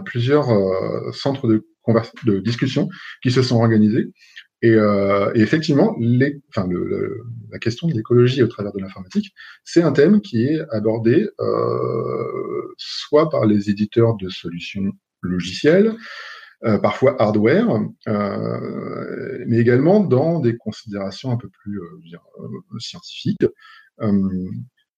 plusieurs 0.00 0.50
euh, 0.50 1.10
centres 1.12 1.46
de, 1.48 1.64
de 2.24 2.38
discussion 2.38 2.88
qui 3.22 3.30
se 3.30 3.42
sont 3.42 3.56
organisés. 3.56 4.12
Et, 4.62 4.76
effectivement, 5.34 5.94
la 6.00 7.58
question 7.60 7.86
de 7.86 7.92
l'écologie 7.92 8.42
au 8.42 8.46
travers 8.46 8.72
de 8.72 8.80
l'informatique, 8.80 9.34
c'est 9.62 9.82
un 9.82 9.92
thème 9.92 10.22
qui 10.22 10.46
est 10.46 10.58
abordé 10.70 11.28
soit 12.78 13.28
par 13.28 13.44
les 13.44 13.68
éditeurs 13.68 14.16
de 14.16 14.30
solutions 14.30 14.90
logicielles, 15.20 15.94
euh, 16.64 16.78
parfois 16.78 17.20
hardware, 17.20 17.68
euh, 18.08 19.44
mais 19.46 19.58
également 19.58 20.00
dans 20.00 20.40
des 20.40 20.56
considérations 20.56 21.30
un 21.30 21.36
peu 21.36 21.50
plus 21.50 21.78
euh, 21.78 22.78
scientifiques. 22.78 23.44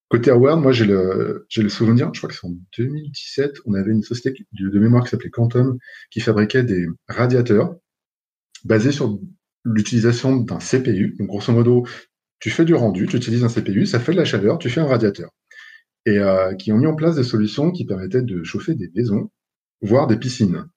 Côté 0.09 0.31
hardware, 0.31 0.59
moi 0.59 0.71
j'ai 0.71 0.85
le, 0.85 1.45
le 1.57 1.69
souvenir, 1.69 2.15
je 2.15 2.21
crois 2.21 2.29
que 2.31 2.37
c'est 2.37 2.47
en 2.47 2.55
2017, 2.79 3.57
on 3.65 3.75
avait 3.75 3.91
une 3.91 4.05
société 4.05 4.47
de, 4.53 4.79
mémoire 4.79 5.03
qui 5.03 5.11
s'appelait 5.11 5.31
Quantum 5.31 5.77
qui 6.13 6.21
fabriquait 6.21 6.63
des 6.63 6.87
radiateurs 7.09 7.75
basés 8.65 8.93
sur 8.93 9.19
l'utilisation 9.65 10.37
d'un 10.37 10.59
CPU. 10.59 11.17
Donc 11.19 11.27
grosso 11.27 11.53
modo, 11.53 11.85
tu 12.39 12.51
fais 12.51 12.65
du 12.65 12.75
rendu, 12.75 13.09
tu 13.09 13.17
utilises 13.17 13.43
un 13.43 13.49
CPU, 13.49 13.87
ça 13.87 13.99
fait 13.99 14.13
de 14.13 14.19
la 14.19 14.25
chaleur, 14.25 14.59
tu 14.59 14.71
fais 14.71 14.81
un 14.81 14.87
radiateur. 14.87 15.31
Et 16.05 16.21
qui 16.61 16.71
ont 16.71 16.79
mis 16.79 16.87
en 16.87 16.95
place 16.95 17.17
des 17.17 17.25
solutions 17.25 17.73
qui 17.73 17.85
permettaient 17.85 18.23
de 18.23 18.45
chauffer 18.45 18.77
des 18.77 18.89
maisons, 18.95 19.33
voire 19.81 20.07
des 20.07 20.17
piscines 20.17 20.69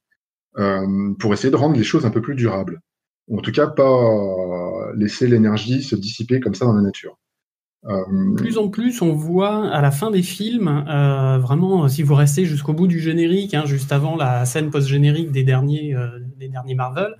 pour 0.56 1.34
essayer 1.34 1.52
de 1.52 1.56
rendre 1.56 1.76
les 1.76 1.84
choses 1.84 2.06
un 2.06 2.12
peu 2.12 2.22
plus 2.22 2.36
durables. 2.36 2.82
Ou 3.28 3.38
en 3.38 3.42
tout 3.42 3.52
cas, 3.52 3.68
pas 3.68 4.92
laisser 4.96 5.28
l'énergie 5.28 5.84
se 5.84 5.96
dissiper 5.96 6.40
comme 6.40 6.56
ça 6.56 6.66
dans 6.66 6.74
la 6.74 6.82
nature. 6.82 7.18
De 7.84 8.36
plus 8.36 8.58
en 8.58 8.68
plus, 8.68 9.02
on 9.02 9.14
voit 9.14 9.70
à 9.70 9.82
la 9.82 9.90
fin 9.90 10.12
des 10.12 10.22
films, 10.22 10.68
euh, 10.90 11.38
vraiment, 11.38 11.88
si 11.88 12.04
vous 12.04 12.14
restez 12.14 12.44
jusqu'au 12.44 12.74
bout 12.74 12.88
du 12.88 13.00
générique, 13.00 13.54
hein, 13.54 13.64
juste 13.66 13.94
avant 13.94 14.18
la 14.18 14.44
scène 14.44 14.70
post-générique 14.70 15.32
des 15.32 15.44
derniers, 15.44 15.96
euh, 15.96 16.20
des 16.38 16.50
derniers 16.50 16.76
Marvel, 16.76 17.16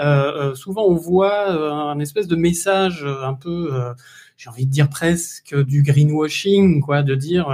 euh, 0.00 0.52
souvent 0.56 0.84
on 0.84 0.96
voit 0.96 1.52
un 1.52 2.00
espèce 2.00 2.26
de 2.26 2.34
message 2.34 3.06
un 3.06 3.34
peu, 3.34 3.70
j'ai 4.40 4.48
envie 4.48 4.64
de 4.64 4.70
dire 4.70 4.88
presque 4.88 5.54
du 5.54 5.82
greenwashing, 5.82 6.80
quoi, 6.80 7.02
de 7.02 7.14
dire 7.14 7.46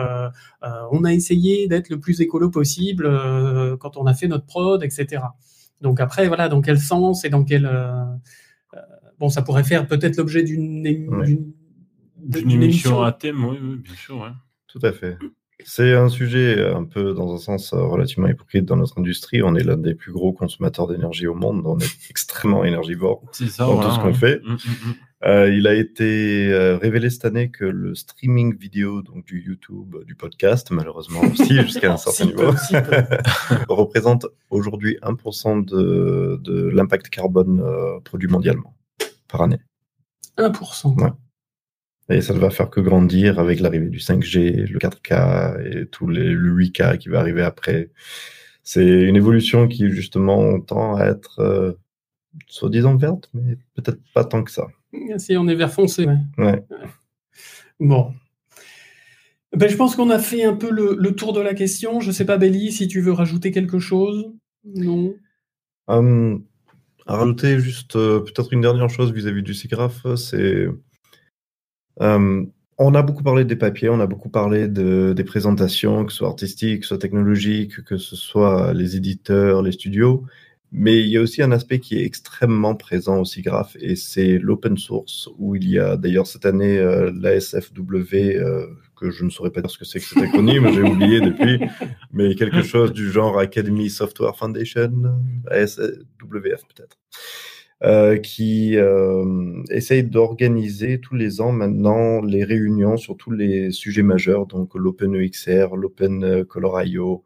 on 0.93 1.03
a 1.03 1.13
essayé 1.13 1.67
d'être 1.67 1.91
le 1.91 1.99
plus 1.99 2.21
écolo 2.21 2.49
possible 2.49 3.11
quand 3.81 3.97
on 3.97 4.07
a 4.07 4.15
fait 4.15 4.29
notre 4.29 4.47
prod, 4.47 4.85
etc. 4.85 5.23
Donc 5.81 6.01
après, 6.01 6.29
voilà, 6.29 6.49
dans 6.49 6.61
quel 6.61 6.79
sens 6.79 7.25
et 7.25 7.29
dans 7.29 7.43
quel 7.43 7.69
bon, 9.19 9.29
ça 9.29 9.43
pourrait 9.43 9.65
faire 9.65 9.89
peut-être 9.89 10.17
l'objet 10.17 10.45
d'une 10.45 10.85
d'une 12.19 12.51
émission 12.51 13.03
à 13.03 13.11
thème, 13.11 13.45
oui, 13.45 13.59
bien 13.83 13.95
sûr. 13.95 14.33
Tout 14.69 14.81
à 14.83 14.93
fait. 14.93 15.19
C'est 15.65 15.95
un 15.95 16.09
sujet 16.09 16.65
un 16.69 16.85
peu, 16.85 17.15
dans 17.15 17.35
un 17.35 17.39
sens, 17.39 17.73
relativement 17.73 18.29
hypocrite 18.29 18.65
dans 18.65 18.77
notre 18.77 18.99
industrie. 18.99 19.43
On 19.43 19.55
est 19.57 19.65
l'un 19.65 19.77
des 19.77 19.95
plus 19.95 20.13
gros 20.13 20.33
consommateurs 20.33 20.87
d'énergie 20.87 21.27
au 21.27 21.35
monde. 21.35 21.63
On 21.65 21.79
est 21.79 21.97
extrêmement 22.11 22.65
énergivore 22.65 23.23
dans 23.59 23.81
tout 23.81 23.91
ce 23.91 24.01
qu'on 24.01 24.15
fait. 24.15 24.41
Mm, 24.45 24.53
mm, 24.53 24.55
mm. 24.55 24.95
Euh, 25.25 25.51
il 25.51 25.67
a 25.67 25.75
été 25.75 26.53
euh, 26.53 26.77
révélé 26.77 27.09
cette 27.09 27.25
année 27.25 27.51
que 27.51 27.65
le 27.65 27.95
streaming 27.95 28.57
vidéo, 28.57 29.01
donc 29.01 29.25
du 29.25 29.41
YouTube, 29.41 29.97
du 30.05 30.15
podcast, 30.15 30.71
malheureusement 30.71 31.21
aussi 31.33 31.61
jusqu'à 31.63 31.93
un 31.93 31.97
certain 31.97 32.27
niveau, 32.27 32.53
représente 33.69 34.27
aujourd'hui 34.51 34.99
1% 35.03 35.65
de, 35.65 36.39
de 36.43 36.69
l'impact 36.69 37.09
carbone 37.09 37.63
euh, 37.63 37.99
produit 38.01 38.29
mondialement 38.29 38.77
par 39.27 39.43
année. 39.43 39.61
1% 40.37 41.03
ouais. 41.03 41.11
Et 42.09 42.21
ça 42.21 42.35
ne 42.35 42.39
va 42.39 42.51
faire 42.51 42.71
que 42.71 42.81
grandir 42.81 43.39
avec 43.39 43.59
l'arrivée 43.59 43.89
du 43.89 43.99
5G, 43.99 44.71
le 44.71 44.79
4K 44.79 45.61
et 45.67 45.87
tout 45.87 46.09
les, 46.09 46.31
le 46.31 46.53
8K 46.53 46.99
qui 46.99 47.09
va 47.09 47.21
arriver 47.21 47.43
après. 47.43 47.91
C'est 48.63 48.87
une 48.87 49.17
évolution 49.17 49.67
qui 49.67 49.91
justement 49.91 50.61
tend 50.61 50.95
à 50.97 51.07
être 51.07 51.41
euh, 51.41 51.73
soi-disant 52.49 52.97
verte, 52.97 53.31
mais 53.35 53.57
peut-être 53.75 54.01
pas 54.15 54.25
tant 54.25 54.45
que 54.45 54.51
ça. 54.51 54.67
Si 55.19 55.37
on 55.37 55.49
est 55.49 55.55
vert 55.55 55.73
foncé. 55.73 56.07
Ouais. 56.39 56.65
Bon. 57.81 58.13
Ben, 59.57 59.71
je 59.71 59.77
pense 59.77 59.97
qu'on 59.97 60.11
a 60.11 60.19
fait 60.19 60.45
un 60.45 60.55
peu 60.55 60.71
le, 60.71 61.11
tour 61.15 61.33
de 61.33 61.41
la 61.41 61.55
question. 61.55 62.01
Je 62.01 62.11
sais 62.11 62.27
pas, 62.27 62.37
Belly, 62.37 62.73
si 62.73 62.89
tu 62.89 63.01
veux 63.01 63.13
rajouter 63.13 63.53
quelque 63.53 63.79
chose. 63.79 64.33
Non. 64.65 65.15
Hum, 65.89 66.45
à 67.07 67.17
rajouter 67.17 67.61
juste 67.61 67.95
euh, 67.97 68.21
peut-être 68.21 68.53
une 68.53 68.61
dernière 68.61 68.91
chose 68.91 69.13
vis-à-vis 69.13 69.45
du 69.45 69.55
SIGGRAPH, 69.55 70.17
c'est 70.17 70.67
euh, 72.03 72.45
on 72.79 72.95
a 72.95 73.03
beaucoup 73.03 73.23
parlé 73.23 73.45
des 73.45 73.57
papiers, 73.57 73.89
on 73.89 74.01
a 74.01 74.07
beaucoup 74.07 74.29
parlé 74.29 74.69
de, 74.69 75.15
des 75.17 75.25
présentations, 75.25 76.05
que 76.05 76.13
ce 76.13 76.19
soit 76.19 76.29
artistiques, 76.29 76.81
que 76.81 76.85
ce 76.85 76.89
soit 76.89 76.99
technologiques, 76.99 77.83
que 77.85 77.97
ce 77.97 78.17
soit 78.17 78.75
les 78.75 78.97
éditeurs, 78.97 79.63
les 79.63 79.73
studios. 79.73 80.25
Mais 80.79 81.01
il 81.01 81.09
y 81.09 81.17
a 81.17 81.23
aussi 81.23 81.43
un 81.43 81.53
aspect 81.53 81.81
qui 81.81 81.99
est 81.99 82.05
extrêmement 82.05 82.75
présent 82.75 83.19
au 83.19 83.25
SIGGRAPH 83.25 83.79
et 83.81 83.97
c'est 83.97 84.37
l'open 84.37 84.77
source, 84.77 85.27
où 85.39 85.57
il 85.57 85.67
y 85.71 85.79
a 85.79 85.97
d'ailleurs 85.97 86.27
cette 86.27 86.45
année 86.45 86.77
euh, 86.77 87.11
l'ASFW, 87.19 88.15
euh, 88.15 88.67
que 88.95 89.11
je 89.11 89.25
ne 89.25 89.31
saurais 89.31 89.51
pas 89.51 89.63
dire 89.63 89.71
ce 89.71 89.79
que 89.79 89.87
c'est 89.87 90.01
que 90.01 90.05
cet 90.05 90.23
acronyme, 90.23 90.71
j'ai 90.75 90.83
oublié 90.83 91.23
depuis, 91.23 91.61
mais 92.13 92.35
quelque 92.35 92.63
chose 92.73 92.93
du 92.93 93.11
genre 93.11 93.39
Academy 93.39 93.89
Software 93.89 94.37
Foundation, 94.37 94.93
ASWF 95.51 96.61
peut-être. 96.69 96.99
Euh, 97.83 98.17
qui 98.17 98.79
euh, 98.79 99.63
essaye 99.71 100.03
d'organiser 100.03 100.99
tous 100.99 101.15
les 101.15 101.43
ans 101.43 101.53
maintenant 101.53 102.23
les 102.23 102.43
réunions 102.43 102.97
sur 102.97 103.19
tous 103.19 103.31
les 103.31 103.71
sujets 103.71 104.03
majeurs, 104.03 104.47
donc 104.47 104.75
l'OpenEXR, 104.75 105.77
l'Open 105.77 106.45
Color.io, 106.47 107.13
euh, 107.13 107.19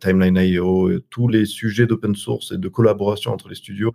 Timeline.io, 0.00 1.00
tous 1.10 1.28
les 1.28 1.44
sujets 1.44 1.86
d'open 1.86 2.14
source 2.14 2.52
et 2.52 2.58
de 2.58 2.68
collaboration 2.68 3.32
entre 3.32 3.48
les 3.48 3.54
studios 3.54 3.92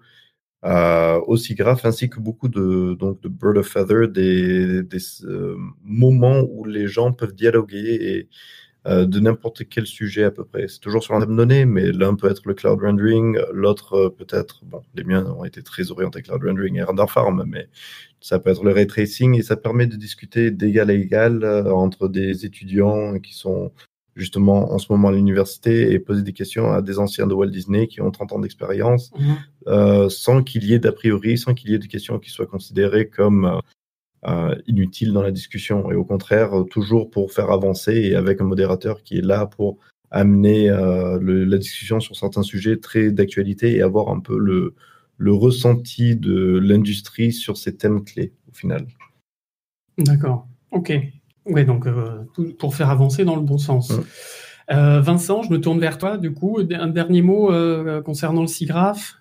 euh, 0.65 1.19
aussi 1.28 1.55
grave, 1.55 1.82
ainsi 1.84 2.09
que 2.09 2.19
beaucoup 2.19 2.47
de, 2.47 2.95
donc, 2.99 3.22
de 3.22 3.30
Bird 3.30 3.57
of 3.57 3.67
Feather, 3.67 4.07
des, 4.07 4.84
des 4.84 4.97
euh, 5.24 5.55
moments 5.84 6.41
où 6.41 6.65
les 6.65 6.88
gens 6.88 7.13
peuvent 7.13 7.34
dialoguer 7.34 7.95
et 7.99 8.30
euh, 8.88 9.05
de 9.05 9.19
n'importe 9.19 9.69
quel 9.69 9.86
sujet 9.86 10.24
à 10.24 10.32
peu 10.32 10.43
près. 10.43 10.67
C'est 10.67 10.80
toujours 10.80 11.03
sur 11.03 11.13
un 11.13 11.19
thème 11.19 11.36
donné, 11.36 11.65
mais 11.65 11.91
l'un 11.91 12.15
peut 12.15 12.32
être 12.32 12.41
le 12.47 12.55
cloud 12.55 12.82
rendering, 12.82 13.38
l'autre 13.53 13.93
euh, 13.93 14.09
peut 14.09 14.26
être, 14.32 14.65
bon, 14.65 14.82
les 14.95 15.03
miens 15.03 15.24
ont 15.38 15.45
été 15.45 15.61
très 15.61 15.91
orientés 15.91 16.24
cloud 16.24 16.43
rendering 16.43 16.78
et 16.78 16.84
render 16.84 17.05
farm, 17.07 17.43
mais 17.47 17.69
ça 18.22 18.39
peut 18.39 18.49
être 18.49 18.63
le 18.63 18.72
ray 18.72 18.88
tracing 18.88 19.38
et 19.38 19.43
ça 19.43 19.55
permet 19.55 19.86
de 19.86 19.95
discuter 19.97 20.49
d'égal 20.49 20.89
à 20.89 20.93
égal 20.93 21.43
euh, 21.43 21.72
entre 21.72 22.07
des 22.07 22.45
étudiants 22.45 23.19
qui 23.19 23.36
sont 23.36 23.72
justement 24.16 24.72
en 24.74 24.78
ce 24.78 24.91
moment 24.91 25.09
à 25.09 25.12
l'université 25.12 25.91
et 25.91 25.99
poser 25.99 26.22
des 26.22 26.34
questions 26.34 26.72
à 26.72 26.82
des 26.82 26.99
anciens 26.99 27.28
de 27.28 27.34
Walt 27.34 27.49
Disney 27.49 27.88
qui 27.88 28.01
ont 28.01 28.12
30 28.12 28.34
ans 28.34 28.39
d'expérience 28.39 29.12
mhm. 29.18 29.36
euh, 29.68 30.09
sans 30.09 30.43
qu'il 30.43 30.66
y 30.66 30.74
ait 30.74 30.80
d'a 30.80 30.91
priori, 30.91 31.38
sans 31.38 31.53
qu'il 31.53 31.72
y 31.72 31.74
ait 31.74 31.80
des 31.80 31.88
questions 31.88 32.20
qui 32.20 32.30
soient 32.30 32.47
considérées 32.47 33.07
comme 33.07 33.62
euh, 34.28 34.55
inutile 34.68 35.14
dans 35.14 35.22
la 35.22 35.32
discussion 35.32 35.91
et 35.91 35.95
au 35.95 36.03
contraire 36.03 36.51
toujours 36.70 37.09
pour 37.09 37.32
faire 37.32 37.51
avancer 37.51 37.93
et 37.93 38.16
avec 38.16 38.41
un 38.41 38.45
modérateur 38.45 39.01
qui 39.01 39.18
est 39.18 39.26
là 39.26 39.45
pour 39.45 39.78
amener 40.12 40.70
euh, 40.70 41.18
le, 41.20 41.45
la 41.45 41.57
discussion 41.57 41.99
sur 41.99 42.16
certains 42.16 42.43
sujets 42.43 42.78
très 42.78 43.12
d'actualité 43.12 43.76
et 43.78 43.82
avoir 43.82 44.09
un 44.09 44.20
peu 44.20 44.38
le, 44.38 44.76
le 45.18 45.34
ressenti 45.34 46.16
de 46.16 46.59
l'industrie 46.62 47.32
sur 47.32 47.55
ces 47.55 47.78
thèmes 47.78 48.03
clés 48.03 48.34
au 48.49 48.53
final. 48.53 48.86
D'accord, 49.97 50.47
ok. 50.72 50.93
Oui, 51.45 51.65
donc 51.65 51.87
euh, 51.87 52.23
pour 52.59 52.75
faire 52.75 52.89
avancer 52.89 53.25
dans 53.25 53.35
le 53.35 53.41
bon 53.41 53.57
sens. 53.57 53.91
Euh, 54.71 55.01
Vincent, 55.01 55.41
je 55.43 55.51
me 55.51 55.59
tourne 55.59 55.79
vers 55.79 55.97
toi, 55.97 56.17
du 56.17 56.33
coup, 56.33 56.59
un 56.59 56.87
dernier 56.87 57.21
mot 57.21 57.51
euh, 57.51 58.01
concernant 58.01 58.41
le 58.41 58.47
SIGGRAPH? 58.47 59.17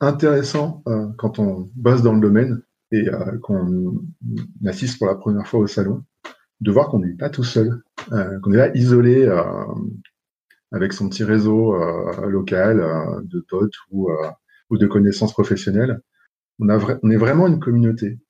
Intéressant 0.00 0.82
quand 1.18 1.38
on 1.38 1.68
bosse 1.74 2.02
dans 2.02 2.14
le 2.14 2.20
domaine, 2.20 2.62
et 2.92 3.08
euh, 3.08 3.38
qu'on 3.38 4.02
assiste 4.66 4.98
pour 4.98 5.06
la 5.06 5.14
première 5.14 5.46
fois 5.46 5.60
au 5.60 5.66
salon, 5.66 6.02
de 6.60 6.70
voir 6.70 6.88
qu'on 6.88 7.00
n'est 7.00 7.14
pas 7.14 7.30
tout 7.30 7.44
seul, 7.44 7.82
euh, 8.12 8.38
qu'on 8.40 8.52
est 8.52 8.56
là 8.56 8.76
isolé 8.76 9.24
euh, 9.26 9.42
avec 10.72 10.92
son 10.92 11.08
petit 11.08 11.24
réseau 11.24 11.76
local 12.28 12.78
de 13.24 13.44
potes 13.48 13.74
ou, 13.90 14.08
ou 14.70 14.78
de 14.78 14.86
connaissances 14.86 15.32
professionnelles. 15.32 16.00
On, 16.60 16.68
a 16.68 16.78
on 17.02 17.10
est 17.10 17.16
vraiment 17.16 17.48
une 17.48 17.58
communauté. 17.58 18.20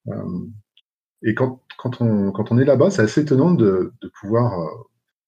Et 1.23 1.35
quand, 1.35 1.61
quand, 1.79 2.01
on, 2.01 2.33
quand 2.33 2.53
on 2.53 2.59
est 2.59 2.65
là-bas, 2.65 2.91
c'est 2.91 3.03
assez 3.03 3.23
étonnant 3.23 3.53
de, 3.53 3.93
de 4.01 4.09
pouvoir 4.21 4.53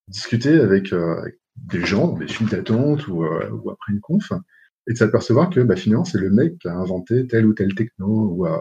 discuter 0.09 0.59
avec, 0.61 0.95
des 1.57 1.85
gens, 1.85 2.13
des 2.13 2.27
files 2.27 2.49
d'attente 2.49 3.09
ou, 3.09 3.25
ou 3.25 3.71
après 3.71 3.93
une 3.93 4.01
conf, 4.01 4.33
et 4.89 4.93
de 4.93 4.99
s'apercevoir 4.99 5.51
que 5.51 5.61
bah, 5.61 5.77
finalement 5.77 6.05
c'est 6.05 6.19
le 6.19 6.31
mec 6.31 6.59
qui 6.59 6.69
a 6.69 6.75
inventé 6.75 7.27
tel 7.27 7.47
ou 7.47 7.55
tel 7.55 7.75
techno 7.75 8.07
ou 8.07 8.47
euh, 8.47 8.57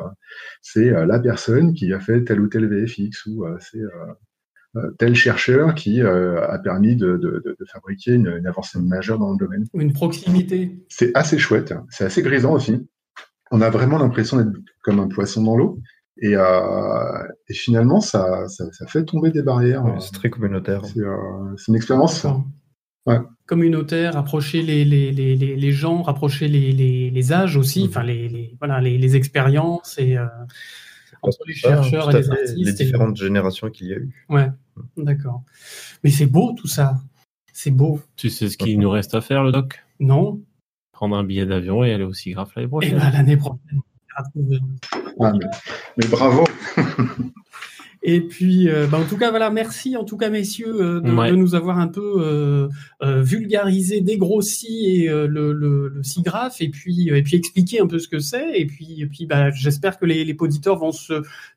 c'est 0.61 0.89
euh, 0.89 1.05
la 1.05 1.19
personne 1.19 1.73
qui 1.73 1.91
a 1.93 1.99
fait 1.99 2.23
tel 2.23 2.39
ou 2.39 2.47
tel 2.47 2.67
VFX 2.67 3.25
ou 3.27 3.45
euh, 3.45 3.57
c'est 3.59 3.81
tel 4.97 5.15
chercheur 5.15 5.75
qui 5.75 5.99
a 6.01 6.57
permis 6.59 6.95
de, 6.95 7.17
de, 7.17 7.43
de 7.45 7.65
fabriquer 7.65 8.13
une, 8.13 8.27
une, 8.27 8.47
avancée 8.47 8.79
majeure 8.79 9.19
dans 9.19 9.33
le 9.33 9.37
domaine. 9.37 9.65
Une 9.73 9.91
proximité. 9.91 10.77
C'est 10.87 11.11
assez 11.13 11.37
chouette, 11.37 11.73
c'est 11.89 12.05
assez 12.05 12.21
grisant 12.21 12.53
aussi. 12.53 12.87
On 13.51 13.59
a 13.59 13.69
vraiment 13.69 13.97
l'impression 13.97 14.37
d'être 14.37 14.57
comme 14.81 15.01
un 15.01 15.09
poisson 15.09 15.43
dans 15.43 15.57
l'eau. 15.57 15.81
Et, 16.21 16.33
et, 16.33 17.53
finalement, 17.53 17.99
ça, 17.99 18.47
ça, 18.47 18.71
ça, 18.71 18.85
fait 18.87 19.03
tomber 19.05 19.31
des 19.31 19.41
barrières. 19.41 19.83
c'est 19.99 20.13
très 20.13 20.29
communautaire. 20.29 20.85
C'est 20.85 21.67
une 21.67 21.75
expérience 21.75 22.25
ouais. 23.05 23.19
communautaire, 23.45 24.13
rapprocher 24.13 24.61
les, 24.61 24.85
les, 24.85 25.11
les, 25.11 25.35
les, 25.35 25.71
gens, 25.71 26.01
rapprocher 26.01 26.47
les, 26.47 26.71
les, 27.09 27.33
âges 27.33 27.57
aussi, 27.57 27.85
mmh. 27.85 27.89
enfin 27.89 28.03
les, 28.03 28.55
voilà, 28.59 28.79
les, 28.81 29.15
expériences 29.15 29.97
et 29.97 30.17
euh, 30.17 30.27
entre 31.21 31.39
les 31.47 31.53
chercheurs 31.53 32.09
et 32.11 32.19
les 32.19 32.29
artistes. 32.29 32.55
Les 32.57 32.73
différentes 32.73 33.17
générations 33.17 33.69
qu'il 33.69 33.87
y 33.87 33.93
a 33.93 33.97
eu. 33.97 34.25
Ouais, 34.29 34.49
d'accord. 34.97 35.43
Mais 36.03 36.09
c'est 36.09 36.25
beau 36.25 36.53
tout 36.53 36.67
ça. 36.67 37.01
C'est 37.53 37.71
beau. 37.71 37.99
Tu 38.15 38.29
sais 38.29 38.49
ce 38.49 38.57
qu'il 38.57 38.79
nous 38.79 38.89
reste 38.89 39.13
à 39.13 39.21
faire, 39.21 39.43
le 39.43 39.51
doc? 39.51 39.83
Non. 39.99 40.41
Prendre 40.93 41.15
un 41.15 41.23
billet 41.23 41.45
d'avion 41.45 41.83
et 41.83 41.93
aller 41.93 42.03
aussi 42.03 42.31
grave 42.31 42.51
l'année 42.55 42.67
prochaine. 42.67 42.97
Et 42.97 42.99
ben, 42.99 43.11
l'année 43.11 43.37
prochaine. 43.37 43.81
Ah, 45.19 45.33
mais, 45.33 45.49
mais 45.97 46.07
bravo 46.07 46.43
Et 48.03 48.21
puis, 48.21 48.67
euh, 48.67 48.87
bah, 48.87 48.97
en 48.99 49.05
tout 49.05 49.17
cas, 49.17 49.29
voilà, 49.29 49.51
merci 49.51 49.95
en 49.95 50.03
tout 50.03 50.17
cas, 50.17 50.31
messieurs, 50.31 50.81
euh, 50.81 51.01
de, 51.01 51.11
de, 51.11 51.35
nous 51.35 51.53
avoir 51.53 51.77
un 51.77 51.87
peu 51.87 52.15
euh, 52.17 52.67
euh 53.03 53.21
vulgarisé, 53.21 54.01
dégrossi 54.01 55.03
et, 55.03 55.07
le, 55.07 55.53
le, 55.53 55.87
le 55.87 56.03
SIGRAPH 56.03 56.61
et 56.61 56.69
puis, 56.69 57.09
et 57.09 57.21
puis 57.21 57.35
expliqué 57.35 57.79
un 57.79 57.85
peu 57.85 57.99
ce 57.99 58.07
que 58.07 58.17
c'est. 58.17 58.59
Et 58.59 58.65
puis, 58.65 59.01
et 59.01 59.05
puis 59.05 59.27
bah, 59.27 59.51
j'espère 59.51 59.99
que 59.99 60.05
les, 60.05 60.25
les 60.25 60.35
auditeurs 60.39 60.79
vont 60.79 60.91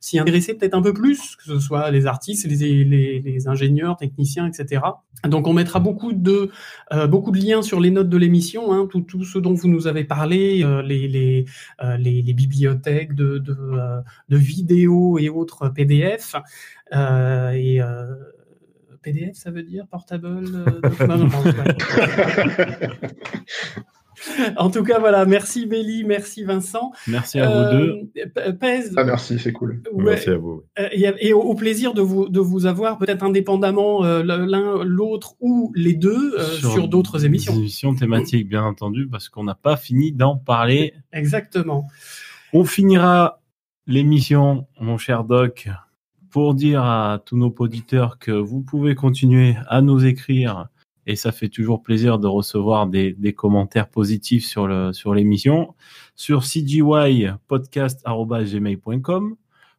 s'y 0.01 0.19
intéresser 0.19 0.55
peut-être 0.55 0.75
un 0.75 0.83
peu 0.83 0.93
plus, 0.93 1.37
que 1.37 1.45
ce 1.45 1.59
soit 1.59 1.91
les 1.91 2.05
artistes, 2.05 2.47
les, 2.47 2.85
les, 2.85 3.21
les 3.21 3.49
ingénieurs, 3.49 3.97
techniciens, 3.97 4.47
etc. 4.47 4.83
Donc, 5.27 5.47
on 5.47 5.55
mettra 5.55 5.81
beaucoup 5.81 6.13
de, 6.13 6.51
beaucoup 7.09 7.31
de 7.31 7.39
liens 7.39 7.63
sur 7.63 7.81
les 7.81 7.91
notes 7.91 8.11
de 8.11 8.19
l'émission, 8.19 8.73
hein, 8.75 8.87
tout, 8.91 9.01
tout 9.01 9.25
ce 9.25 9.39
dont 9.39 9.55
vous 9.55 9.69
nous 9.69 9.87
avez 9.87 10.05
parlé, 10.05 10.63
les, 10.85 11.09
les, 11.09 11.47
les, 11.99 12.23
les, 12.23 12.33
bibliothèques 12.35 13.15
de, 13.15 13.39
de, 13.39 13.57
de 14.29 14.37
vidéos 14.37 15.19
et 15.19 15.31
autres 15.31 15.71
PDF. 15.71 16.34
Euh, 16.95 17.51
et 17.51 17.81
euh, 17.81 18.15
PDF, 19.03 19.37
ça 19.37 19.51
veut 19.51 19.63
dire 19.63 19.87
portable 19.87 20.27
euh, 20.27 20.65
En 24.57 24.71
tout 24.71 24.83
cas, 24.85 24.99
voilà. 24.99 25.27
Merci 25.27 25.67
Béli, 25.67 26.05
merci 26.05 26.45
Vincent. 26.45 26.93
Merci 27.09 27.41
à 27.41 27.49
vous 27.49 27.77
deux. 27.77 28.11
Pèse. 28.59 28.95
Ah, 28.97 29.05
merci, 29.05 29.39
c'est 29.39 29.53
cool. 29.53 29.83
merci 29.97 30.31
à 30.31 30.37
vous. 30.37 30.63
Et, 30.93 31.33
au 31.33 31.55
plaisir 31.55 31.95
de 31.95 32.01
vous, 32.01 32.29
de 32.29 32.41
vous 32.41 32.67
avoir, 32.67 32.97
peut-être 32.99 33.23
indépendamment 33.23 34.03
l'un, 34.03 34.83
l'autre 34.85 35.35
ou 35.41 35.73
les 35.75 35.95
deux, 35.95 36.39
sur, 36.59 36.89
d'autres 36.89 37.25
émissions. 37.25 37.53
Des 37.53 37.59
émissions 37.59 37.95
thématiques, 37.95 38.49
bien 38.49 38.63
entendu, 38.63 39.09
parce 39.09 39.29
qu'on 39.29 39.45
n'a 39.45 39.57
pas 39.57 39.77
fini 39.77 40.13
d'en 40.13 40.37
parler. 40.37 40.95
Exactement. 41.13 41.89
On 42.53 42.65
finira 42.65 43.41
l'émission, 43.87 44.67
mon 44.81 44.99
cher 44.99 45.25
Doc, 45.25 45.69
pour 46.35 46.55
dire 46.55 46.83
à 46.83 47.23
tous 47.25 47.37
nos 47.37 47.55
auditeurs 47.61 48.19
que 48.19 48.33
vous 48.33 48.61
pouvez 48.61 48.97
continuer 48.97 49.55
à 49.69 49.81
nous 49.83 50.05
écrire 50.05 50.67
et 51.07 51.15
ça 51.15 51.31
fait 51.31 51.49
toujours 51.49 51.81
plaisir 51.81 52.19
de 52.19 52.27
recevoir 52.27 52.89
des, 52.89 53.13
des 53.13 53.33
commentaires 53.33 53.89
positifs 53.89 54.45
sur 54.45 54.67
le 54.67 54.93
sur 54.93 55.15
l'émission 55.15 55.77
sur 56.17 56.43
cgypodcast@gmail.com. 56.43 59.37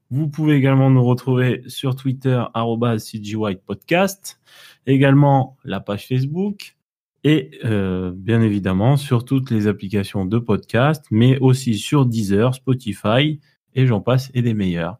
Vous 0.09 0.29
pouvez 0.29 0.55
également 0.55 0.89
nous 0.89 1.03
retrouver 1.03 1.61
sur 1.67 1.97
Twitter 1.97 2.41
@cgypodcast, 2.53 4.39
également 4.87 5.57
la 5.65 5.81
page 5.81 6.07
Facebook 6.07 6.77
et 7.25 7.51
euh, 7.65 8.13
bien 8.15 8.39
évidemment 8.39 8.95
sur 8.95 9.25
toutes 9.25 9.51
les 9.51 9.67
applications 9.67 10.23
de 10.23 10.39
podcast, 10.39 11.05
mais 11.11 11.37
aussi 11.39 11.77
sur 11.77 12.05
Deezer, 12.05 12.55
Spotify 12.55 13.41
et 13.73 13.85
j'en 13.85 13.99
passe 13.99 14.31
et 14.33 14.41
des 14.41 14.53
meilleurs. 14.53 14.99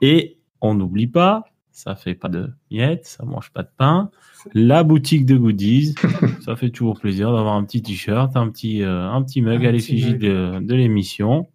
Et 0.00 0.37
on 0.60 0.74
n'oublie 0.74 1.06
pas, 1.06 1.44
ça 1.78 1.94
fait 1.94 2.14
pas 2.14 2.28
de 2.28 2.50
miettes, 2.72 3.06
ça 3.06 3.24
mange 3.24 3.52
pas 3.52 3.62
de 3.62 3.70
pain. 3.76 4.10
La 4.52 4.82
boutique 4.82 5.24
de 5.26 5.36
goodies, 5.36 5.94
ça 6.44 6.56
fait 6.56 6.70
toujours 6.70 6.98
plaisir 6.98 7.32
d'avoir 7.32 7.54
un 7.54 7.62
petit 7.64 7.82
t-shirt, 7.82 8.36
un 8.36 8.50
petit 8.50 8.82
euh, 8.82 9.08
un 9.08 9.22
petit 9.22 9.42
mug 9.42 9.64
à 9.64 9.70
l'effigie 9.70 10.16
de, 10.16 10.58
de 10.60 10.74
l'émission. 10.74 11.46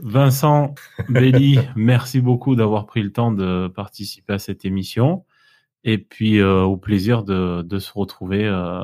Vincent 0.00 0.74
Belli, 1.08 1.60
merci 1.76 2.20
beaucoup 2.20 2.56
d'avoir 2.56 2.86
pris 2.86 3.02
le 3.02 3.12
temps 3.12 3.30
de 3.30 3.68
participer 3.68 4.32
à 4.32 4.38
cette 4.40 4.64
émission. 4.64 5.24
Et 5.84 5.98
puis 5.98 6.38
euh, 6.38 6.62
au 6.62 6.76
plaisir 6.76 7.22
de, 7.22 7.62
de 7.62 7.78
se 7.78 7.92
retrouver 7.94 8.44
euh, 8.44 8.82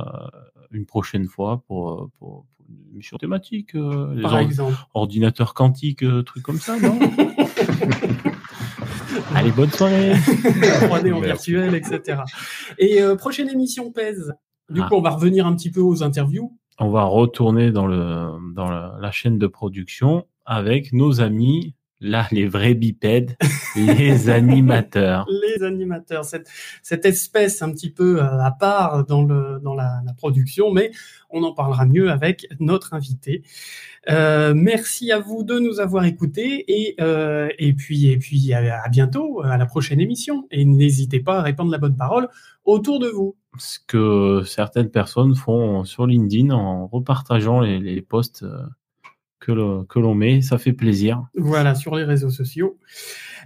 une 0.71 0.87
prochaine 0.87 1.27
fois 1.27 1.65
pour, 1.67 2.09
pour, 2.21 2.47
une 2.69 2.95
émission 2.95 3.19
thématique, 3.19 3.73
les 3.75 4.23
Par 4.23 4.39
exemple. 4.39 4.77
ordinateurs 4.95 5.55
quantiques, 5.55 6.05
trucs 6.25 6.45
comme 6.45 6.61
ça, 6.61 6.79
non? 6.79 6.97
Allez, 9.35 9.53
bonne 9.53 9.71
soirée 9.71 10.13
3D 10.15 11.13
en 11.13 11.21
virtuel, 11.21 11.75
etc. 11.75 12.23
Et 12.79 13.03
euh, 13.03 13.17
prochaine 13.17 13.49
émission 13.49 13.91
pèse. 13.93 14.35
Du 14.69 14.81
ah. 14.83 14.89
coup, 14.89 14.97
on 14.97 15.03
va 15.03 15.11
revenir 15.11 15.47
un 15.47 15.55
petit 15.55 15.71
peu 15.71 15.81
aux 15.81 16.03
interviews. 16.03 16.57
On 16.79 16.91
va 16.91 17.05
retourner 17.05 17.71
dans, 17.73 17.87
le, 17.87 18.31
dans 18.55 18.71
la 18.71 19.11
chaîne 19.11 19.39
de 19.39 19.47
production 19.47 20.27
avec 20.47 20.93
nos 20.93 21.21
amis 21.21 21.75
Là, 22.03 22.27
les 22.33 22.47
vrais 22.47 22.73
bipèdes, 22.73 23.37
les 23.77 24.29
animateurs. 24.31 25.29
Les 25.29 25.63
animateurs, 25.63 26.25
cette, 26.25 26.49
cette 26.83 27.05
espèce 27.05 27.61
un 27.61 27.71
petit 27.73 27.91
peu 27.91 28.23
euh, 28.23 28.43
à 28.43 28.51
part 28.53 29.05
dans, 29.05 29.23
le, 29.23 29.61
dans 29.63 29.75
la, 29.75 30.01
la 30.07 30.15
production, 30.15 30.73
mais 30.73 30.93
on 31.29 31.43
en 31.43 31.53
parlera 31.53 31.85
mieux 31.85 32.11
avec 32.11 32.47
notre 32.59 32.95
invité. 32.95 33.43
Euh, 34.09 34.55
merci 34.57 35.13
à 35.13 35.19
vous 35.19 35.45
de 35.45 35.59
nous 35.59 35.79
avoir 35.79 36.07
écoutés 36.07 36.65
et, 36.69 36.95
euh, 37.03 37.51
et 37.59 37.75
puis, 37.75 38.09
et 38.09 38.17
puis 38.17 38.55
à, 38.55 38.83
à, 38.83 38.89
bientôt, 38.89 39.43
à 39.43 39.59
la 39.59 39.67
prochaine 39.67 40.01
émission. 40.01 40.47
Et 40.51 40.65
n'hésitez 40.65 41.21
pas 41.21 41.41
à 41.41 41.43
répandre 41.43 41.71
la 41.71 41.79
bonne 41.79 41.97
parole 41.97 42.29
autour 42.65 42.99
de 42.99 43.09
vous. 43.09 43.37
Ce 43.59 43.79
que 43.87 44.43
certaines 44.47 44.91
personnes 44.91 45.35
font 45.35 45.85
sur 45.85 46.07
LinkedIn 46.07 46.51
en 46.51 46.87
repartageant 46.87 47.61
les, 47.61 47.79
les 47.79 48.01
posts 48.01 48.47
que 49.41 49.99
l'on 49.99 50.15
met. 50.15 50.43
Ça 50.43 50.59
fait 50.59 50.73
plaisir. 50.73 51.25
Voilà, 51.35 51.75
sur 51.75 51.97
les 51.97 52.05
réseaux 52.05 52.31
sociaux. 52.31 52.79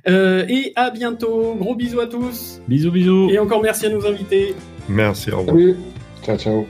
Euh, 0.08 0.44
et 0.48 0.72
à 0.76 0.90
bientôt. 0.90 1.54
Gros 1.54 1.74
bisous 1.74 2.00
à 2.00 2.06
tous. 2.06 2.60
Bisous, 2.68 2.90
bisous. 2.90 3.30
Et 3.30 3.38
encore 3.38 3.62
merci 3.62 3.86
à 3.86 3.90
nos 3.90 4.06
invités. 4.06 4.54
Merci, 4.88 5.30
au 5.30 5.38
revoir. 5.38 5.56
Oui. 5.56 5.76
Ciao, 6.22 6.36
ciao. 6.36 6.66